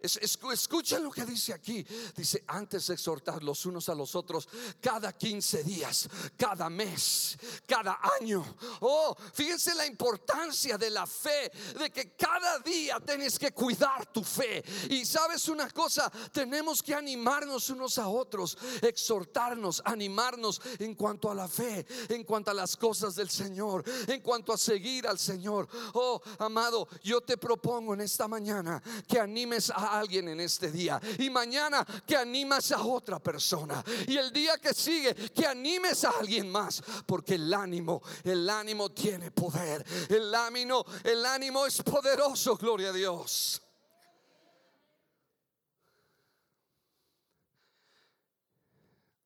Escuchen 0.01 1.03
lo 1.03 1.11
que 1.11 1.25
dice 1.25 1.53
aquí. 1.53 1.87
Dice, 2.17 2.43
antes 2.47 2.89
exhortar 2.91 3.43
los 3.43 3.67
unos 3.67 3.89
a 3.89 3.95
los 3.95 4.15
otros 4.15 4.49
cada 4.81 5.13
15 5.13 5.63
días, 5.63 6.09
cada 6.37 6.71
mes, 6.71 7.39
cada 7.67 7.99
año. 8.21 8.57
Oh, 8.81 9.15
fíjense 9.35 9.75
la 9.75 9.87
importancia 9.87 10.79
de 10.79 10.91
la 10.91 11.07
fe, 11.07 11.53
de 11.79 11.91
que 11.91 12.15
cada 12.17 12.59
día 12.61 12.99
tienes 13.01 13.39
que 13.39 13.53
cuidar 13.53 14.07
tu 14.07 14.25
fe. 14.25 14.65
Y 14.89 15.05
sabes 15.05 15.49
una 15.49 15.69
cosa, 15.71 16.11
tenemos 16.33 16.83
que 16.83 16.95
animarnos 16.95 17.69
unos 17.71 17.99
a 17.99 18.09
otros, 18.09 18.57
exhortarnos, 18.81 19.83
animarnos 19.85 20.61
en 20.79 20.95
cuanto 20.95 21.31
a 21.31 21.35
la 21.35 21.49
fe, 21.49 21.87
en 22.09 22.25
cuanto 22.25 22.51
a 22.51 22.55
las 22.55 22.77
cosas 22.77 23.15
del 23.17 23.29
Señor, 23.29 23.85
en 24.07 24.21
cuanto 24.21 24.53
a 24.53 24.59
seguir 24.59 25.07
al 25.07 25.19
Señor. 25.19 25.69
Oh, 25.95 26.21
amado, 26.39 26.89
yo 27.03 27.21
te 27.21 27.37
propongo 27.37 27.95
en 27.95 28.01
esta 28.01 28.27
mañana 28.27 28.83
que 29.07 29.19
animes 29.19 29.71
a 29.71 29.90
alguien 29.99 30.29
en 30.29 30.41
este 30.41 30.71
día. 30.71 31.01
Y 31.19 31.31
mañana 31.31 31.87
que 32.07 32.17
animas 32.17 32.73
a 32.73 32.83
otra 32.83 33.19
persona. 33.19 33.83
Y 34.07 34.17
el 34.17 34.33
día 34.33 34.59
que 34.59 34.75
sigue 34.75 35.15
que 35.15 35.47
animes 35.47 36.05
a 36.05 36.11
alguien 36.11 36.51
más. 36.51 36.83
Porque 37.07 37.35
el 37.35 37.53
ánimo, 37.53 38.03
el 38.25 38.49
ánimo 38.49 38.91
tiene 38.91 39.31
poder. 39.31 39.85
El 40.09 40.35
ánimo, 40.35 40.85
el 41.05 41.25
ánimo 41.25 41.67
es 41.67 41.83
poderoso, 41.83 42.57
gloria 42.57 42.91
a 42.91 42.93
Dios. 42.93 43.63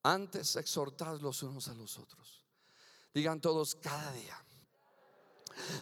Antes 0.04 0.56
exhortad 0.56 1.18
los 1.20 1.42
unos 1.42 1.68
a 1.68 1.74
los 1.74 1.98
otros. 1.98 2.44
Digan 3.14 3.40
todos 3.40 3.74
cada 3.76 4.12
día. 4.12 4.44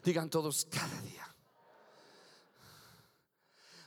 Digan 0.04 0.30
todos 0.30 0.66
cada 0.66 1.00
día. 1.02 1.31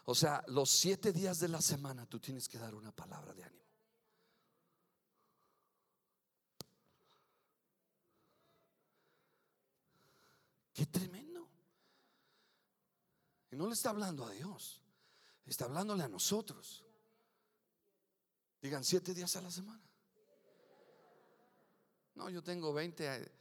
O 0.06 0.14
sea, 0.14 0.44
los 0.48 0.70
siete 0.70 1.12
días 1.12 1.40
de 1.40 1.48
la 1.48 1.62
semana 1.62 2.06
tú 2.06 2.20
tienes 2.20 2.48
que 2.48 2.60
dar 2.60 2.76
una 2.76 2.92
palabra 2.92 3.34
de 3.34 3.44
ánimo. 3.44 3.66
Qué 10.74 10.86
tremendo. 10.86 11.50
Y 13.50 13.56
no 13.56 13.68
le 13.68 13.74
está 13.74 13.90
hablando 13.90 14.26
a 14.26 14.32
Dios, 14.32 14.84
está 15.46 15.66
hablándole 15.66 16.04
a 16.04 16.10
nosotros. 16.10 16.84
Digan 18.62 18.84
siete 18.84 19.14
días 19.14 19.36
a 19.38 19.42
la 19.42 19.50
semana. 19.50 19.82
No, 22.14 22.30
yo 22.30 22.44
tengo 22.44 22.74
20, 22.74 23.32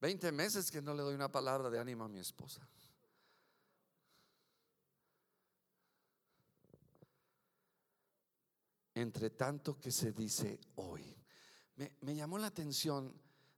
20 0.00 0.32
meses 0.32 0.70
que 0.70 0.80
no 0.80 0.94
le 0.94 1.02
doy 1.02 1.14
una 1.14 1.30
palabra 1.30 1.68
de 1.68 1.78
ánimo 1.78 2.04
a 2.04 2.08
mi 2.08 2.18
esposa. 2.18 2.66
Entre 9.02 9.30
tanto 9.30 9.78
que 9.78 9.92
se 9.92 10.12
dice 10.12 10.58
hoy. 10.76 11.16
Me, 11.76 12.14
llamó 12.14 12.38
la 12.38 12.46
atención, 12.46 13.12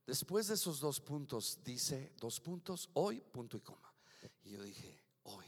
después 0.05 0.47
de 0.47 0.55
esos 0.55 0.79
dos 0.79 0.99
puntos, 0.99 1.59
dice 1.63 2.13
dos 2.17 2.39
puntos, 2.39 2.89
hoy, 2.93 3.21
punto 3.21 3.57
y 3.57 3.61
coma. 3.61 3.93
Y 4.43 4.51
yo 4.51 4.63
dije, 4.63 5.03
hoy, 5.23 5.45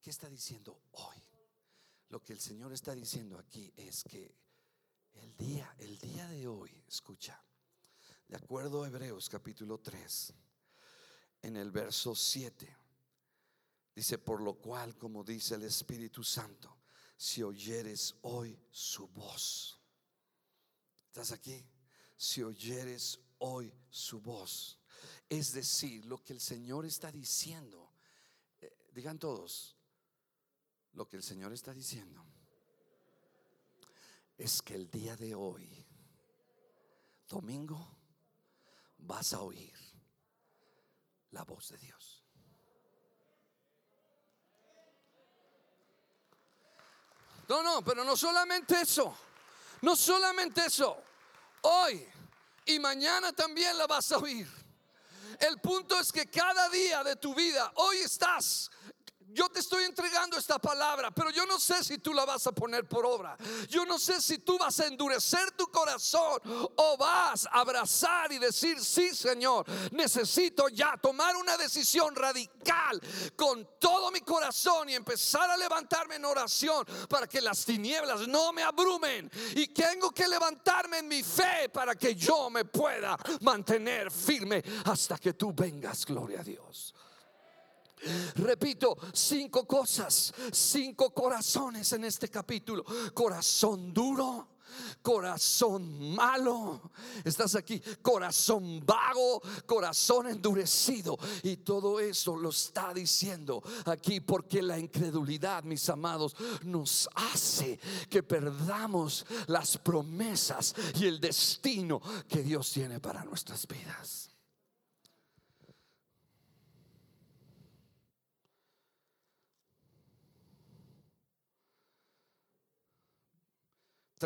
¿qué 0.00 0.10
está 0.10 0.28
diciendo 0.28 0.80
hoy? 0.92 1.16
Lo 2.08 2.22
que 2.22 2.32
el 2.32 2.40
Señor 2.40 2.72
está 2.72 2.94
diciendo 2.94 3.38
aquí 3.38 3.72
es 3.76 4.04
que 4.04 4.36
el 5.14 5.36
día, 5.36 5.74
el 5.78 5.98
día 5.98 6.28
de 6.28 6.46
hoy, 6.46 6.70
escucha, 6.86 7.42
de 8.28 8.36
acuerdo 8.36 8.82
a 8.82 8.88
Hebreos 8.88 9.28
capítulo 9.28 9.78
3, 9.78 10.34
en 11.42 11.56
el 11.56 11.70
verso 11.70 12.14
7, 12.14 12.76
dice, 13.94 14.18
por 14.18 14.40
lo 14.40 14.54
cual, 14.54 14.96
como 14.96 15.24
dice 15.24 15.54
el 15.54 15.62
Espíritu 15.62 16.22
Santo, 16.22 16.75
si 17.16 17.42
oyeres 17.42 18.14
hoy 18.22 18.58
su 18.70 19.08
voz. 19.08 19.80
¿Estás 21.06 21.32
aquí? 21.32 21.66
Si 22.16 22.42
oyeres 22.42 23.18
hoy 23.38 23.72
su 23.90 24.20
voz. 24.20 24.78
Es 25.28 25.52
decir, 25.52 26.04
lo 26.04 26.22
que 26.22 26.32
el 26.32 26.40
Señor 26.40 26.84
está 26.84 27.10
diciendo. 27.10 27.92
Eh, 28.60 28.72
digan 28.92 29.18
todos, 29.18 29.76
lo 30.92 31.08
que 31.08 31.16
el 31.16 31.22
Señor 31.22 31.52
está 31.52 31.72
diciendo 31.72 32.24
es 34.38 34.60
que 34.60 34.74
el 34.74 34.90
día 34.90 35.16
de 35.16 35.34
hoy, 35.34 35.84
domingo, 37.28 37.96
vas 38.98 39.32
a 39.32 39.40
oír 39.40 39.74
la 41.30 41.44
voz 41.44 41.70
de 41.70 41.78
Dios. 41.78 42.15
No, 47.48 47.62
no, 47.62 47.82
pero 47.82 48.04
no 48.04 48.16
solamente 48.16 48.80
eso. 48.80 49.16
No 49.82 49.94
solamente 49.94 50.64
eso. 50.66 50.96
Hoy 51.62 52.06
y 52.66 52.78
mañana 52.78 53.32
también 53.32 53.76
la 53.78 53.86
vas 53.86 54.10
a 54.12 54.18
oír. 54.18 54.48
El 55.38 55.58
punto 55.60 55.98
es 55.98 56.10
que 56.10 56.26
cada 56.26 56.68
día 56.68 57.04
de 57.04 57.16
tu 57.16 57.34
vida, 57.34 57.70
hoy 57.76 57.98
estás 57.98 58.70
yo 59.36 59.50
te 59.50 59.60
estoy 59.60 59.84
entregando 59.84 60.38
esta 60.38 60.58
palabra, 60.58 61.10
pero 61.10 61.30
yo 61.30 61.44
no 61.44 61.60
sé 61.60 61.84
si 61.84 61.98
tú 61.98 62.14
la 62.14 62.24
vas 62.24 62.46
a 62.46 62.52
poner 62.52 62.88
por 62.88 63.04
obra. 63.04 63.36
Yo 63.68 63.84
no 63.84 63.98
sé 63.98 64.22
si 64.22 64.38
tú 64.38 64.56
vas 64.58 64.80
a 64.80 64.86
endurecer 64.86 65.50
tu 65.50 65.66
corazón 65.66 66.40
o 66.74 66.96
vas 66.96 67.46
a 67.46 67.60
abrazar 67.60 68.32
y 68.32 68.38
decir, 68.38 68.82
sí 68.82 69.14
Señor, 69.14 69.66
necesito 69.92 70.68
ya 70.68 70.96
tomar 70.96 71.36
una 71.36 71.58
decisión 71.58 72.16
radical 72.16 72.98
con 73.36 73.68
todo 73.78 74.10
mi 74.10 74.20
corazón 74.20 74.88
y 74.88 74.94
empezar 74.94 75.50
a 75.50 75.56
levantarme 75.58 76.14
en 76.14 76.24
oración 76.24 76.86
para 77.06 77.26
que 77.26 77.42
las 77.42 77.62
tinieblas 77.66 78.26
no 78.26 78.54
me 78.54 78.62
abrumen. 78.62 79.30
Y 79.54 79.66
tengo 79.68 80.12
que 80.12 80.26
levantarme 80.26 80.98
en 80.98 81.08
mi 81.08 81.22
fe 81.22 81.68
para 81.68 81.94
que 81.94 82.14
yo 82.14 82.48
me 82.48 82.64
pueda 82.64 83.18
mantener 83.42 84.10
firme 84.10 84.64
hasta 84.86 85.18
que 85.18 85.34
tú 85.34 85.52
vengas, 85.52 86.06
gloria 86.06 86.40
a 86.40 86.44
Dios. 86.44 86.95
Repito, 88.36 88.96
cinco 89.12 89.66
cosas, 89.66 90.32
cinco 90.52 91.12
corazones 91.12 91.92
en 91.92 92.04
este 92.04 92.28
capítulo. 92.28 92.84
Corazón 93.14 93.92
duro, 93.92 94.48
corazón 95.02 96.14
malo, 96.14 96.90
estás 97.24 97.54
aquí, 97.54 97.80
corazón 98.02 98.84
vago, 98.84 99.42
corazón 99.64 100.28
endurecido. 100.28 101.18
Y 101.42 101.58
todo 101.58 102.00
eso 102.00 102.36
lo 102.36 102.50
está 102.50 102.92
diciendo 102.92 103.62
aquí 103.84 104.20
porque 104.20 104.62
la 104.62 104.78
incredulidad, 104.78 105.64
mis 105.64 105.88
amados, 105.88 106.34
nos 106.62 107.08
hace 107.14 107.78
que 108.08 108.22
perdamos 108.22 109.24
las 109.46 109.78
promesas 109.78 110.74
y 110.98 111.06
el 111.06 111.20
destino 111.20 112.00
que 112.28 112.42
Dios 112.42 112.70
tiene 112.72 113.00
para 113.00 113.24
nuestras 113.24 113.66
vidas. 113.66 114.25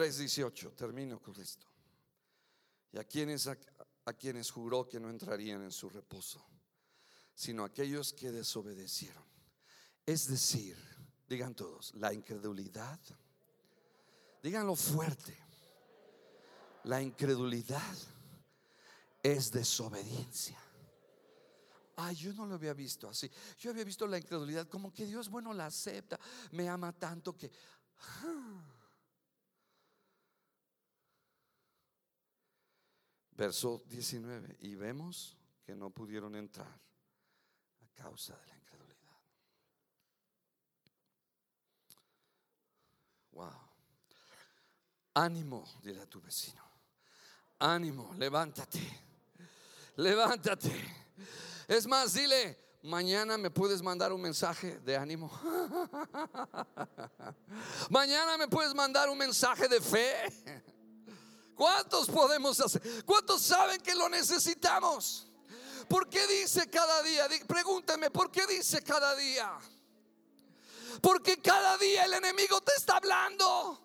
3.18, 0.01 0.74
termino 0.74 1.20
con 1.20 1.38
esto. 1.40 1.66
Y 2.92 2.98
a 2.98 3.05
quienes, 3.05 3.46
a, 3.46 3.57
quienes 4.18 4.51
juró 4.51 4.88
que 4.88 4.98
no 4.98 5.11
entrarían 5.11 5.62
en 5.62 5.72
su 5.72 5.88
reposo, 5.88 6.44
sino 7.34 7.64
aquellos 7.64 8.12
que 8.12 8.32
desobedecieron. 8.32 9.24
Es 10.05 10.26
decir, 10.26 10.76
Digan 11.30 11.55
todos, 11.55 11.94
la 11.94 12.12
incredulidad. 12.12 12.98
Díganlo 14.42 14.74
fuerte. 14.74 15.38
La 16.82 17.01
incredulidad 17.01 17.96
es 19.22 19.53
desobediencia. 19.53 20.59
Ay, 21.94 22.16
yo 22.16 22.32
no 22.32 22.46
lo 22.46 22.57
había 22.57 22.72
visto 22.74 23.09
así. 23.09 23.30
Yo 23.61 23.70
había 23.70 23.84
visto 23.84 24.09
la 24.09 24.18
incredulidad 24.18 24.66
como 24.66 24.92
que 24.92 25.07
Dios, 25.07 25.28
bueno, 25.28 25.53
la 25.53 25.66
acepta, 25.66 26.18
me 26.51 26.68
ama 26.68 26.92
tanto 26.92 27.36
que... 27.36 27.53
Verso 33.41 33.82
19. 33.88 34.59
Y 34.61 34.74
vemos 34.74 35.34
que 35.64 35.74
no 35.74 35.88
pudieron 35.88 36.36
entrar 36.36 36.68
a 36.68 37.95
causa 37.95 38.36
de 38.36 38.47
la 38.47 38.55
incredulidad. 38.55 39.16
Wow. 43.32 43.51
Ánimo, 45.14 45.64
dile 45.82 46.03
a 46.03 46.07
tu 46.07 46.20
vecino. 46.20 46.62
Ánimo, 47.61 48.12
levántate. 48.18 48.78
Levántate. 49.97 50.70
Es 51.66 51.86
más, 51.86 52.12
dile, 52.12 52.59
mañana 52.82 53.38
me 53.38 53.51
puedes 53.51 53.80
mandar 53.80 54.12
un 54.12 54.20
mensaje 54.20 54.80
de 54.80 54.99
ánimo. 54.99 55.30
mañana 57.88 58.36
me 58.36 58.49
puedes 58.49 58.74
mandar 58.74 59.09
un 59.09 59.16
mensaje 59.16 59.66
de 59.66 59.80
fe. 59.80 60.62
¿Cuántos 61.61 62.09
podemos 62.09 62.59
hacer? 62.59 63.05
¿Cuántos 63.05 63.43
saben 63.43 63.83
que 63.83 63.95
lo 63.95 64.09
necesitamos? 64.09 65.27
¿Por 65.91 66.09
qué 66.09 66.27
dice 66.27 66.71
cada 66.71 67.03
día? 67.03 67.29
Pregúntame, 67.47 68.11
¿por 68.11 68.31
qué 68.31 68.47
dice 68.47 68.83
cada 68.83 69.15
día? 69.15 69.59
Porque 71.03 71.37
cada 71.43 71.77
día 71.77 72.07
el 72.07 72.15
enemigo 72.15 72.63
te 72.63 72.73
está 72.79 72.97
hablando. 72.97 73.79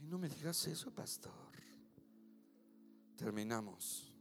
Ay, 0.00 0.06
no 0.08 0.18
me 0.18 0.28
digas 0.28 0.66
eso, 0.66 0.90
pastor. 0.90 1.30
Terminamos. 3.16 4.12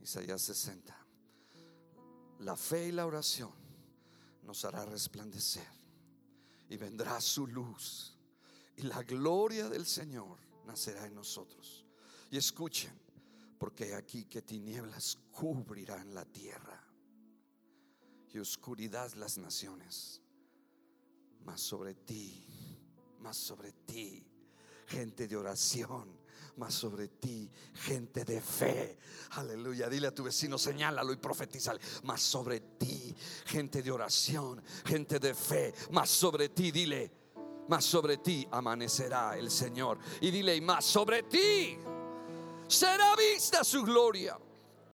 Isaías 0.00 0.40
60. 0.40 0.96
La 2.38 2.56
fe 2.56 2.86
y 2.86 2.92
la 2.92 3.06
oración 3.06 3.50
nos 4.44 4.64
hará 4.64 4.84
resplandecer 4.84 5.66
y 6.68 6.76
vendrá 6.76 7.20
su 7.20 7.48
luz 7.48 8.16
y 8.76 8.82
la 8.82 9.02
gloria 9.02 9.68
del 9.68 9.84
Señor 9.84 10.49
nacerá 10.70 11.06
en 11.06 11.14
nosotros. 11.14 11.84
Y 12.30 12.36
escuchen, 12.36 12.92
porque 13.58 13.94
aquí 13.94 14.26
que 14.26 14.42
tinieblas 14.42 15.18
cubrirán 15.32 16.14
la 16.14 16.24
tierra 16.24 16.80
y 18.32 18.38
oscuridad 18.38 19.12
las 19.14 19.36
naciones, 19.36 20.22
más 21.44 21.60
sobre 21.60 21.94
ti, 21.94 22.46
más 23.18 23.36
sobre 23.36 23.72
ti, 23.72 24.24
gente 24.86 25.26
de 25.26 25.36
oración 25.36 26.20
más 26.56 26.74
sobre 26.74 27.08
ti 27.08 27.50
gente 27.72 28.24
de 28.24 28.40
fe. 28.40 28.98
Aleluya. 29.30 29.88
Dile 29.88 30.08
a 30.08 30.14
tu 30.14 30.24
vecino, 30.24 30.58
señálalo 30.58 31.12
y 31.12 31.16
profetízale. 31.16 31.80
Más 32.02 32.20
sobre 32.20 32.60
ti 32.60 33.14
gente 33.46 33.82
de 33.82 33.90
oración, 33.90 34.62
gente 34.84 35.18
de 35.18 35.34
fe. 35.34 35.72
Más 35.90 36.10
sobre 36.10 36.50
ti, 36.50 36.70
dile. 36.70 37.19
Más 37.70 37.84
sobre 37.84 38.16
ti 38.16 38.46
amanecerá 38.50 39.38
el 39.38 39.48
Señor. 39.48 39.96
Y 40.20 40.32
dile, 40.32 40.56
y 40.56 40.60
más 40.60 40.84
sobre 40.84 41.22
ti 41.22 41.78
será 42.66 43.14
vista 43.14 43.62
su 43.62 43.84
gloria. 43.84 44.36